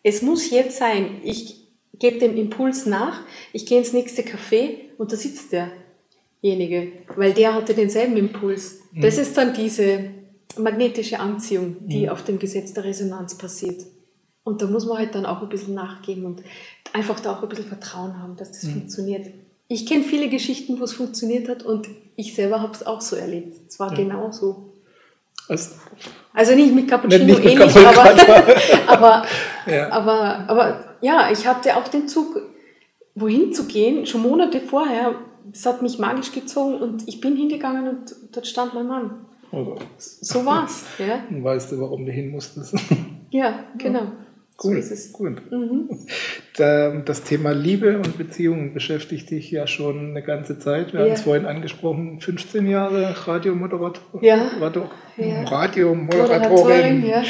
Es 0.03 0.21
muss 0.21 0.49
jetzt 0.49 0.77
sein. 0.77 1.21
Ich 1.23 1.67
gebe 1.99 2.19
dem 2.19 2.37
Impuls 2.37 2.85
nach, 2.85 3.21
ich 3.51 3.65
gehe 3.65 3.79
ins 3.79 3.93
nächste 3.93 4.21
Café 4.21 4.75
und 4.97 5.11
da 5.11 5.17
sitzt 5.17 5.51
derjenige, 5.51 6.91
weil 7.15 7.33
der 7.33 7.55
hatte 7.55 7.73
denselben 7.73 8.15
Impuls. 8.17 8.79
Mhm. 8.93 9.01
Das 9.01 9.17
ist 9.17 9.35
dann 9.35 9.53
diese 9.53 10.11
magnetische 10.57 11.19
Anziehung, 11.19 11.77
die 11.81 12.03
mhm. 12.03 12.09
auf 12.09 12.23
dem 12.23 12.39
Gesetz 12.39 12.73
der 12.73 12.85
Resonanz 12.85 13.37
passiert. 13.37 13.83
Und 14.47 14.61
da 14.61 14.65
muss 14.65 14.85
man 14.85 14.97
halt 14.97 15.13
dann 15.13 15.25
auch 15.25 15.41
ein 15.41 15.49
bisschen 15.49 15.73
nachgeben 15.73 16.23
und 16.23 16.41
einfach 16.93 17.19
da 17.19 17.33
auch 17.33 17.43
ein 17.43 17.49
bisschen 17.49 17.65
Vertrauen 17.65 18.17
haben, 18.17 18.37
dass 18.37 18.53
das 18.53 18.63
mhm. 18.63 18.75
funktioniert. 18.75 19.27
Ich 19.67 19.85
kenne 19.85 20.05
viele 20.05 20.29
Geschichten, 20.29 20.79
wo 20.79 20.85
es 20.85 20.93
funktioniert 20.93 21.49
hat 21.49 21.63
und 21.63 21.89
ich 22.15 22.33
selber 22.33 22.61
habe 22.61 22.71
es 22.71 22.87
auch 22.87 23.01
so 23.01 23.17
erlebt. 23.17 23.57
Es 23.67 23.77
war 23.77 23.91
ja. 23.91 23.97
genau 23.97 24.31
so. 24.31 24.71
Also, 25.49 25.75
also 26.33 26.55
nicht 26.55 26.73
mit 26.73 26.87
Cappuccino 26.87 27.25
nicht 27.25 27.43
mit 27.43 27.51
ähnlich, 27.51 27.75
aber, 27.75 28.15
aber, 28.87 29.25
ja. 29.69 29.91
aber, 29.91 30.49
aber 30.49 30.95
ja, 31.01 31.29
ich 31.29 31.45
hatte 31.45 31.75
auch 31.75 31.89
den 31.89 32.07
Zug, 32.07 32.39
wohin 33.15 33.51
zu 33.51 33.65
gehen, 33.65 34.05
schon 34.05 34.21
Monate 34.21 34.61
vorher. 34.61 35.15
Das 35.43 35.65
hat 35.65 35.81
mich 35.81 35.99
magisch 35.99 36.31
gezogen 36.31 36.75
und 36.75 37.05
ich 37.05 37.19
bin 37.19 37.35
hingegangen 37.35 37.89
und 37.89 38.15
dort 38.31 38.47
stand 38.47 38.73
mein 38.73 38.87
Mann. 38.87 39.25
Also, 39.51 39.75
so 39.97 40.45
war's. 40.45 40.85
Ja. 40.99 41.19
Weißt 41.29 41.73
du, 41.73 41.81
warum 41.81 42.05
du 42.05 42.13
hin 42.13 42.31
musstest? 42.31 42.75
Ja, 43.29 43.65
genau. 43.77 44.03
Cool, 44.63 44.81
so 44.81 44.93
ist 44.93 45.13
gut. 45.13 45.41
Mhm. 45.51 45.89
Das 47.05 47.21
Thema 47.21 47.51
Liebe 47.51 47.97
und 47.97 48.17
Beziehungen 48.17 48.73
beschäftigt 48.73 49.29
dich 49.29 49.51
ja 49.51 49.67
schon 49.67 50.09
eine 50.09 50.23
ganze 50.23 50.57
Zeit. 50.57 50.91
Wir 50.91 51.01
ja. 51.01 51.05
haben 51.05 51.13
es 51.13 51.21
vorhin 51.21 51.45
angesprochen, 51.45 52.19
15 52.19 52.67
Jahre 52.67 53.13
Radiomoderator, 53.27 54.23
ja. 54.23 54.49
Radio, 54.59 54.89
ja. 55.17 55.43
Radiomoderatorin 55.43 57.05
ja. 57.05 57.21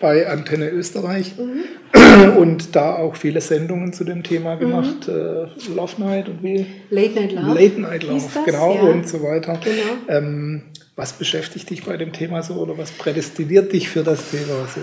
bei 0.00 0.28
Antenne 0.28 0.68
Österreich 0.68 1.32
mhm. 1.38 2.36
und 2.36 2.76
da 2.76 2.96
auch 2.96 3.16
viele 3.16 3.40
Sendungen 3.40 3.94
zu 3.94 4.04
dem 4.04 4.22
Thema 4.22 4.56
gemacht. 4.56 5.08
Mhm. 5.08 5.74
Love 5.74 6.02
Night 6.02 6.28
und 6.28 6.42
wie? 6.42 6.66
Late 6.90 7.14
Night 7.14 7.32
Love. 7.32 7.54
Late 7.54 7.80
Night 7.80 8.02
Love, 8.02 8.28
genau, 8.44 8.72
und 8.90 9.08
so 9.08 9.22
weiter. 9.22 9.58
Genau. 9.64 10.18
Ähm, 10.18 10.64
was 10.96 11.14
beschäftigt 11.14 11.70
dich 11.70 11.84
bei 11.84 11.96
dem 11.96 12.12
Thema 12.12 12.42
so 12.42 12.54
oder 12.54 12.76
was 12.76 12.92
prädestiniert 12.92 13.72
dich 13.72 13.88
für 13.88 14.04
das 14.04 14.30
Thema 14.30 14.68
so? 14.72 14.80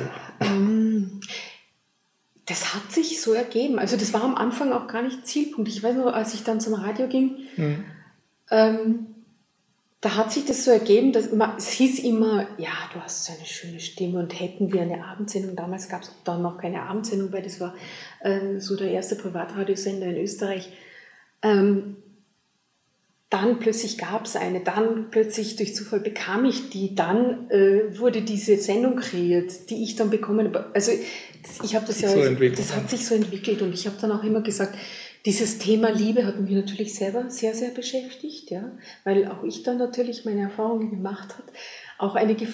Ähm, 2.42 2.52
das 2.52 2.74
hat 2.74 2.92
sich 2.92 3.22
so 3.22 3.34
ergeben. 3.34 3.80
Also 3.80 3.98
das 3.98 4.14
war 4.14 4.24
am 4.24 4.36
Anfang 4.36 4.74
auch 4.74 4.88
gar 4.88 5.02
nicht 5.02 5.26
Zielpunkt. 5.28 5.70
Ich 5.70 5.84
weiß 5.84 5.96
noch, 5.96 6.14
als 6.14 6.34
ich 6.34 6.44
dann 6.44 6.60
zum 6.60 6.74
Radio 6.74 7.08
ging, 7.08 7.38
mhm. 7.56 7.84
ähm, 8.50 9.08
da 10.02 10.16
hat 10.16 10.32
sich 10.32 10.46
das 10.46 10.66
so 10.66 10.72
ergeben, 10.72 11.14
dass 11.14 11.32
man, 11.32 11.58
es 11.58 11.70
hieß 11.70 12.00
immer, 12.00 12.48
ja, 12.58 12.72
du 12.92 13.00
hast 13.00 13.26
so 13.26 13.34
eine 13.34 13.46
schöne 13.46 13.80
Stimme 13.80 14.18
und 14.18 14.40
hätten 14.40 14.74
wir 14.74 14.82
eine 14.82 15.06
Abendsendung. 15.06 15.56
Damals 15.56 15.90
gab 15.90 16.02
es 16.02 16.12
dann 16.24 16.42
noch 16.42 16.58
keine 16.58 16.82
Abendsendung, 16.82 17.32
weil 17.32 17.44
das 17.44 17.60
war 17.60 17.76
äh, 18.22 18.60
so 18.60 18.76
der 18.76 18.90
erste 18.90 19.16
Privatradiosender 19.16 20.08
in 20.08 20.18
Österreich. 20.18 20.74
Ähm, 21.44 21.98
dann 23.30 23.60
plötzlich 23.60 23.98
gab 23.98 24.26
es 24.26 24.36
eine, 24.36 24.60
dann 24.60 25.10
plötzlich 25.12 25.56
durch 25.56 25.74
Zufall 25.76 26.02
bekam 26.02 26.44
ich 26.44 26.70
die, 26.70 26.96
dann 26.96 27.50
äh, 27.50 27.98
wurde 27.98 28.24
diese 28.24 28.58
Sendung 28.58 28.98
kreiert, 28.98 29.70
die 29.70 29.84
ich 29.84 29.96
dann 29.96 30.10
bekommen 30.10 30.48
habe. 30.48 30.72
Also 30.74 30.92
ich 31.64 31.76
habe 31.76 31.86
das 31.86 32.02
ja, 32.02 32.10
so 32.10 32.22
das 32.24 32.76
hat 32.76 32.90
sich 32.90 33.06
so 33.06 33.16
entwickelt 33.16 33.62
und 33.62 33.74
ich 33.74 33.86
habe 33.88 33.98
dann 34.00 34.12
auch 34.12 34.24
immer 34.24 34.42
gesagt, 34.42 34.78
dieses 35.26 35.60
Thema 35.60 35.90
Liebe 35.90 36.26
hat 36.26 36.40
mich 36.40 36.52
natürlich 36.52 36.96
selber 36.96 37.30
sehr, 37.30 37.54
sehr 37.54 37.70
beschäftigt, 37.70 38.50
ja, 38.50 38.72
weil 39.04 39.28
auch 39.28 39.44
ich 39.44 39.64
dann 39.64 39.78
natürlich 39.78 40.26
meine 40.26 40.42
Erfahrungen 40.42 40.90
gemacht 40.90 41.36
habe, 41.38 41.52
auch 41.98 42.16
einige 42.16 42.48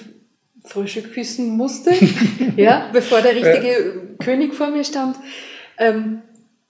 Frösche 0.66 1.02
küssen 1.02 1.56
musste, 1.56 1.94
ja, 2.58 2.90
bevor 2.92 3.22
der 3.22 3.36
richtige 3.36 3.68
ja. 3.70 4.26
König 4.26 4.54
vor 4.54 4.70
mir 4.70 4.84
stand. 4.84 5.16
Ähm, 5.78 6.22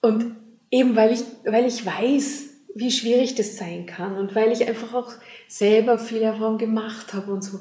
und 0.02 0.36
eben 0.70 0.96
weil 0.96 1.14
ich, 1.14 1.22
weil 1.46 1.66
ich 1.66 1.86
weiß, 1.86 2.44
wie 2.76 2.92
schwierig 2.92 3.34
das 3.36 3.58
sein 3.58 3.88
kann 3.88 4.18
und 4.18 4.36
weil 4.36 4.52
ich 4.52 4.68
einfach 4.68 4.94
auch 4.94 5.12
selber 5.48 5.98
viel 5.98 6.22
Erfahrung 6.22 6.60
gemacht 6.60 7.14
habe 7.14 7.32
und 7.34 7.44
so. 7.44 7.60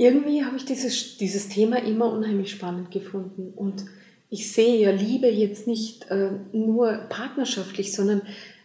Irgendwie 0.00 0.46
habe 0.46 0.56
ich 0.56 0.64
dieses, 0.64 1.18
dieses 1.18 1.50
Thema 1.50 1.76
immer 1.76 2.10
unheimlich 2.10 2.50
spannend 2.50 2.90
gefunden 2.90 3.52
und 3.54 3.84
ich 4.30 4.50
sehe 4.50 4.80
ja 4.80 4.90
Liebe 4.92 5.26
jetzt 5.26 5.66
nicht 5.66 6.10
äh, 6.10 6.30
nur 6.54 6.92
partnerschaftlich, 7.10 7.92
sondern 7.92 8.22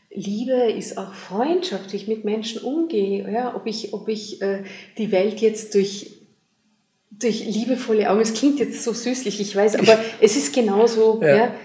Liebe 0.10 0.72
ist 0.72 0.98
auch 0.98 1.14
freundschaftlich 1.14 2.08
mit 2.08 2.24
Menschen 2.24 2.62
umgehe. 2.62 3.30
Ja? 3.30 3.54
Ob 3.54 3.68
ich, 3.68 3.92
ob 3.92 4.08
ich 4.08 4.42
äh, 4.42 4.64
die 4.98 5.12
Welt 5.12 5.42
jetzt 5.42 5.74
durch, 5.74 6.22
durch 7.12 7.46
liebevolle 7.46 8.10
Augen, 8.10 8.22
es 8.22 8.34
klingt 8.34 8.60
jetzt 8.60 8.82
so 8.82 8.94
süßlich, 8.94 9.42
ich 9.42 9.54
weiß, 9.54 9.76
aber 9.76 10.00
es 10.22 10.38
ist 10.38 10.56
genauso. 10.56 11.20
Ja. 11.22 11.36
ja? 11.36 11.56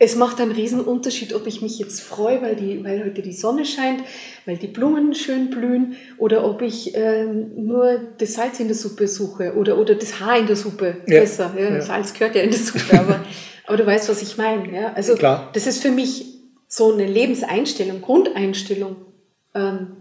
Es 0.00 0.14
macht 0.14 0.40
einen 0.40 0.52
riesen 0.52 0.80
Unterschied, 0.80 1.34
ob 1.34 1.48
ich 1.48 1.60
mich 1.60 1.78
jetzt 1.80 2.00
freue, 2.00 2.40
weil, 2.40 2.54
die, 2.54 2.84
weil 2.84 3.04
heute 3.04 3.20
die 3.20 3.32
Sonne 3.32 3.64
scheint, 3.64 4.00
weil 4.46 4.56
die 4.56 4.68
Blumen 4.68 5.12
schön 5.14 5.50
blühen, 5.50 5.96
oder 6.18 6.44
ob 6.44 6.62
ich 6.62 6.94
ähm, 6.94 7.66
nur 7.66 8.00
das 8.18 8.34
Salz 8.34 8.60
in 8.60 8.68
der 8.68 8.76
Suppe 8.76 9.08
suche 9.08 9.54
oder, 9.54 9.76
oder 9.76 9.96
das 9.96 10.20
Haar 10.20 10.38
in 10.38 10.46
der 10.46 10.54
Suppe. 10.54 10.98
Ja. 11.06 11.20
Besser. 11.20 11.52
Ja? 11.56 11.70
ja. 11.70 11.80
Salz 11.80 12.12
gehört 12.12 12.36
ja 12.36 12.42
in 12.42 12.50
der 12.50 12.60
Suppe, 12.60 12.98
aber, 12.98 13.24
aber 13.66 13.76
du 13.76 13.86
weißt, 13.86 14.08
was 14.08 14.22
ich 14.22 14.36
meine. 14.36 14.72
Ja? 14.72 14.92
Also 14.92 15.16
Klar. 15.16 15.50
das 15.52 15.66
ist 15.66 15.82
für 15.82 15.90
mich 15.90 16.26
so 16.68 16.92
eine 16.92 17.06
Lebenseinstellung, 17.06 18.00
Grundeinstellung. 18.00 18.96
Ähm, 19.54 19.96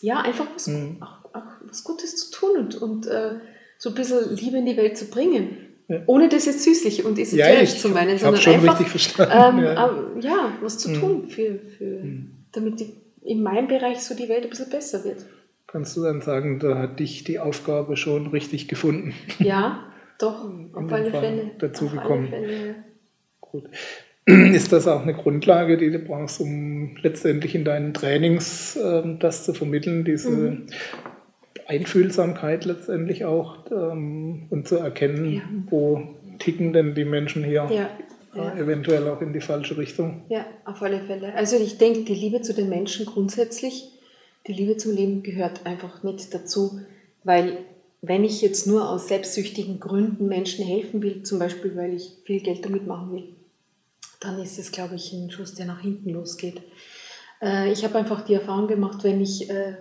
ja, 0.00 0.20
einfach 0.20 0.46
was, 0.54 0.68
mhm. 0.68 1.02
auch, 1.02 1.34
auch 1.34 1.52
was 1.68 1.84
Gutes 1.84 2.16
zu 2.16 2.30
tun 2.30 2.56
und, 2.56 2.74
und 2.76 3.06
äh, 3.06 3.32
so 3.78 3.90
ein 3.90 3.94
bisschen 3.94 4.34
Liebe 4.34 4.56
in 4.56 4.66
die 4.66 4.76
Welt 4.76 4.96
zu 4.96 5.06
bringen. 5.06 5.65
Ja. 5.88 6.02
Ohne 6.06 6.28
das 6.28 6.46
jetzt 6.46 6.64
süßlich 6.64 7.04
und 7.04 7.18
esoterisch 7.18 7.74
ja, 7.74 7.78
zu 7.78 7.88
meinen, 7.90 8.18
sondern 8.18 8.42
schon 8.42 8.54
einfach 8.54 8.80
richtig 8.80 8.88
verstanden. 8.88 9.58
Ähm, 9.58 9.64
ja. 9.64 9.88
Ähm, 9.88 10.20
ja. 10.20 10.52
was 10.60 10.78
zu 10.78 10.90
mhm. 10.90 10.94
tun, 11.00 11.28
für, 11.28 11.58
für, 11.58 11.84
mhm. 11.84 12.30
damit 12.52 12.80
die, 12.80 12.92
in 13.22 13.42
meinem 13.42 13.68
Bereich 13.68 14.00
so 14.00 14.16
die 14.16 14.28
Welt 14.28 14.44
ein 14.44 14.50
bisschen 14.50 14.70
besser 14.70 15.04
wird. 15.04 15.24
Kannst 15.68 15.96
du 15.96 16.02
dann 16.02 16.22
sagen, 16.22 16.58
da 16.58 16.78
hat 16.78 16.98
dich 16.98 17.22
die 17.24 17.38
Aufgabe 17.38 17.96
schon 17.96 18.28
richtig 18.28 18.66
gefunden? 18.66 19.14
Ja, 19.38 19.84
doch, 20.18 20.44
auf 20.74 20.92
alle 20.92 21.10
Fälle. 21.10 21.50
Dazu 21.58 21.88
gekommen. 21.88 22.32
Gut. 23.40 23.68
Ist 24.26 24.72
das 24.72 24.88
auch 24.88 25.02
eine 25.02 25.14
Grundlage, 25.14 25.76
die 25.76 25.90
du 25.90 26.00
brauchst, 26.00 26.40
um 26.40 26.96
letztendlich 27.00 27.54
in 27.54 27.64
deinen 27.64 27.94
Trainings 27.94 28.74
äh, 28.74 29.02
das 29.20 29.44
zu 29.44 29.54
vermitteln, 29.54 30.04
diese 30.04 30.30
mhm. 30.30 30.66
Einfühlsamkeit 31.66 32.64
letztendlich 32.64 33.24
auch 33.24 33.58
ähm, 33.70 34.46
und 34.50 34.68
zu 34.68 34.76
erkennen, 34.76 35.32
ja. 35.32 35.42
wo 35.70 36.02
ticken 36.38 36.72
denn 36.72 36.94
die 36.94 37.04
Menschen 37.04 37.44
hier 37.44 37.66
ja. 37.70 37.90
Äh, 38.34 38.60
eventuell 38.60 39.08
auch 39.08 39.22
in 39.22 39.32
die 39.32 39.40
falsche 39.40 39.78
Richtung. 39.78 40.22
Ja, 40.28 40.44
auf 40.64 40.82
alle 40.82 41.00
Fälle. 41.00 41.34
Also 41.34 41.56
ich 41.56 41.78
denke, 41.78 42.00
die 42.00 42.14
Liebe 42.14 42.42
zu 42.42 42.52
den 42.52 42.68
Menschen 42.68 43.06
grundsätzlich, 43.06 43.90
die 44.46 44.52
Liebe 44.52 44.76
zum 44.76 44.94
Leben 44.94 45.22
gehört 45.22 45.64
einfach 45.64 46.02
mit 46.02 46.34
dazu, 46.34 46.80
weil 47.24 47.58
wenn 48.02 48.24
ich 48.24 48.42
jetzt 48.42 48.66
nur 48.66 48.88
aus 48.90 49.08
selbstsüchtigen 49.08 49.80
Gründen 49.80 50.28
Menschen 50.28 50.64
helfen 50.64 51.02
will, 51.02 51.22
zum 51.22 51.38
Beispiel 51.38 51.74
weil 51.76 51.94
ich 51.94 52.12
viel 52.24 52.40
Geld 52.40 52.64
damit 52.64 52.86
machen 52.86 53.12
will, 53.12 53.24
dann 54.20 54.38
ist 54.38 54.58
es, 54.58 54.70
glaube 54.70 54.96
ich, 54.96 55.12
ein 55.12 55.30
Schuss, 55.30 55.54
der 55.54 55.66
nach 55.66 55.80
hinten 55.80 56.10
losgeht. 56.10 56.60
Äh, 57.42 57.72
ich 57.72 57.84
habe 57.84 57.96
einfach 57.96 58.24
die 58.24 58.34
Erfahrung 58.34 58.68
gemacht, 58.68 59.02
wenn 59.02 59.20
ich 59.20 59.50
äh, 59.50 59.74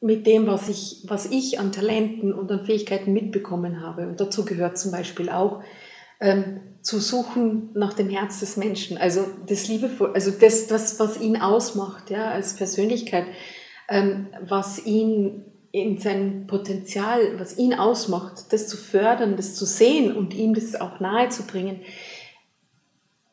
mit 0.00 0.26
dem, 0.26 0.46
was 0.46 0.68
ich, 0.68 1.04
was 1.06 1.26
ich 1.26 1.60
an 1.60 1.72
Talenten 1.72 2.32
und 2.32 2.50
an 2.50 2.64
Fähigkeiten 2.64 3.12
mitbekommen 3.12 3.82
habe. 3.82 4.08
Und 4.08 4.20
dazu 4.20 4.44
gehört 4.44 4.78
zum 4.78 4.92
Beispiel 4.92 5.28
auch 5.28 5.62
ähm, 6.20 6.60
zu 6.80 6.98
suchen 6.98 7.70
nach 7.74 7.92
dem 7.92 8.08
Herz 8.08 8.40
des 8.40 8.56
Menschen, 8.56 8.96
also 8.96 9.26
das 9.46 9.68
Liebevoll, 9.68 10.12
also 10.14 10.30
das, 10.30 10.66
das 10.66 10.98
was 10.98 11.20
ihn 11.20 11.36
ausmacht, 11.36 12.10
ja, 12.10 12.30
als 12.30 12.54
Persönlichkeit, 12.56 13.26
ähm, 13.88 14.28
was 14.40 14.84
ihn 14.86 15.44
in 15.72 15.98
seinem 15.98 16.46
Potenzial, 16.46 17.38
was 17.38 17.58
ihn 17.58 17.74
ausmacht, 17.74 18.52
das 18.52 18.68
zu 18.68 18.76
fördern, 18.76 19.36
das 19.36 19.54
zu 19.54 19.64
sehen 19.64 20.16
und 20.16 20.34
ihm 20.34 20.54
das 20.54 20.74
auch 20.74 21.00
nahe 21.00 21.28
zu 21.28 21.44
bringen. 21.44 21.80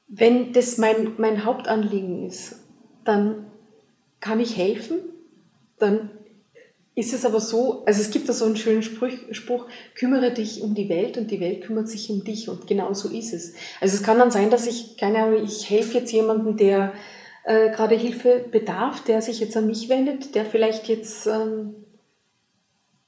Wenn 0.08 0.54
das 0.54 0.78
mein, 0.78 1.14
mein 1.18 1.46
Hauptanliegen 1.46 2.28
ist, 2.28 2.64
dann 3.04 3.48
kann 4.20 4.40
ich 4.40 4.58
helfen, 4.58 5.00
dann 5.80 6.12
ist 6.98 7.14
es 7.14 7.26
aber 7.26 7.40
so, 7.40 7.84
also 7.86 8.02
es 8.02 8.10
gibt 8.10 8.28
da 8.28 8.34
so 8.34 8.46
einen 8.46 8.58
schönen 8.58 8.82
Spruch, 8.82 9.12
Spruch, 9.30 9.68
kümmere 9.94 10.34
dich 10.34 10.64
um 10.64 10.74
die 10.74 10.90
Welt 10.90 11.16
und 11.20 11.30
die 11.30 11.40
Welt 11.40 11.64
kümmert 11.64 11.88
sich 11.88 12.10
um 12.10 12.24
dich 12.24 12.50
und 12.50 12.66
genau 12.66 12.92
so 12.94 13.10
ist 13.10 13.34
es. 13.34 13.54
Also 13.80 13.98
es 13.98 14.02
kann 14.02 14.18
dann 14.18 14.32
sein, 14.32 14.50
dass 14.50 14.66
ich, 14.66 14.98
keine 14.98 15.20
Ahnung, 15.20 15.44
ich 15.44 15.70
helfe 15.70 16.00
jetzt 16.00 16.12
jemandem, 16.12 16.58
der 16.58 16.94
äh, 17.44 17.70
gerade 17.70 17.94
Hilfe 17.94 18.44
bedarf, 18.52 19.04
der 19.04 19.22
sich 19.22 19.40
jetzt 19.40 19.56
an 19.56 19.68
mich 19.68 19.90
wendet, 19.90 20.34
der 20.34 20.44
vielleicht 20.44 20.88
jetzt, 20.88 21.28
ähm, 21.28 21.76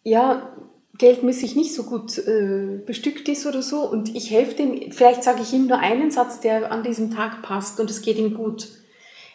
ja, 0.03 0.55
geldmäßig 0.99 1.55
nicht 1.55 1.73
so 1.73 1.81
gut 1.81 2.15
äh, 2.19 2.81
bestückt 2.85 3.27
ist 3.27 3.47
oder 3.47 3.63
so 3.63 3.89
und 3.89 4.15
ich 4.15 4.29
helfe 4.29 4.53
dem, 4.53 4.91
vielleicht 4.91 5.23
sage 5.23 5.41
ich 5.41 5.51
ihm 5.51 5.65
nur 5.65 5.79
einen 5.79 6.11
Satz, 6.11 6.41
der 6.41 6.71
an 6.71 6.83
diesem 6.83 7.09
Tag 7.09 7.41
passt 7.41 7.79
und 7.79 7.89
es 7.89 8.03
geht 8.03 8.19
ihm 8.19 8.35
gut. 8.35 8.67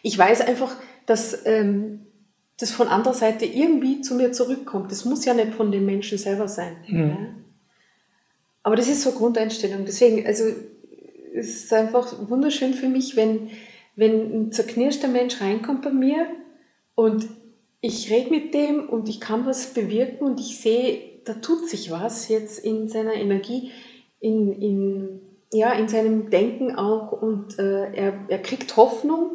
Ich 0.03 0.17
weiß 0.17 0.43
einfach, 0.43 0.77
dass 1.07 1.45
ähm, 1.45 2.07
das 2.59 2.71
von 2.71 2.89
anderer 2.89 3.15
Seite 3.15 3.45
irgendwie 3.45 4.01
zu 4.01 4.15
mir 4.15 4.33
zurückkommt. 4.33 4.93
Das 4.93 5.05
muss 5.05 5.25
ja 5.25 5.35
nicht 5.35 5.55
von 5.55 5.73
den 5.73 5.85
Menschen 5.85 6.19
selber 6.19 6.49
sein. 6.49 6.77
Mhm. 6.87 6.99
Ja? 6.99 7.17
Aber 8.63 8.77
das 8.77 8.89
ist 8.89 9.03
so 9.03 9.11
eine 9.11 9.19
Grundeinstellung. 9.19 9.85
Deswegen, 9.85 10.27
also 10.27 10.45
es 11.35 11.65
ist 11.65 11.73
einfach 11.73 12.15
wunderschön 12.29 12.75
für 12.75 12.89
mich, 12.89 13.17
wenn, 13.17 13.51
wenn 13.97 14.47
ein 14.47 14.53
zerknirschter 14.53 15.09
Mensch 15.09 15.41
reinkommt 15.41 15.83
bei 15.83 15.91
mir 15.91 16.27
und 16.95 17.27
ich 17.81 18.11
rede 18.11 18.31
mit 18.31 18.55
dem 18.55 18.89
und 18.89 19.09
ich 19.09 19.21
kann 19.21 19.45
was 19.45 19.75
bewirken 19.75 20.25
und 20.25 20.41
ich 20.41 20.59
sehe, 20.59 21.01
da 21.25 21.35
tut 21.35 21.69
sich 21.69 21.91
was 21.91 22.29
jetzt 22.29 22.65
in 22.65 22.89
seiner 22.89 23.15
Energie, 23.15 23.73
in, 24.21 24.53
in, 24.63 25.21
ja, 25.53 25.73
in 25.73 25.89
seinem 25.89 26.31
Denken 26.31 26.77
auch 26.77 27.13
und 27.13 27.59
äh, 27.59 27.93
er, 27.93 28.15
er 28.29 28.39
kriegt 28.39 28.77
Hoffnung 28.77 29.33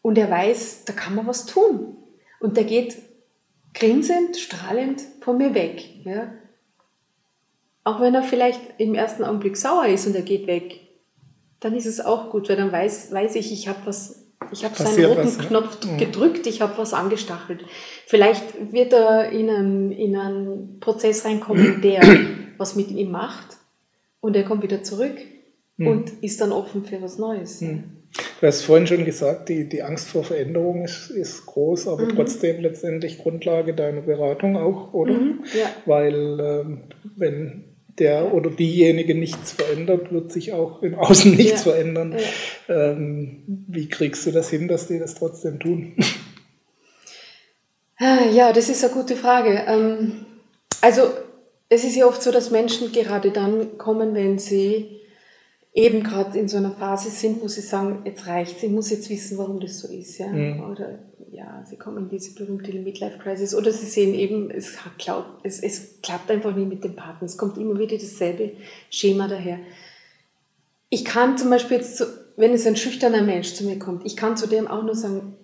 und 0.00 0.16
er 0.16 0.30
weiß, 0.30 0.84
da 0.86 0.92
kann 0.94 1.14
man 1.14 1.26
was 1.26 1.44
tun. 1.44 1.96
Und 2.44 2.58
der 2.58 2.64
geht 2.64 2.98
grinsend, 3.72 4.36
strahlend 4.36 5.00
von 5.22 5.38
mir 5.38 5.54
weg. 5.54 5.82
Ja? 6.04 6.30
Auch 7.84 8.02
wenn 8.02 8.14
er 8.14 8.22
vielleicht 8.22 8.60
im 8.76 8.94
ersten 8.94 9.24
Augenblick 9.24 9.56
sauer 9.56 9.86
ist 9.86 10.06
und 10.06 10.14
er 10.14 10.20
geht 10.20 10.46
weg, 10.46 10.78
dann 11.60 11.74
ist 11.74 11.86
es 11.86 12.02
auch 12.02 12.28
gut, 12.28 12.50
weil 12.50 12.56
dann 12.56 12.70
weiß, 12.70 13.10
weiß 13.12 13.36
ich, 13.36 13.50
ich 13.50 13.66
habe 13.66 13.78
was, 13.86 14.26
ich 14.52 14.62
habe 14.62 14.74
seinen 14.74 15.06
roten 15.06 15.24
was, 15.24 15.38
Knopf 15.38 15.78
ja? 15.86 15.92
Mhm. 15.92 15.96
gedrückt, 15.96 16.46
ich 16.46 16.60
habe 16.60 16.76
was 16.76 16.92
angestachelt. 16.92 17.64
Vielleicht 18.04 18.72
wird 18.72 18.92
er 18.92 19.30
in 19.30 19.48
einen, 19.48 19.90
in 19.92 20.14
einen 20.14 20.80
Prozess 20.80 21.24
reinkommen, 21.24 21.80
der 21.82 22.02
was 22.58 22.76
mit 22.76 22.90
ihm 22.90 23.10
macht 23.10 23.56
und 24.20 24.36
er 24.36 24.44
kommt 24.44 24.62
wieder 24.62 24.82
zurück 24.82 25.16
mhm. 25.78 25.86
und 25.86 26.22
ist 26.22 26.42
dann 26.42 26.52
offen 26.52 26.84
für 26.84 27.00
was 27.00 27.16
Neues. 27.16 27.62
Mhm. 27.62 27.84
Du 28.40 28.46
hast 28.46 28.62
vorhin 28.62 28.86
schon 28.86 29.04
gesagt, 29.04 29.48
die, 29.48 29.68
die 29.68 29.82
Angst 29.82 30.08
vor 30.08 30.22
Veränderung 30.22 30.84
ist, 30.84 31.10
ist 31.10 31.46
groß, 31.46 31.88
aber 31.88 32.04
mhm. 32.04 32.10
trotzdem 32.10 32.60
letztendlich 32.60 33.18
Grundlage 33.18 33.74
deiner 33.74 34.02
Beratung 34.02 34.56
auch, 34.56 34.92
oder? 34.92 35.14
Mhm, 35.14 35.44
ja. 35.58 35.70
Weil 35.86 36.38
ähm, 36.40 36.80
wenn 37.16 37.64
der 37.98 38.34
oder 38.34 38.50
diejenige 38.50 39.14
nichts 39.14 39.52
verändert, 39.52 40.12
wird 40.12 40.32
sich 40.32 40.52
auch 40.52 40.82
im 40.82 40.94
Außen 40.94 41.34
nichts 41.34 41.64
ja. 41.64 41.72
verändern. 41.72 42.16
Ja. 42.68 42.90
Ähm, 42.90 43.42
wie 43.68 43.88
kriegst 43.88 44.26
du 44.26 44.30
das 44.30 44.50
hin, 44.50 44.68
dass 44.68 44.88
die 44.88 44.98
das 44.98 45.14
trotzdem 45.14 45.58
tun? 45.58 45.94
Ja, 48.32 48.52
das 48.52 48.68
ist 48.68 48.84
eine 48.84 48.92
gute 48.92 49.16
Frage. 49.16 49.64
Ähm, 49.66 50.26
also 50.80 51.02
es 51.68 51.84
ist 51.84 51.96
ja 51.96 52.06
oft 52.06 52.22
so, 52.22 52.30
dass 52.30 52.50
Menschen 52.50 52.92
gerade 52.92 53.30
dann 53.30 53.78
kommen, 53.78 54.14
wenn 54.14 54.38
sie 54.38 55.00
eben 55.74 56.04
gerade 56.04 56.38
in 56.38 56.48
so 56.48 56.56
einer 56.56 56.70
Phase 56.70 57.10
sind, 57.10 57.42
wo 57.42 57.48
sie 57.48 57.60
sagen, 57.60 58.02
jetzt 58.04 58.26
reicht 58.28 58.62
ich 58.62 58.70
muss 58.70 58.90
jetzt 58.90 59.10
wissen, 59.10 59.36
warum 59.38 59.58
das 59.58 59.80
so 59.80 59.88
ist. 59.88 60.18
Ja? 60.18 60.28
Mhm. 60.28 60.70
Oder 60.70 61.00
ja, 61.32 61.64
sie 61.68 61.76
kommen 61.76 61.98
in 61.98 62.08
diese 62.08 62.32
berühmte 62.34 62.72
Midlife-Crisis 62.72 63.56
oder 63.56 63.72
sie 63.72 63.86
sehen 63.86 64.14
eben, 64.14 64.50
es, 64.50 64.76
klappt, 64.98 65.44
es, 65.44 65.60
es 65.60 66.00
klappt 66.00 66.30
einfach 66.30 66.54
nie 66.54 66.64
mit 66.64 66.84
dem 66.84 66.94
Partner. 66.94 67.26
Es 67.26 67.36
kommt 67.36 67.58
immer 67.58 67.76
wieder 67.76 67.96
dasselbe 67.96 68.52
Schema 68.88 69.26
daher. 69.26 69.58
Ich 70.90 71.04
kann 71.04 71.36
zum 71.36 71.50
Beispiel 71.50 71.78
jetzt, 71.78 71.96
zu, 71.96 72.06
wenn 72.36 72.52
es 72.52 72.66
ein 72.68 72.76
schüchterner 72.76 73.22
Mensch 73.22 73.54
zu 73.54 73.64
mir 73.64 73.80
kommt, 73.80 74.06
ich 74.06 74.16
kann 74.16 74.36
zu 74.36 74.46
dem 74.46 74.68
auch 74.68 74.84
nur 74.84 74.94
sagen, 74.94 75.34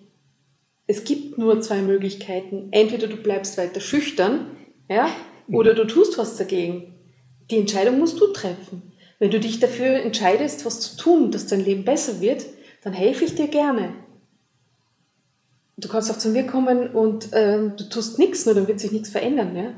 es 0.87 1.03
gibt 1.03 1.37
nur 1.37 1.59
zwei 1.59 1.81
Möglichkeiten. 1.81 2.69
Entweder 2.71 3.07
du 3.07 3.17
bleibst 3.17 3.57
weiter 3.57 3.81
schüchtern, 3.81 4.47
ja, 4.89 5.09
oder 5.49 5.73
du 5.73 5.85
tust 5.85 6.17
was 6.17 6.37
dagegen. 6.37 6.93
Die 7.49 7.57
Entscheidung 7.57 7.99
musst 7.99 8.19
du 8.19 8.27
treffen. 8.27 8.90
Wenn 9.21 9.29
du 9.29 9.39
dich 9.39 9.59
dafür 9.59 10.01
entscheidest, 10.01 10.65
was 10.65 10.79
zu 10.79 10.97
tun, 10.97 11.29
dass 11.29 11.45
dein 11.45 11.63
Leben 11.63 11.85
besser 11.85 12.21
wird, 12.21 12.43
dann 12.81 12.91
helfe 12.91 13.23
ich 13.23 13.35
dir 13.35 13.47
gerne. 13.49 13.93
Du 15.77 15.87
kannst 15.87 16.09
auch 16.09 16.17
zu 16.17 16.29
mir 16.29 16.47
kommen 16.47 16.89
und 16.89 17.31
äh, 17.31 17.69
du 17.69 17.83
tust 17.87 18.17
nichts, 18.17 18.47
nur 18.47 18.55
dann 18.55 18.67
wird 18.67 18.79
sich 18.79 18.91
nichts 18.91 19.09
verändern. 19.09 19.55
Ja? 19.55 19.73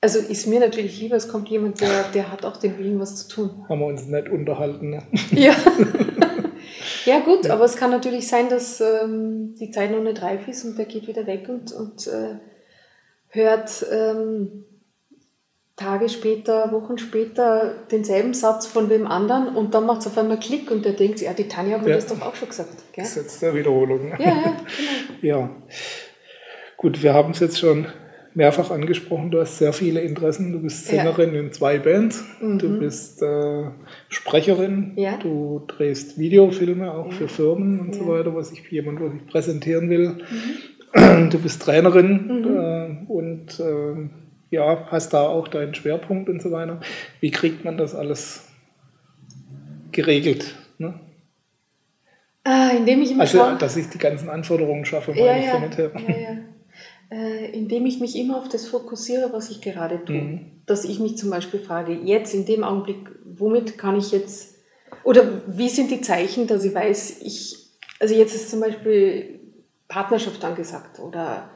Also 0.00 0.20
ist 0.20 0.46
mir 0.46 0.60
natürlich 0.60 1.00
lieber, 1.00 1.16
es 1.16 1.26
kommt 1.26 1.48
jemand, 1.48 1.80
der, 1.80 2.04
der 2.14 2.30
hat 2.30 2.44
auch 2.44 2.58
den 2.58 2.78
Willen, 2.78 3.00
was 3.00 3.26
zu 3.26 3.28
tun. 3.28 3.66
Haben 3.68 3.80
wir 3.80 3.86
uns 3.86 4.06
nicht 4.06 4.28
unterhalten. 4.28 4.90
Ne? 4.90 5.02
Ja. 5.32 5.56
Ja 7.04 7.20
gut, 7.20 7.48
aber 7.48 7.64
es 7.64 7.76
kann 7.76 7.92
natürlich 7.92 8.26
sein, 8.26 8.48
dass 8.48 8.80
ähm, 8.80 9.54
die 9.60 9.70
Zeit 9.70 9.92
noch 9.92 10.02
nicht 10.02 10.22
reif 10.22 10.48
ist 10.48 10.64
und 10.64 10.76
der 10.76 10.86
geht 10.86 11.06
wieder 11.06 11.26
weg 11.26 11.48
und, 11.48 11.72
und 11.72 12.06
äh, 12.08 12.34
hört 13.28 13.86
ähm, 13.92 14.65
Tage 15.76 16.08
später, 16.08 16.72
Wochen 16.72 16.96
später 16.96 17.74
denselben 17.90 18.32
Satz 18.32 18.66
von 18.66 18.88
wem 18.88 19.06
anderen 19.06 19.54
und 19.54 19.74
dann 19.74 19.84
macht 19.84 20.00
es 20.00 20.06
auf 20.06 20.16
einmal 20.16 20.38
Klick 20.38 20.70
und 20.70 20.86
der 20.86 20.94
denkt, 20.94 21.20
ja, 21.20 21.34
die 21.34 21.48
Tanja 21.48 21.78
hat 21.78 21.86
ja. 21.86 21.96
das 21.96 22.06
doch 22.06 22.22
auch 22.22 22.34
schon 22.34 22.48
gesagt. 22.48 22.70
Gell? 22.92 23.04
Das 23.04 23.10
ist 23.10 23.16
jetzt 23.16 23.42
der 23.42 23.54
Wiederholung. 23.54 24.08
Ja, 24.18 24.18
ja, 24.18 24.32
genau. 24.32 24.56
ja. 25.22 25.50
Gut, 26.78 27.02
wir 27.02 27.12
haben 27.12 27.32
es 27.32 27.40
jetzt 27.40 27.58
schon 27.58 27.86
mehrfach 28.36 28.70
angesprochen, 28.70 29.30
du 29.30 29.40
hast 29.40 29.58
sehr 29.58 29.72
viele 29.72 30.00
Interessen. 30.00 30.52
Du 30.52 30.60
bist 30.60 30.86
Sängerin 30.86 31.34
ja. 31.34 31.40
in 31.40 31.52
zwei 31.52 31.78
Bands, 31.78 32.24
mhm. 32.40 32.58
du 32.58 32.78
bist 32.78 33.22
äh, 33.22 33.64
Sprecherin, 34.08 34.92
ja. 34.96 35.16
du 35.16 35.62
drehst 35.66 36.18
Videofilme 36.18 36.92
auch 36.92 37.06
ja. 37.06 37.12
für 37.12 37.28
Firmen 37.28 37.80
und 37.80 37.94
so 37.94 38.08
weiter, 38.08 38.34
was 38.34 38.52
ich 38.52 38.66
jemand, 38.70 39.00
was 39.00 39.12
ich 39.14 39.26
präsentieren 39.26 39.90
will. 39.90 40.08
Mhm. 40.08 41.28
Du 41.30 41.38
bist 41.38 41.60
Trainerin 41.60 42.42
mhm. 42.42 42.56
äh, 42.56 43.12
und 43.12 43.60
äh, 43.60 44.08
ja, 44.50 44.86
hast 44.90 45.12
da 45.12 45.28
auch 45.28 45.48
deinen 45.48 45.74
Schwerpunkt 45.74 46.28
und 46.28 46.42
so 46.42 46.50
weiter. 46.50 46.80
Wie 47.20 47.30
kriegt 47.30 47.64
man 47.64 47.76
das 47.76 47.94
alles 47.94 48.48
geregelt? 49.92 50.54
Ne? 50.78 51.00
Ah, 52.44 52.70
indem 52.76 53.02
ich 53.02 53.10
immer 53.10 53.22
Also, 53.22 53.54
dass 53.58 53.76
ich 53.76 53.88
die 53.88 53.98
ganzen 53.98 54.28
Anforderungen 54.28 54.84
schaffe, 54.84 55.10
meine 55.12 55.26
ja, 55.26 55.36
ich 55.38 55.50
damit 55.50 55.76
her. 55.78 55.90
Ja, 55.94 56.14
ja 56.14 56.38
äh, 57.10 57.50
indem 57.52 57.86
ich 57.86 58.00
mich 58.00 58.16
immer 58.16 58.38
auf 58.38 58.48
das 58.48 58.66
fokussiere, 58.66 59.32
was 59.32 59.50
ich 59.50 59.60
gerade 59.60 60.04
tue. 60.04 60.16
Mhm. 60.16 60.40
Dass 60.66 60.84
ich 60.84 60.98
mich 60.98 61.16
zum 61.16 61.30
Beispiel 61.30 61.60
frage, 61.60 61.92
jetzt 61.92 62.34
in 62.34 62.46
dem 62.46 62.64
Augenblick, 62.64 63.08
womit 63.24 63.78
kann 63.78 63.96
ich 63.96 64.10
jetzt, 64.10 64.56
oder 65.04 65.42
wie 65.46 65.68
sind 65.68 65.90
die 65.90 66.00
Zeichen, 66.00 66.46
dass 66.46 66.64
ich 66.64 66.74
weiß, 66.74 67.22
ich, 67.22 67.56
also 68.00 68.14
jetzt 68.14 68.34
ist 68.34 68.50
zum 68.50 68.60
Beispiel 68.60 69.40
Partnerschaft 69.88 70.44
angesagt 70.44 70.98
oder, 70.98 71.50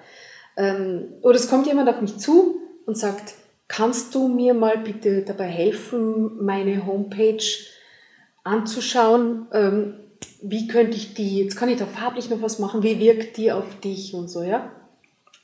ähm, 0.56 1.14
oder 1.22 1.34
es 1.34 1.50
kommt 1.50 1.66
jemand 1.66 1.88
auf 1.88 2.00
mich 2.00 2.18
zu 2.18 2.60
und 2.90 2.98
sagt, 2.98 3.34
kannst 3.68 4.16
du 4.16 4.26
mir 4.26 4.52
mal 4.52 4.76
bitte 4.78 5.22
dabei 5.22 5.46
helfen, 5.46 6.44
meine 6.44 6.86
Homepage 6.86 7.44
anzuschauen? 8.42 9.46
Ähm, 9.52 9.94
wie 10.42 10.66
könnte 10.66 10.96
ich 10.96 11.14
die, 11.14 11.38
jetzt 11.38 11.54
kann 11.54 11.68
ich 11.68 11.78
da 11.78 11.86
farblich 11.86 12.30
noch 12.30 12.42
was 12.42 12.58
machen, 12.58 12.82
wie 12.82 12.98
wirkt 12.98 13.36
die 13.36 13.52
auf 13.52 13.78
dich 13.78 14.12
und 14.12 14.28
so, 14.28 14.42
ja? 14.42 14.72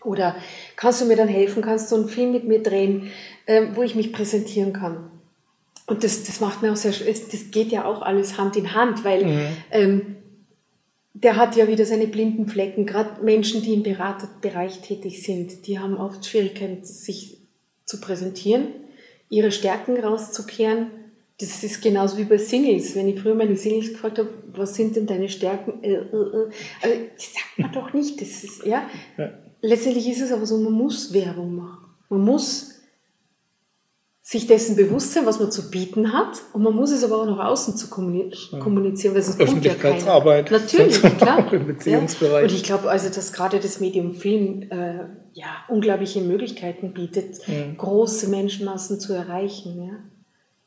Oder 0.03 0.34
kannst 0.74 1.01
du 1.01 1.05
mir 1.05 1.14
dann 1.14 1.28
helfen, 1.28 1.62
kannst 1.62 1.92
du 1.92 1.97
einen 1.97 2.09
Film 2.09 2.32
mit 2.32 2.49
mir 2.49 2.64
drehen, 2.64 3.12
ähm, 3.47 3.76
wo 3.76 3.82
ich 3.82 3.94
mich 3.94 4.12
präsentieren 4.12 4.72
kann? 4.72 5.09
Und 5.86 6.03
das, 6.03 6.24
das 6.24 6.40
macht 6.40 6.62
mir 6.62 6.72
auch 6.72 6.76
sehr, 6.76 6.90
das 6.90 7.51
geht 7.53 7.70
ja 7.70 7.84
auch 7.84 8.03
alles 8.03 8.38
Hand 8.38 8.57
in 8.57 8.74
Hand, 8.74 9.05
weil 9.05 9.24
mhm. 9.24 9.49
ähm, 9.70 10.16
der 11.14 11.36
hat 11.36 11.55
ja 11.55 11.68
wieder 11.68 11.86
seine 11.86 12.09
blinden 12.09 12.49
Flecken. 12.49 12.86
Gerade 12.86 13.22
Menschen, 13.22 13.62
die 13.62 13.72
im 13.72 13.84
Beraterbereich 13.84 14.80
tätig 14.80 15.22
sind, 15.22 15.68
die 15.68 15.78
haben 15.78 15.97
oft 15.97 16.26
Schwierigkeiten, 16.26 16.84
sich 16.84 17.36
zu 17.87 18.01
präsentieren, 18.01 18.66
ihre 19.28 19.51
Stärken 19.51 19.99
rauszukehren. 19.99 20.89
Das 21.41 21.62
ist 21.62 21.82
genauso 21.82 22.18
wie 22.18 22.24
bei 22.24 22.39
Singles. 22.39 22.95
Wenn 22.95 23.09
ich 23.09 23.20
früher 23.20 23.34
meine 23.34 23.57
Singles 23.57 23.91
gefragt 23.91 24.18
habe, 24.18 24.30
was 24.53 24.74
sind 24.74 24.97
denn 24.97 25.07
deine 25.07 25.28
Stärken? 25.28 25.82
Äh, 25.82 25.95
äh, 25.95 25.97
äh. 25.97 26.51
Also, 26.82 26.97
das 27.14 27.34
sagt 27.34 27.59
man 27.59 27.72
doch 27.72 27.93
nicht. 27.93 28.20
Das 28.20 28.45
ist, 28.45 28.64
ja. 28.64 28.89
ja 29.16 29.32
letztendlich 29.62 30.09
ist 30.09 30.20
es 30.20 30.32
aber 30.32 30.47
so, 30.47 30.59
man 30.59 30.72
muss 30.72 31.12
Werbung 31.12 31.57
machen. 31.57 31.84
Man 32.09 32.20
muss 32.20 32.76
sich 34.29 34.49
dessen 34.49 34.74
bewusst 34.74 35.12
sein, 35.12 35.24
was 35.24 35.39
man 35.39 35.53
zu 35.53 35.70
bieten 35.70 36.12
hat, 36.12 36.43
und 36.53 36.64
man 36.64 36.74
muss 36.74 36.91
es 36.91 37.05
aber 37.05 37.22
auch 37.22 37.27
nach 37.27 37.47
außen 37.47 37.77
zu 37.77 37.89
kommunizieren, 37.89 39.14
weil 39.14 39.22
sonst 39.22 39.41
Öffentlichkeitsarbeit. 39.41 40.51
Ja 40.51 40.59
Natürlich, 40.59 41.01
klar. 41.18 41.47
Auch 41.47 41.53
im 41.53 41.68
Beziehungsbereich. 41.68 42.39
Ja. 42.39 42.43
Und 42.43 42.53
ich 42.53 42.64
glaube 42.64 42.91
also, 42.91 43.09
dass 43.09 43.33
gerade 43.33 43.61
das 43.61 43.79
Medium 43.79 44.14
Film 44.14 44.62
äh, 44.62 45.05
ja 45.33 45.47
unglaubliche 45.68 46.22
Möglichkeiten 46.22 46.93
bietet, 46.93 47.37
mhm. 47.47 47.77
große 47.77 48.27
Menschenmassen 48.29 48.99
zu 48.99 49.12
erreichen. 49.12 49.81
Ja. 49.87 49.93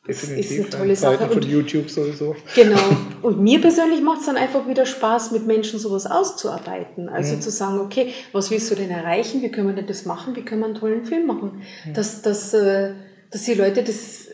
Definitiv. 0.08 0.52
Ist 0.52 0.60
eine 0.60 0.70
tolle 0.70 0.96
Sache. 0.96 1.30
von 1.30 1.42
YouTube 1.42 1.90
sowieso. 1.90 2.38
Genau. 2.56 2.80
Und 3.22 3.42
mir 3.42 3.60
persönlich 3.60 4.02
macht 4.02 4.22
es 4.22 4.28
dann 4.28 4.38
einfach 4.38 4.70
wieder 4.70 4.86
Spaß, 4.86 5.32
mit 5.32 5.46
Menschen 5.46 5.80
sowas 5.80 6.06
auszuarbeiten. 6.06 7.10
Also 7.10 7.36
mhm. 7.36 7.42
zu 7.42 7.52
sagen, 7.52 7.82
okay, 7.82 8.14
was 8.32 8.52
willst 8.52 8.72
du 8.72 8.76
denn 8.76 8.90
erreichen? 8.90 9.42
Wie 9.42 9.52
können 9.52 9.68
wir 9.68 9.76
denn 9.76 9.88
das 9.88 10.06
machen? 10.06 10.34
Wie 10.38 10.44
können 10.44 10.62
wir 10.62 10.68
einen 10.68 10.76
tollen 10.76 11.04
Film 11.04 11.28
machen? 11.28 11.62
Mhm. 11.86 11.94
Dass, 11.94 12.22
dass, 12.22 12.54
äh, 12.54 12.94
dass 13.32 13.44
die 13.44 13.54
Leute 13.54 13.84
das 13.84 14.30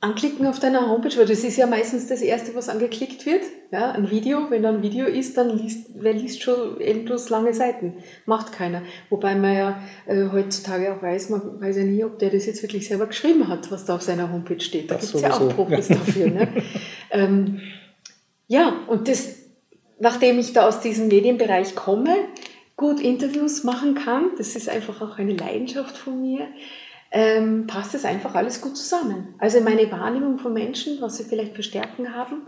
anklicken 0.00 0.46
auf 0.46 0.60
deiner 0.60 0.88
Homepage, 0.88 1.16
weil 1.16 1.26
das 1.26 1.42
ist 1.42 1.56
ja 1.56 1.66
meistens 1.66 2.06
das 2.06 2.20
Erste, 2.20 2.54
was 2.54 2.68
angeklickt 2.68 3.26
wird. 3.26 3.42
Ja, 3.72 3.92
ein 3.92 4.10
Video, 4.10 4.50
wenn 4.50 4.62
da 4.62 4.68
ein 4.68 4.82
Video 4.82 5.06
ist, 5.06 5.36
dann 5.36 5.56
liest, 5.56 5.88
wer 5.94 6.12
liest 6.12 6.42
schon 6.42 6.80
endlos 6.80 7.30
lange 7.30 7.54
Seiten? 7.54 7.94
Macht 8.26 8.52
keiner. 8.52 8.82
Wobei 9.10 9.34
man 9.34 9.54
ja 9.54 9.82
äh, 10.06 10.26
heutzutage 10.30 10.94
auch 10.94 11.02
weiß, 11.02 11.30
man 11.30 11.60
weiß 11.60 11.78
ja 11.78 11.84
nie, 11.84 12.04
ob 12.04 12.18
der 12.18 12.30
das 12.30 12.46
jetzt 12.46 12.62
wirklich 12.62 12.86
selber 12.86 13.06
geschrieben 13.06 13.48
hat, 13.48 13.70
was 13.70 13.84
da 13.84 13.96
auf 13.96 14.02
seiner 14.02 14.30
Homepage 14.30 14.60
steht. 14.60 14.90
Da 14.90 14.96
gibt 14.96 15.14
es 15.14 15.20
ja 15.20 15.32
auch 15.32 15.48
Profis 15.48 15.88
dafür. 15.88 16.30
Ne? 16.30 16.48
ähm, 17.10 17.60
ja, 18.46 18.74
und 18.86 19.08
das, 19.08 19.34
nachdem 19.98 20.38
ich 20.38 20.52
da 20.52 20.68
aus 20.68 20.80
diesem 20.80 21.08
Medienbereich 21.08 21.74
komme, 21.74 22.14
gut 22.76 23.00
Interviews 23.00 23.64
machen 23.64 23.94
kann, 23.94 24.30
das 24.36 24.54
ist 24.54 24.68
einfach 24.68 25.00
auch 25.00 25.18
eine 25.18 25.32
Leidenschaft 25.32 25.96
von 25.96 26.20
mir, 26.20 26.46
ähm, 27.16 27.66
passt 27.66 27.94
es 27.94 28.04
einfach 28.04 28.34
alles 28.34 28.60
gut 28.60 28.76
zusammen. 28.76 29.34
Also 29.38 29.62
meine 29.62 29.90
Wahrnehmung 29.90 30.38
von 30.38 30.52
Menschen, 30.52 31.00
was 31.00 31.16
sie 31.16 31.24
vielleicht 31.24 31.56
für 31.56 31.62
Stärken 31.62 32.14
haben, 32.14 32.42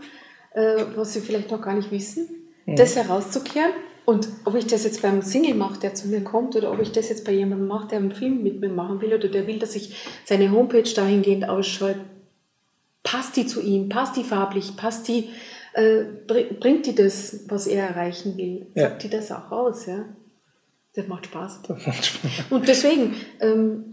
äh, 0.53 0.85
was 0.95 1.13
sie 1.13 1.21
vielleicht 1.21 1.49
noch 1.49 1.59
gar 1.59 1.73
nicht 1.73 1.89
wissen, 1.89 2.29
mhm. 2.67 2.75
das 2.75 2.95
herauszukehren. 2.95 3.71
Und 4.05 4.27
ob 4.45 4.53
ich 4.53 4.67
das 4.67 4.83
jetzt 4.83 5.01
beim 5.01 5.23
Single 5.23 5.55
mache, 5.55 5.79
der 5.79 5.95
zu 5.95 6.07
mir 6.07 6.23
kommt, 6.23 6.55
oder 6.55 6.71
ob 6.71 6.79
ich 6.81 6.91
das 6.91 7.09
jetzt 7.09 7.25
bei 7.25 7.31
jemandem 7.31 7.67
mache, 7.67 7.87
der 7.87 7.97
einen 7.97 8.11
Film 8.11 8.43
mit 8.43 8.59
mir 8.59 8.69
machen 8.69 9.01
will, 9.01 9.11
oder 9.11 9.27
der 9.27 9.47
will, 9.47 9.57
dass 9.57 9.75
ich 9.75 9.95
seine 10.23 10.51
Homepage 10.51 10.83
dahingehend 10.83 11.49
ausschaue, 11.49 11.95
passt 13.01 13.37
die 13.37 13.47
zu 13.47 13.61
ihm, 13.61 13.89
passt 13.89 14.17
die 14.17 14.23
farblich, 14.23 14.75
passt 14.77 15.07
die, 15.07 15.29
äh, 15.73 16.03
bringt 16.27 16.85
die 16.85 16.93
das, 16.93 17.45
was 17.47 17.65
er 17.65 17.87
erreichen 17.87 18.37
will, 18.37 18.67
sagt 18.75 19.03
ja. 19.03 19.09
die 19.09 19.09
das 19.09 19.31
auch 19.31 19.51
aus, 19.51 19.87
ja. 19.87 20.05
Das 20.93 21.07
macht 21.07 21.25
Spaß. 21.25 21.61
Das 21.67 21.87
macht 21.87 22.05
Spaß. 22.05 22.31
Und 22.51 22.67
deswegen, 22.67 23.15
ähm, 23.39 23.88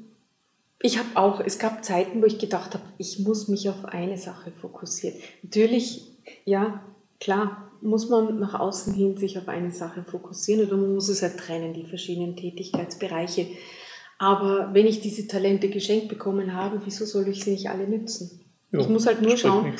ich 0.80 0.98
habe 0.98 1.08
auch, 1.14 1.40
es 1.40 1.58
gab 1.58 1.84
Zeiten, 1.84 2.20
wo 2.20 2.26
ich 2.26 2.38
gedacht 2.38 2.74
habe, 2.74 2.84
ich 2.98 3.18
muss 3.20 3.48
mich 3.48 3.68
auf 3.68 3.84
eine 3.86 4.18
Sache 4.18 4.52
fokussieren. 4.60 5.18
Natürlich, 5.42 6.12
ja, 6.44 6.82
klar, 7.20 7.70
muss 7.80 8.08
man 8.08 8.38
nach 8.38 8.58
außen 8.58 8.94
hin 8.94 9.16
sich 9.16 9.38
auf 9.38 9.48
eine 9.48 9.70
Sache 9.70 10.04
fokussieren 10.04 10.66
oder 10.66 10.76
man 10.76 10.94
muss 10.94 11.08
es 11.08 11.22
halt 11.22 11.38
trennen, 11.38 11.72
die 11.72 11.84
verschiedenen 11.84 12.36
Tätigkeitsbereiche. 12.36 13.46
Aber 14.18 14.70
wenn 14.72 14.86
ich 14.86 15.00
diese 15.00 15.26
Talente 15.26 15.68
geschenkt 15.68 16.08
bekommen 16.08 16.54
habe, 16.54 16.80
wieso 16.84 17.04
soll 17.04 17.28
ich 17.28 17.44
sie 17.44 17.52
nicht 17.52 17.68
alle 17.68 17.86
nützen? 17.86 18.40
Ja, 18.72 18.80
ich 18.80 18.88
muss 18.88 19.06
halt 19.06 19.22
nur 19.22 19.36
schauen, 19.36 19.74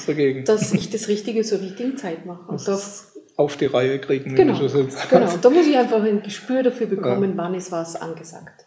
dass 0.45 0.73
ich 0.73 0.91
das 0.91 1.09
Richtige 1.09 1.43
zur 1.43 1.61
richtigen 1.61 1.97
Zeit 1.97 2.27
mache. 2.27 2.51
Und 2.51 2.69
das 2.69 3.16
auf 3.37 3.57
die 3.57 3.67
Reihe 3.67 3.99
kriegen. 3.99 4.35
Genau, 4.35 4.59
genau. 4.59 5.29
Da 5.43 5.51
muss 5.51 5.67
ich 5.67 5.77
einfach 5.77 6.03
ein 6.03 6.23
Gespür 6.23 6.63
dafür 6.63 6.87
bekommen, 6.87 7.33
ja. 7.33 7.37
wann 7.37 7.55
ist 7.55 7.71
was 7.71 7.97
angesagt. 7.97 8.65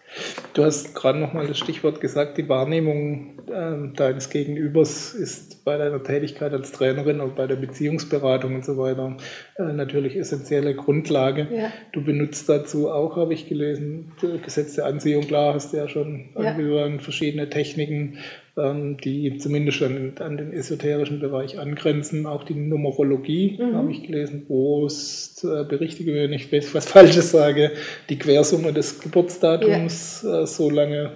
Du 0.54 0.64
hast 0.64 0.96
gerade 0.96 1.20
nochmal 1.20 1.48
das 1.48 1.58
Stichwort 1.58 2.02
gesagt, 2.02 2.38
die 2.38 2.50
Wahrnehmung 2.50 3.40
äh, 3.48 3.96
deines 3.96 4.30
Gegenübers 4.30 5.14
ist 5.14 5.64
bei 5.66 5.78
deiner 5.78 6.02
Tätigkeit 6.04 6.52
als 6.52 6.72
Trainerin 6.72 7.20
und 7.20 7.36
bei 7.36 7.46
der 7.46 7.56
Beziehungsberatung 7.56 8.56
und 8.56 8.66
so 8.66 8.78
weiter 8.78 9.18
äh, 9.58 9.74
natürlich 9.74 10.16
essentielle 10.16 10.76
Grundlage. 10.76 11.48
Ja. 11.52 11.72
Du 11.92 12.04
benutzt 12.04 12.50
dazu 12.50 12.90
auch, 12.90 13.18
habe 13.18 13.34
ich 13.34 13.48
gelesen, 13.48 14.12
Gesetz 14.44 14.76
der 14.76 14.86
Anziehung, 14.86 15.26
klar, 15.28 15.54
hast 15.54 15.74
du 15.74 15.78
ja 15.78 15.88
schon 15.88 16.30
ja. 16.38 17.00
verschiedene 17.00 17.50
Techniken, 17.50 18.18
die 18.56 19.38
zumindest 19.38 19.82
an, 19.84 20.14
an, 20.20 20.38
den 20.38 20.52
esoterischen 20.52 21.20
Bereich 21.20 21.60
angrenzen. 21.60 22.26
Auch 22.26 22.44
die 22.44 22.56
Numerologie, 22.56 23.58
mhm. 23.60 23.76
habe 23.76 23.92
ich 23.92 24.04
gelesen, 24.04 24.46
wo 24.48 24.86
es, 24.86 25.44
äh, 25.44 25.64
berichtige, 25.64 26.14
wenn 26.14 26.34
ich 26.34 26.52
was 26.74 26.86
Falsches 26.90 27.32
sage, 27.32 27.72
die 28.10 28.20
Quersumme 28.20 28.74
des 28.74 29.00
Geburtsdatums 29.00 30.24
ja. 30.24 30.42
äh, 30.42 30.48
so 30.48 30.70
lange 30.70 31.14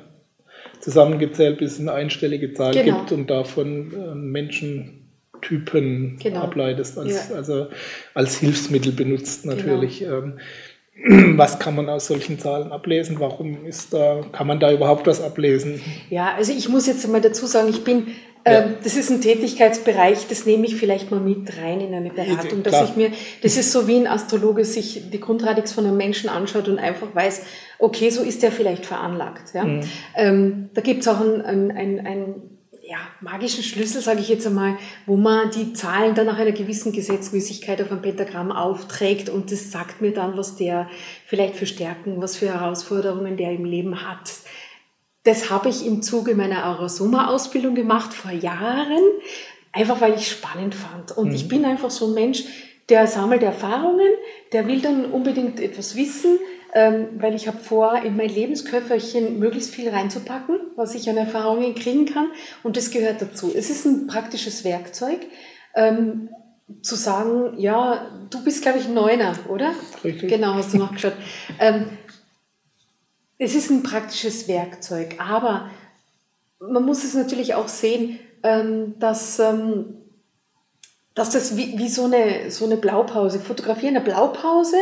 zusammengezählt, 0.80 1.60
bis 1.60 1.74
es 1.74 1.80
eine 1.80 1.94
einstellige 1.94 2.54
Zahl 2.54 2.74
genau. 2.74 3.00
gibt 3.00 3.12
und 3.12 3.30
davon 3.30 3.94
äh, 3.94 4.16
Menschentypen 4.16 6.18
genau. 6.22 6.42
ableitest, 6.42 6.98
als, 6.98 7.30
ja. 7.30 7.36
also 7.36 7.68
als 8.14 8.38
Hilfsmittel 8.38 8.92
benutzt 8.92 9.46
natürlich. 9.46 10.00
Genau. 10.00 10.20
Ähm, 10.20 10.40
was 11.38 11.60
kann 11.60 11.76
man 11.76 11.90
aus 11.90 12.08
solchen 12.08 12.40
Zahlen 12.40 12.72
ablesen? 12.72 13.20
Warum 13.20 13.66
ist 13.66 13.94
da, 13.94 14.22
kann 14.32 14.48
man 14.48 14.60
da 14.60 14.72
überhaupt 14.72 15.08
was 15.08 15.22
ablesen? 15.22 15.82
Ja, 16.10 16.34
also 16.36 16.54
ich 16.54 16.70
muss 16.70 16.86
jetzt 16.86 17.08
mal 17.08 17.20
dazu 17.20 17.48
sagen, 17.48 17.68
ich 17.70 17.84
bin, 17.84 18.08
ja. 18.46 18.62
ähm, 18.62 18.76
das 18.84 18.96
ist 18.96 19.10
ein 19.10 19.20
Tätigkeitsbereich, 19.20 20.28
das 20.28 20.46
nehme 20.46 20.68
ich 20.68 20.76
vielleicht 20.76 21.10
mal 21.10 21.20
mit 21.20 21.58
rein 21.62 21.82
in 21.82 21.96
eine 21.96 22.12
Beratung, 22.12 22.62
dass 22.62 22.74
Klar. 22.74 22.84
ich 22.86 22.96
mir, 22.96 23.12
das 23.42 23.58
ist 23.58 23.72
so 23.72 23.88
wie 23.88 23.96
ein 23.96 24.08
Astrologe 24.08 24.66
sich 24.66 25.10
die 25.12 25.20
Grundradix 25.20 25.74
von 25.74 25.86
einem 25.86 25.98
Menschen 25.98 26.30
anschaut 26.30 26.68
und 26.68 26.78
einfach 26.78 27.08
weiß, 27.14 27.44
okay, 27.80 28.12
so 28.12 28.22
ist 28.22 28.44
der 28.44 28.52
vielleicht 28.52 28.86
veranlagt. 28.86 29.56
Ja? 29.56 29.64
Mhm. 29.64 29.82
Ähm, 30.16 30.70
da 30.76 30.82
gibt 30.82 31.02
es 31.02 31.08
auch 31.08 31.20
ein, 31.20 31.42
ein, 31.42 31.72
ein, 31.72 32.06
ein 32.06 32.53
ja, 32.94 33.00
magischen 33.22 33.64
Schlüssel, 33.64 34.02
sage 34.02 34.20
ich 34.20 34.30
jetzt 34.30 34.46
einmal, 34.46 34.78
wo 35.08 35.18
man 35.18 35.50
die 35.50 35.74
Zahlen 35.74 36.14
dann 36.14 36.28
nach 36.28 36.38
einer 36.38 36.52
gewissen 36.52 36.92
Gesetzmäßigkeit 36.92 37.82
auf 37.82 37.92
ein 37.92 38.04
Pentagramm 38.04 38.52
aufträgt 38.52 39.30
und 39.30 39.52
das 39.52 39.72
sagt 39.72 40.00
mir 40.00 40.12
dann, 40.12 40.38
was 40.38 40.58
der 40.58 40.88
vielleicht 41.26 41.56
für 41.56 41.66
Stärken, 41.66 42.22
was 42.22 42.38
für 42.38 42.54
Herausforderungen 42.54 43.36
der 43.36 43.52
im 43.52 43.66
Leben 43.66 44.08
hat. 44.08 44.32
Das 45.24 45.50
habe 45.50 45.70
ich 45.70 45.88
im 45.88 46.04
Zuge 46.04 46.36
meiner 46.36 46.68
Aurosoma-Ausbildung 46.68 47.74
gemacht 47.74 48.14
vor 48.14 48.30
Jahren, 48.30 49.02
einfach 49.72 50.00
weil 50.00 50.14
ich 50.14 50.30
spannend 50.30 50.76
fand. 50.76 51.18
Und 51.18 51.30
mhm. 51.30 51.36
ich 51.36 51.48
bin 51.48 51.66
einfach 51.66 51.90
so 51.90 52.10
ein 52.10 52.14
Mensch, 52.14 52.44
der 52.90 53.08
sammelt 53.08 53.42
Erfahrungen, 53.42 54.12
der 54.52 54.68
will 54.68 54.82
dann 54.82 55.06
unbedingt 55.06 55.60
etwas 55.60 55.96
wissen, 55.96 56.38
ähm, 56.74 57.22
weil 57.22 57.36
ich 57.36 57.48
habe 57.48 57.60
vor, 57.60 58.02
in 58.04 58.18
mein 58.18 58.30
Lebensköfferchen 58.30 59.38
möglichst 59.38 59.74
viel 59.74 59.90
reinzupacken, 59.90 60.60
was 60.76 60.96
ich 60.96 61.08
an 61.08 61.18
Erfahrungen 61.18 61.76
kriegen 61.76 62.06
kann. 62.06 62.28
Und 62.64 62.78
das 62.78 62.90
gehört 62.90 63.22
dazu. 63.22 63.52
Es 63.56 63.70
ist 63.70 63.86
ein 63.86 64.08
praktisches 64.08 64.64
Werkzeug, 64.64 65.20
ähm, 65.76 66.30
zu 66.82 66.96
sagen, 66.96 67.60
ja, 67.60 68.10
du 68.32 68.44
bist, 68.44 68.64
glaube 68.64 68.80
ich, 68.80 68.88
Neuner, 68.88 69.36
oder? 69.50 69.74
Richtig. 70.04 70.30
Genau, 70.30 70.56
hast 70.56 70.74
du 70.74 70.78
noch 70.78 70.94
geschaut. 70.94 71.14
Ähm, 71.60 71.86
es 73.38 73.54
ist 73.54 73.70
ein 73.70 73.84
praktisches 73.84 74.48
Werkzeug, 74.48 75.16
aber 75.20 75.70
man 76.60 76.84
muss 76.84 77.04
es 77.04 77.14
natürlich 77.14 77.54
auch 77.54 77.68
sehen, 77.68 78.20
ähm, 78.42 78.96
dass, 79.00 79.38
ähm, 79.38 79.98
dass 81.14 81.30
das 81.30 81.56
wie, 81.56 81.78
wie 81.78 81.90
so, 81.90 82.06
eine, 82.06 82.50
so 82.50 82.66
eine 82.66 82.78
Blaupause, 82.78 83.40
fotografieren 83.40 83.96
eine 83.96 84.06
Blaupause 84.06 84.78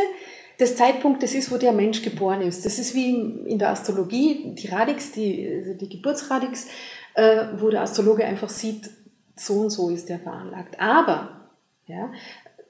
des 0.62 0.76
Zeitpunktes 0.76 1.34
ist, 1.34 1.50
wo 1.50 1.58
der 1.58 1.72
Mensch 1.72 2.02
geboren 2.02 2.40
ist. 2.40 2.64
Das 2.64 2.78
ist 2.78 2.94
wie 2.94 3.10
in 3.10 3.58
der 3.58 3.70
Astrologie, 3.70 4.54
die 4.54 4.68
Radix, 4.68 5.12
die, 5.12 5.46
also 5.58 5.74
die 5.74 5.88
Geburtsradix, 5.88 6.68
äh, 7.14 7.46
wo 7.58 7.68
der 7.68 7.82
Astrologe 7.82 8.24
einfach 8.24 8.48
sieht, 8.48 8.88
so 9.36 9.54
und 9.54 9.70
so 9.70 9.90
ist 9.90 10.08
der 10.08 10.20
veranlagt. 10.20 10.80
Aber, 10.80 11.50
ja, 11.86 12.12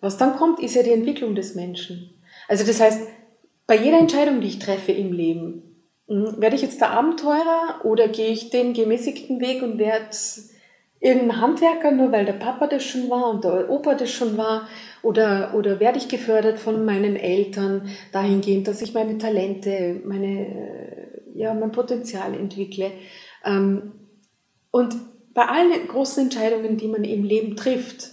was 0.00 0.16
dann 0.16 0.36
kommt, 0.36 0.60
ist 0.60 0.74
ja 0.74 0.82
die 0.82 0.92
Entwicklung 0.92 1.34
des 1.34 1.54
Menschen. 1.54 2.14
Also 2.48 2.64
das 2.64 2.80
heißt, 2.80 3.06
bei 3.66 3.76
jeder 3.76 3.98
Entscheidung, 3.98 4.40
die 4.40 4.48
ich 4.48 4.58
treffe 4.58 4.92
im 4.92 5.12
Leben, 5.12 5.62
hm, 6.08 6.40
werde 6.40 6.56
ich 6.56 6.62
jetzt 6.62 6.80
der 6.80 6.90
Abenteurer 6.90 7.84
oder 7.84 8.08
gehe 8.08 8.30
ich 8.30 8.50
den 8.50 8.72
gemäßigten 8.72 9.40
Weg 9.40 9.62
und 9.62 9.78
werde 9.78 10.06
irgendein 11.02 11.40
Handwerker, 11.40 11.90
nur 11.90 12.12
weil 12.12 12.24
der 12.24 12.34
Papa 12.34 12.68
das 12.68 12.84
schon 12.84 13.10
war 13.10 13.30
und 13.30 13.44
der 13.44 13.68
Opa 13.68 13.94
das 13.94 14.10
schon 14.10 14.36
war? 14.38 14.68
Oder, 15.02 15.52
oder 15.54 15.80
werde 15.80 15.98
ich 15.98 16.08
gefördert 16.08 16.60
von 16.60 16.84
meinen 16.84 17.16
Eltern 17.16 17.88
dahingehend, 18.12 18.68
dass 18.68 18.80
ich 18.80 18.94
meine 18.94 19.18
Talente, 19.18 20.00
meine, 20.04 21.08
ja, 21.34 21.52
mein 21.54 21.72
Potenzial 21.72 22.34
entwickle? 22.34 22.92
Ähm, 23.44 23.92
und 24.70 24.94
bei 25.34 25.44
allen 25.44 25.88
großen 25.88 26.24
Entscheidungen, 26.24 26.76
die 26.76 26.88
man 26.88 27.02
im 27.02 27.24
Leben 27.24 27.56
trifft, 27.56 28.10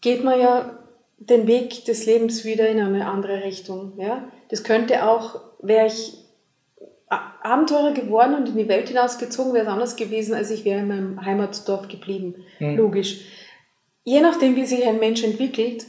geht 0.00 0.22
man 0.22 0.38
ja 0.38 0.78
den 1.18 1.48
Weg 1.48 1.84
des 1.86 2.06
Lebens 2.06 2.44
wieder 2.44 2.68
in 2.68 2.80
eine 2.80 3.06
andere 3.06 3.42
Richtung. 3.42 3.94
Ja? 3.98 4.28
Das 4.48 4.62
könnte 4.62 5.08
auch, 5.08 5.40
wäre 5.60 5.88
ich 5.88 6.19
Abenteurer 7.10 7.92
geworden 7.92 8.34
und 8.34 8.48
in 8.48 8.56
die 8.56 8.68
Welt 8.68 8.88
hinausgezogen, 8.88 9.52
wäre 9.52 9.66
es 9.66 9.72
anders 9.72 9.96
gewesen, 9.96 10.34
als 10.34 10.50
ich 10.50 10.64
wäre 10.64 10.80
in 10.80 10.88
meinem 10.88 11.24
Heimatdorf 11.24 11.88
geblieben. 11.88 12.36
Mhm. 12.60 12.76
Logisch. 12.76 13.20
Je 14.04 14.20
nachdem, 14.20 14.56
wie 14.56 14.64
sich 14.64 14.86
ein 14.86 15.00
Mensch 15.00 15.24
entwickelt, 15.24 15.86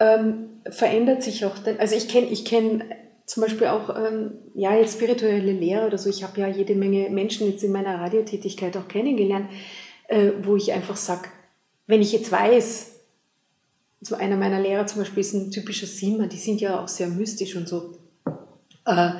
ähm, 0.00 0.48
verändert 0.70 1.22
sich 1.22 1.44
auch. 1.44 1.58
Den, 1.58 1.78
also 1.78 1.94
ich 1.94 2.08
kenne 2.08 2.28
ich 2.28 2.44
kenn 2.44 2.84
zum 3.26 3.42
Beispiel 3.42 3.66
auch 3.68 3.94
ähm, 3.96 4.32
ja 4.54 4.74
jetzt 4.74 4.94
spirituelle 4.94 5.52
Lehrer 5.52 5.86
oder 5.86 5.98
so. 5.98 6.08
Ich 6.08 6.24
habe 6.24 6.40
ja 6.40 6.48
jede 6.48 6.74
Menge 6.74 7.10
Menschen 7.10 7.46
jetzt 7.50 7.62
in 7.62 7.72
meiner 7.72 8.00
Radiotätigkeit 8.00 8.76
auch 8.76 8.88
kennengelernt, 8.88 9.50
äh, 10.08 10.32
wo 10.42 10.56
ich 10.56 10.72
einfach 10.72 10.96
sage, 10.96 11.28
wenn 11.86 12.02
ich 12.02 12.12
jetzt 12.12 12.32
weiß, 12.32 12.92
so 14.00 14.14
einer 14.16 14.36
meiner 14.36 14.60
Lehrer 14.60 14.86
zum 14.86 15.00
Beispiel 15.00 15.20
ist 15.20 15.34
ein 15.34 15.50
typischer 15.50 15.86
Simmer, 15.86 16.26
die 16.26 16.38
sind 16.38 16.60
ja 16.60 16.82
auch 16.82 16.88
sehr 16.88 17.08
mystisch 17.08 17.56
und 17.56 17.68
so. 17.68 17.96
Äh, 18.86 19.10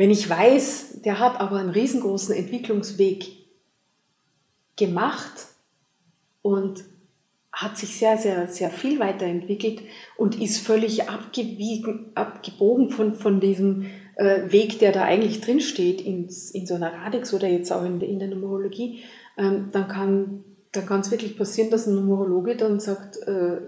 wenn 0.00 0.10
ich 0.10 0.30
weiß, 0.30 1.02
der 1.04 1.18
hat 1.18 1.38
aber 1.38 1.56
einen 1.56 1.68
riesengroßen 1.68 2.34
Entwicklungsweg 2.34 3.26
gemacht 4.74 5.48
und 6.40 6.84
hat 7.52 7.76
sich 7.76 7.98
sehr, 7.98 8.16
sehr, 8.16 8.46
sehr 8.46 8.70
viel 8.70 8.98
weiterentwickelt 8.98 9.82
und 10.16 10.40
ist 10.40 10.66
völlig 10.66 11.10
abgewiegen, 11.10 12.12
abgebogen 12.14 12.88
von, 12.88 13.12
von 13.12 13.40
diesem 13.40 13.90
äh, 14.16 14.50
Weg, 14.50 14.78
der 14.78 14.92
da 14.92 15.04
eigentlich 15.04 15.42
drinsteht, 15.42 16.00
in, 16.00 16.30
in 16.54 16.66
so 16.66 16.76
einer 16.76 16.94
Radix 16.94 17.34
oder 17.34 17.48
jetzt 17.48 17.70
auch 17.70 17.84
in, 17.84 18.00
in 18.00 18.18
der 18.18 18.28
Numerologie, 18.28 19.00
ähm, 19.36 19.68
dann 19.70 19.86
kann 19.86 20.44
dann 20.72 20.86
kann 20.86 21.00
es 21.00 21.10
wirklich 21.10 21.36
passieren, 21.36 21.68
dass 21.68 21.86
ein 21.86 21.94
Numerologe 21.94 22.56
dann 22.56 22.80
sagt, 22.80 23.18
äh, 23.28 23.58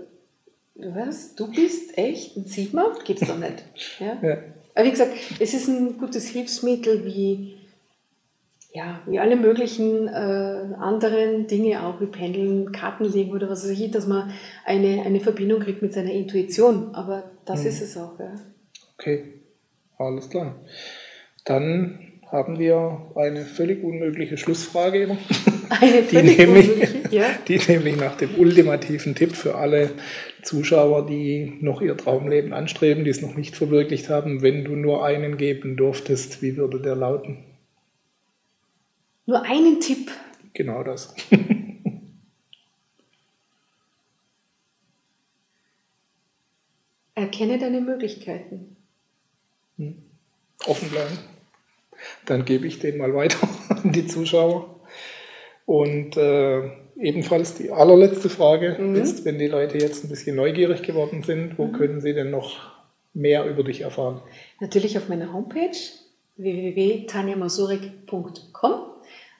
was, 0.77 1.35
du 1.35 1.53
bist 1.53 1.99
echt 1.99 2.39
ein 2.39 2.47
Sigma? 2.47 2.87
Gibt's 3.05 3.27
doch 3.27 3.37
nicht. 3.37 3.65
Ja? 4.01 4.17
ja. 4.23 4.39
Aber 4.75 4.87
wie 4.87 4.91
gesagt, 4.91 5.13
es 5.39 5.55
ist 5.55 5.69
ein 5.69 5.99
gutes 5.99 6.29
Hilfsmittel 6.29 7.05
wie, 7.05 7.57
ja, 8.73 9.01
wie 9.07 9.19
alle 9.19 9.37
möglichen 9.37 10.09
äh, 10.09 10.75
anderen 10.79 11.47
Dinge 11.47 11.85
auch, 11.85 12.01
wie 12.01 12.07
Pendeln, 12.07 12.73
Karten 12.73 13.05
legen 13.05 13.33
oder 13.33 13.51
was 13.51 13.65
weiß 13.65 13.79
ich, 13.79 13.91
dass 13.91 14.07
man 14.07 14.33
eine, 14.65 15.03
eine 15.03 15.21
Verbindung 15.21 15.61
kriegt 15.61 15.83
mit 15.83 15.93
seiner 15.93 16.13
Intuition. 16.13 16.95
Aber 16.95 17.31
das 17.45 17.63
mhm. 17.63 17.69
ist 17.69 17.83
es 17.83 17.97
auch. 17.97 18.19
Ja. 18.19 18.33
Okay, 18.99 19.25
alles 19.99 20.31
klar. 20.31 20.57
Dann 21.45 21.99
haben 22.31 22.59
wir 22.59 23.13
eine 23.15 23.45
völlig 23.45 23.85
unmögliche 23.85 24.39
Schlussfrage. 24.39 25.19
Eine 25.69 26.03
die, 26.03 26.23
nämlich, 26.23 26.71
ja. 27.13 27.27
die 27.49 27.61
nämlich 27.69 27.97
nach 27.97 28.17
dem 28.17 28.35
ultimativen 28.37 29.15
Tipp 29.15 29.37
für 29.37 29.55
alle 29.55 29.91
Zuschauer, 30.43 31.07
die 31.07 31.59
noch 31.61 31.81
ihr 31.81 31.97
Traumleben 31.97 32.53
anstreben, 32.53 33.05
die 33.05 33.11
es 33.11 33.23
noch 33.23 33.37
nicht 33.37 33.55
verwirklicht 33.57 34.09
haben, 34.09 34.43
wenn 34.43 34.65
du 34.65 34.75
nur 34.75 35.05
einen 35.05 35.37
geben 35.37 35.77
durftest, 35.77 36.43
wie 36.43 36.57
würde 36.57 36.81
der 36.81 36.97
lauten? 36.97 37.45
Nur 39.27 39.43
einen 39.43 39.79
Tipp. 39.81 40.11
Genau 40.53 40.83
das. 40.83 41.15
Erkenne 47.15 47.59
deine 47.59 47.81
Möglichkeiten. 47.81 48.77
Hm. 49.79 50.03
Offen 50.67 50.91
bleiben. 50.91 51.19
Dann 52.27 52.45
gebe 52.45 52.67
ich 52.67 52.81
den 52.81 52.99
mal 52.99 53.15
weiter 53.15 53.49
an 53.69 53.93
die 53.93 54.07
Zuschauer. 54.07 54.81
Und 55.67 56.17
äh, 56.17 56.82
ebenfalls 56.97 57.55
die 57.55 57.71
allerletzte 57.71 58.29
Frage 58.29 58.77
mhm. 58.79 58.97
ist, 58.97 59.25
wenn 59.25 59.39
die 59.39 59.47
Leute 59.47 59.79
jetzt 59.79 60.05
ein 60.05 60.09
bisschen 60.09 60.35
neugierig 60.37 60.83
geworden 60.83 61.23
sind, 61.23 61.57
wo 61.59 61.67
mhm. 61.67 61.73
können 61.73 62.01
sie 62.01 62.15
denn 62.15 62.31
noch 62.31 62.73
mehr 63.15 63.47
über 63.47 63.63
dich 63.63 63.83
erfahren? 63.83 64.21
Natürlich 64.61 64.99
auf 64.99 65.09
meiner 65.09 65.33
Homepage 65.33 65.77
www.tanjamasurek.com. 66.37 68.73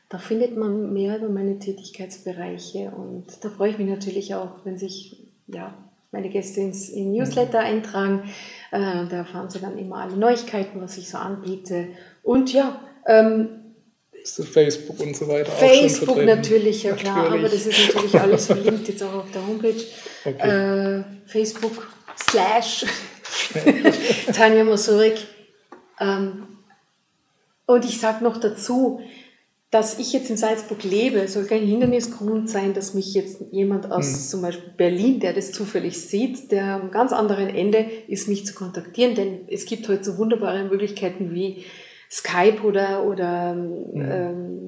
Da 0.09 0.19
findet 0.19 0.57
man 0.57 0.93
mehr 0.93 1.19
über 1.19 1.31
meine 1.31 1.59
Tätigkeitsbereiche 1.59 2.93
und 2.95 3.25
da 3.41 3.49
freue 3.49 3.71
ich 3.71 3.79
mich 3.79 3.89
natürlich 3.89 4.35
auch, 4.35 4.57
wenn 4.65 4.77
sich 4.77 5.27
ja, 5.47 5.73
meine 6.11 6.29
Gäste 6.29 6.61
ins 6.61 6.91
in 6.91 7.13
Newsletter 7.13 7.61
mhm. 7.61 7.67
eintragen. 7.67 8.25
Äh, 8.71 9.07
da 9.09 9.17
erfahren 9.17 9.49
sie 9.49 9.59
dann 9.59 9.79
immer 9.79 9.97
alle 9.97 10.17
Neuigkeiten, 10.17 10.83
was 10.83 10.99
ich 10.99 11.09
so 11.09 11.17
anbiete. 11.17 11.89
Und 12.23 12.53
ja, 12.53 12.79
ähm, 13.07 13.62
Facebook 14.25 15.01
und 15.01 15.17
so 15.17 15.29
weiter 15.29 15.51
Facebook 15.53 16.25
natürlich, 16.25 16.83
ja 16.83 16.95
klar, 16.95 17.25
natürlich. 17.25 17.41
aber 17.41 17.49
das 17.49 17.67
ist 17.67 17.95
natürlich 17.95 18.21
alles 18.21 18.47
verlinkt 18.47 18.89
jetzt 18.89 19.03
auch 19.03 19.15
auf 19.15 19.31
der 19.33 19.47
Homepage. 19.47 19.75
Okay. 20.25 21.01
Äh, 21.01 21.03
Facebook 21.27 21.89
slash 22.17 22.85
Tanja 24.33 24.63
Mosorik. 24.63 25.17
Ähm, 25.99 26.47
und 27.67 27.85
ich 27.85 27.99
sage 27.99 28.23
noch 28.23 28.39
dazu, 28.39 29.01
dass 29.73 29.99
ich 29.99 30.13
jetzt 30.13 30.29
in 30.29 30.37
Salzburg 30.37 30.85
lebe, 30.85 31.27
soll 31.29 31.47
kein 31.47 31.67
Hindernisgrund 31.67 32.51
sein, 32.51 32.75
dass 32.75 32.93
mich 32.93 33.15
jetzt 33.15 33.41
jemand 33.53 33.91
aus 33.91 34.13
mhm. 34.13 34.29
zum 34.29 34.43
Beispiel 34.43 34.71
Berlin, 34.77 35.19
der 35.19 35.33
das 35.33 35.51
zufällig 35.51 35.99
sieht, 35.99 36.53
der 36.53 36.75
am 36.75 36.91
ganz 36.91 37.13
anderen 37.13 37.49
Ende 37.49 37.87
ist, 38.07 38.29
mich 38.29 38.45
zu 38.45 38.53
kontaktieren, 38.53 39.15
denn 39.15 39.41
es 39.49 39.65
gibt 39.65 39.89
heute 39.89 40.05
so 40.05 40.19
wunderbare 40.19 40.65
Möglichkeiten 40.65 41.33
wie 41.35 41.65
Skype 42.13 42.63
oder, 42.63 43.05
oder 43.05 43.55
mhm. 43.55 44.11
ähm, 44.11 44.63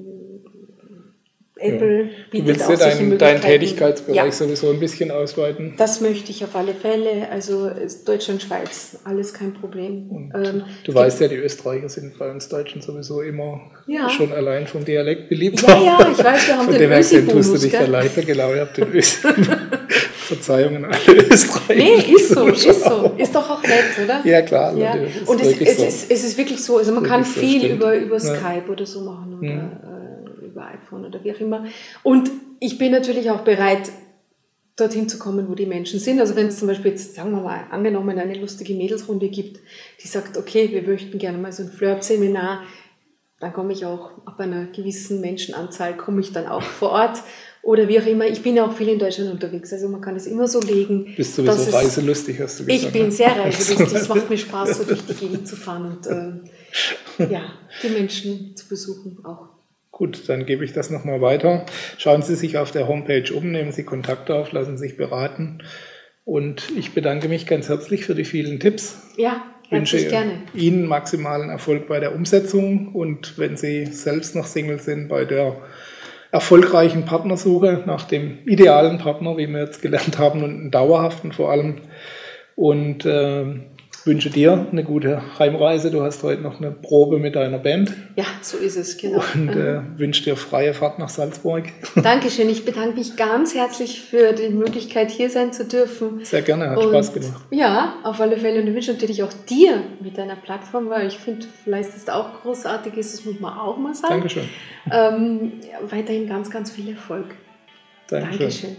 Apple 1.57 2.03
ja. 2.03 2.09
bietet 2.31 2.59
du 2.59 2.67
willst 2.67 2.81
dein, 2.81 3.17
deinen 3.17 3.41
Tätigkeitsbereich 3.41 4.15
ja. 4.17 4.31
sowieso 4.31 4.71
ein 4.71 4.79
bisschen 4.79 5.11
ausweiten? 5.11 5.75
Das 5.77 6.01
möchte 6.01 6.31
ich 6.31 6.43
auf 6.43 6.55
alle 6.55 6.73
Fälle. 6.73 7.29
Also 7.29 7.71
Deutschland, 8.05 8.41
Schweiz, 8.41 8.97
alles 9.05 9.33
kein 9.33 9.53
Problem. 9.53 10.31
Ähm, 10.35 10.63
du 10.83 10.93
weißt 10.93 11.21
ja, 11.21 11.27
die 11.29 11.35
Österreicher 11.35 11.87
sind 11.87 12.17
bei 12.17 12.29
uns 12.29 12.49
Deutschen 12.49 12.81
sowieso 12.81 13.21
immer 13.21 13.61
ja. 13.87 14.09
schon 14.09 14.33
allein 14.33 14.67
vom 14.67 14.83
Dialekt 14.83 15.29
beliebt. 15.29 15.61
Ja, 15.61 15.81
ja, 15.81 16.11
ich 16.11 16.21
weiß, 16.21 16.47
wir 16.47 16.57
haben 16.57 16.65
Von 16.65 16.77
den 16.77 16.91
Ösi-Bonus. 16.91 17.51
tust 17.51 17.55
du 17.55 17.67
dich 17.67 17.73
ja 17.73 17.85
leichter, 17.85 18.23
genau, 18.23 18.53
ihr 18.53 18.61
habt 18.61 18.77
den 18.77 18.91
Ösi. 18.93 19.19
Verzeihung 20.25 20.77
an 20.77 20.85
alle 20.85 20.95
Österreicher. 21.31 21.75
Nee, 21.75 22.13
ist 22.13 22.29
so, 22.29 22.47
ist 22.47 22.83
so. 22.83 23.11
Ist 23.17 23.35
doch 23.35 23.49
auch 23.49 23.63
nett, 23.63 24.03
oder? 24.03 24.25
Ja, 24.25 24.41
klar. 24.41 24.75
Ja. 24.75 24.95
Und 25.25 25.41
es, 25.41 25.59
es, 25.61 25.77
so. 25.77 25.85
ist, 25.85 26.11
es 26.11 26.23
ist 26.23 26.37
wirklich 26.37 26.61
so, 26.63 26.77
also 26.77 26.91
man 26.91 27.03
kann 27.03 27.23
viel 27.23 27.61
so, 27.61 27.67
über, 27.67 27.95
über 27.95 28.19
Skype 28.19 28.69
oder 28.69 28.85
so 28.85 29.01
machen. 29.01 29.35
Oder, 29.39 29.47
hm. 29.47 30.45
über 30.45 30.67
iPhone 30.67 31.05
oder 31.05 31.23
wie 31.23 31.33
auch 31.33 31.39
immer. 31.39 31.65
Und 32.03 32.29
ich 32.59 32.77
bin 32.77 32.91
natürlich 32.91 33.29
auch 33.31 33.41
bereit, 33.41 33.91
dorthin 34.75 35.07
zu 35.07 35.17
kommen, 35.17 35.47
wo 35.47 35.55
die 35.55 35.65
Menschen 35.65 35.99
sind. 35.99 36.19
Also 36.19 36.35
wenn 36.35 36.47
es 36.47 36.59
zum 36.59 36.67
Beispiel 36.67 36.91
jetzt, 36.91 37.15
sagen 37.15 37.31
wir 37.31 37.41
mal, 37.41 37.65
angenommen 37.71 38.17
eine 38.19 38.35
lustige 38.35 38.73
Mädelsrunde 38.73 39.29
gibt, 39.29 39.59
die 40.03 40.07
sagt, 40.07 40.37
okay, 40.37 40.69
wir 40.71 40.81
möchten 40.83 41.17
gerne 41.17 41.37
mal 41.37 41.53
so 41.53 41.63
ein 41.63 41.69
Flirt-Seminar, 41.69 42.63
dann 43.39 43.53
komme 43.53 43.73
ich 43.73 43.85
auch 43.85 44.11
ab 44.25 44.39
einer 44.39 44.65
gewissen 44.67 45.21
Menschenanzahl, 45.21 45.95
komme 45.95 46.21
ich 46.21 46.31
dann 46.31 46.47
auch 46.47 46.61
vor 46.61 46.91
Ort 46.91 47.21
oder 47.65 47.87
wie 47.87 47.99
auch 47.99 48.05
immer. 48.05 48.27
Ich 48.27 48.41
bin 48.43 48.55
ja 48.55 48.65
auch 48.65 48.73
viel 48.73 48.89
in 48.89 48.99
Deutschland 48.99 49.31
unterwegs, 49.31 49.73
also 49.73 49.89
man 49.89 49.99
kann 49.99 50.15
es 50.15 50.27
immer 50.27 50.47
so 50.47 50.61
legen. 50.61 51.13
Bist 51.17 51.37
du 51.37 51.43
sowieso 51.43 51.75
reiselustig, 51.75 52.39
hast 52.39 52.59
du 52.59 52.65
gesagt. 52.65 52.83
Ich 52.85 52.91
bin 52.91 53.05
ne? 53.05 53.11
sehr 53.11 53.35
reiselustig, 53.35 53.79
es 53.93 54.07
macht 54.07 54.29
mir 54.29 54.37
Spaß, 54.37 54.77
so 54.77 54.83
durch 54.83 55.03
die 55.05 55.15
Gegend 55.15 55.47
zu 55.47 55.55
fahren 55.55 55.97
und 55.97 56.07
äh, 56.07 57.31
ja, 57.31 57.41
die 57.81 57.89
Menschen 57.89 58.55
zu 58.55 58.67
besuchen 58.67 59.17
auch. 59.25 59.49
Gut, 59.91 60.29
dann 60.29 60.45
gebe 60.45 60.63
ich 60.63 60.73
das 60.73 60.91
nochmal 60.91 61.21
weiter. 61.21 61.65
Schauen 61.97 62.21
Sie 62.21 62.35
sich 62.35 62.57
auf 62.57 62.71
der 62.71 62.87
Homepage 62.87 63.33
um, 63.33 63.51
nehmen 63.51 63.71
Sie 63.71 63.83
Kontakt 63.83 64.29
auf, 64.29 64.51
lassen 64.51 64.77
sich 64.77 64.95
beraten. 64.95 65.63
Und 66.23 66.67
ich 66.77 66.93
bedanke 66.93 67.29
mich 67.29 67.47
ganz 67.47 67.69
herzlich 67.69 68.05
für 68.05 68.13
die 68.13 68.25
vielen 68.25 68.59
Tipps. 68.59 68.97
Ja, 69.17 69.43
herzlich 69.69 70.09
gerne. 70.09 70.43
Ihnen 70.53 70.85
maximalen 70.85 71.49
Erfolg 71.49 71.87
bei 71.87 71.99
der 71.99 72.13
Umsetzung 72.13 72.93
und 72.93 73.39
wenn 73.39 73.57
Sie 73.57 73.85
selbst 73.85 74.35
noch 74.35 74.45
Single 74.45 74.81
sind, 74.81 75.07
bei 75.07 75.23
der 75.23 75.55
erfolgreichen 76.31 77.05
Partnersuche 77.05 77.83
nach 77.85 78.05
dem 78.05 78.39
idealen 78.45 78.97
Partner, 78.97 79.37
wie 79.37 79.47
wir 79.47 79.61
jetzt 79.61 79.81
gelernt 79.81 80.17
haben, 80.19 80.43
und 80.43 80.51
einen 80.51 80.71
dauerhaften 80.71 81.31
vor 81.31 81.51
allem. 81.51 81.75
Und 82.55 83.05
äh, 83.05 83.45
wünsche 84.05 84.29
dir 84.29 84.67
eine 84.71 84.83
gute 84.83 85.21
Heimreise. 85.39 85.89
Du 85.89 86.03
hast 86.03 86.21
heute 86.23 86.41
noch 86.41 86.59
eine 86.59 86.71
Probe 86.71 87.17
mit 87.17 87.35
deiner 87.35 87.57
Band. 87.57 87.91
Ja, 88.15 88.25
so 88.41 88.57
ist 88.57 88.77
es, 88.77 88.97
genau. 88.97 89.21
Und 89.33 89.49
äh, 89.49 89.81
wünsche 89.97 90.23
dir 90.23 90.35
freie 90.35 90.73
Fahrt 90.73 90.99
nach 90.99 91.09
Salzburg. 91.09 91.65
Dankeschön. 91.95 92.47
Ich 92.49 92.65
bedanke 92.65 92.97
mich 92.97 93.15
ganz 93.15 93.55
herzlich 93.55 94.01
für 94.01 94.33
die 94.33 94.49
Möglichkeit, 94.49 95.09
hier 95.09 95.29
sein 95.29 95.53
zu 95.53 95.65
dürfen. 95.65 96.23
Sehr 96.23 96.43
gerne, 96.43 96.69
hat 96.69 96.77
Und, 96.77 96.89
Spaß 96.89 97.13
gemacht. 97.13 97.41
Ja, 97.49 97.95
auf 98.03 98.21
alle 98.21 98.37
Fälle. 98.37 98.61
Und 98.61 98.67
ich 98.67 98.75
wünsche 98.75 98.93
natürlich 98.93 99.23
auch 99.23 99.33
dir 99.49 99.81
mit 99.99 100.17
deiner 100.17 100.35
Plattform, 100.35 100.89
weil 100.89 101.07
ich 101.07 101.17
finde, 101.17 101.47
vielleicht 101.63 101.95
ist 101.95 102.11
auch 102.11 102.41
großartig 102.41 102.95
ist, 102.97 103.13
das 103.13 103.25
muss 103.25 103.39
man 103.39 103.57
auch 103.57 103.77
mal 103.77 103.95
sagen. 103.95 104.13
Dankeschön. 104.13 104.43
Ähm, 104.91 105.53
weiterhin 105.89 106.27
ganz, 106.27 106.51
ganz 106.51 106.69
viel 106.71 106.89
Erfolg. 106.89 107.25
Dankeschön. 108.07 108.39
Dankeschön. 108.39 108.75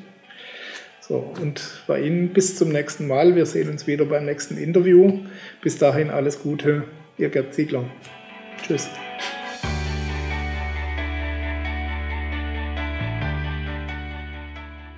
So, 1.09 1.33
und 1.41 1.85
bei 1.87 2.01
Ihnen 2.01 2.31
bis 2.31 2.57
zum 2.57 2.71
nächsten 2.71 3.07
Mal. 3.07 3.37
Wir 3.37 3.47
sehen 3.47 3.71
uns 3.71 3.87
wieder 3.87 4.07
beim 4.07 4.25
nächsten 4.25 4.57
Interview. 4.57 5.21
Bis 5.63 5.79
dahin 5.79 6.11
alles 6.11 6.43
Gute, 6.43 6.83
Ihr 7.17 7.29
Gerd 7.29 7.55
Ziegler. 7.55 7.85
Tschüss. 8.61 8.89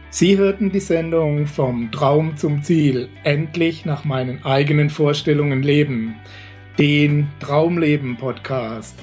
Sie 0.09 0.39
hörten 0.39 0.73
die 0.73 0.81
Sendung 0.81 1.47
Vom 1.47 1.93
Traum 1.93 2.39
zum 2.39 2.63
Ziel, 2.63 3.11
endlich 3.23 3.85
nach 3.85 4.07
meinen 4.07 4.43
eigenen 4.47 4.89
Vorstellungen 4.89 5.63
leben, 5.63 6.15
den 6.79 7.29
Traumleben 7.39 8.17
Podcast. 8.17 8.99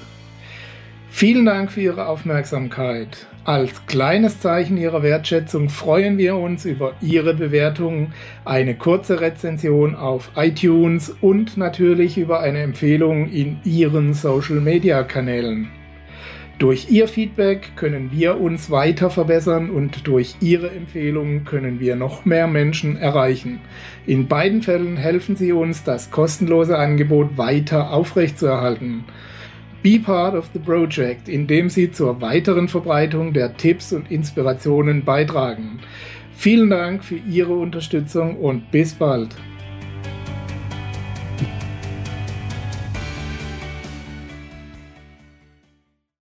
Vielen 1.08 1.46
Dank 1.46 1.70
für 1.70 1.82
Ihre 1.82 2.08
Aufmerksamkeit. 2.08 3.28
Als 3.46 3.86
kleines 3.86 4.40
Zeichen 4.40 4.76
Ihrer 4.76 5.04
Wertschätzung 5.04 5.68
freuen 5.68 6.18
wir 6.18 6.34
uns 6.34 6.64
über 6.64 6.94
Ihre 7.00 7.32
Bewertung, 7.32 8.08
eine 8.44 8.74
kurze 8.74 9.20
Rezension 9.20 9.94
auf 9.94 10.32
iTunes 10.34 11.14
und 11.20 11.56
natürlich 11.56 12.18
über 12.18 12.40
eine 12.40 12.58
Empfehlung 12.58 13.30
in 13.30 13.58
Ihren 13.62 14.14
Social-Media-Kanälen. 14.14 15.68
Durch 16.58 16.90
Ihr 16.90 17.06
Feedback 17.06 17.76
können 17.76 18.10
wir 18.10 18.40
uns 18.40 18.68
weiter 18.72 19.10
verbessern 19.10 19.70
und 19.70 20.08
durch 20.08 20.34
Ihre 20.40 20.72
Empfehlungen 20.72 21.44
können 21.44 21.78
wir 21.78 21.94
noch 21.94 22.24
mehr 22.24 22.48
Menschen 22.48 22.96
erreichen. 22.96 23.60
In 24.08 24.26
beiden 24.26 24.62
Fällen 24.62 24.96
helfen 24.96 25.36
Sie 25.36 25.52
uns, 25.52 25.84
das 25.84 26.10
kostenlose 26.10 26.76
Angebot 26.76 27.38
weiter 27.38 27.92
aufrechtzuerhalten. 27.92 29.04
Be 29.86 30.00
part 30.00 30.34
of 30.34 30.50
the 30.52 30.58
project, 30.58 31.28
indem 31.28 31.70
Sie 31.70 31.92
zur 31.92 32.20
weiteren 32.20 32.66
Verbreitung 32.66 33.32
der 33.32 33.56
Tipps 33.56 33.92
und 33.92 34.10
Inspirationen 34.10 35.04
beitragen. 35.04 35.78
Vielen 36.34 36.70
Dank 36.70 37.04
für 37.04 37.14
Ihre 37.14 37.54
Unterstützung 37.54 38.36
und 38.36 38.72
bis 38.72 38.94
bald. 38.94 39.28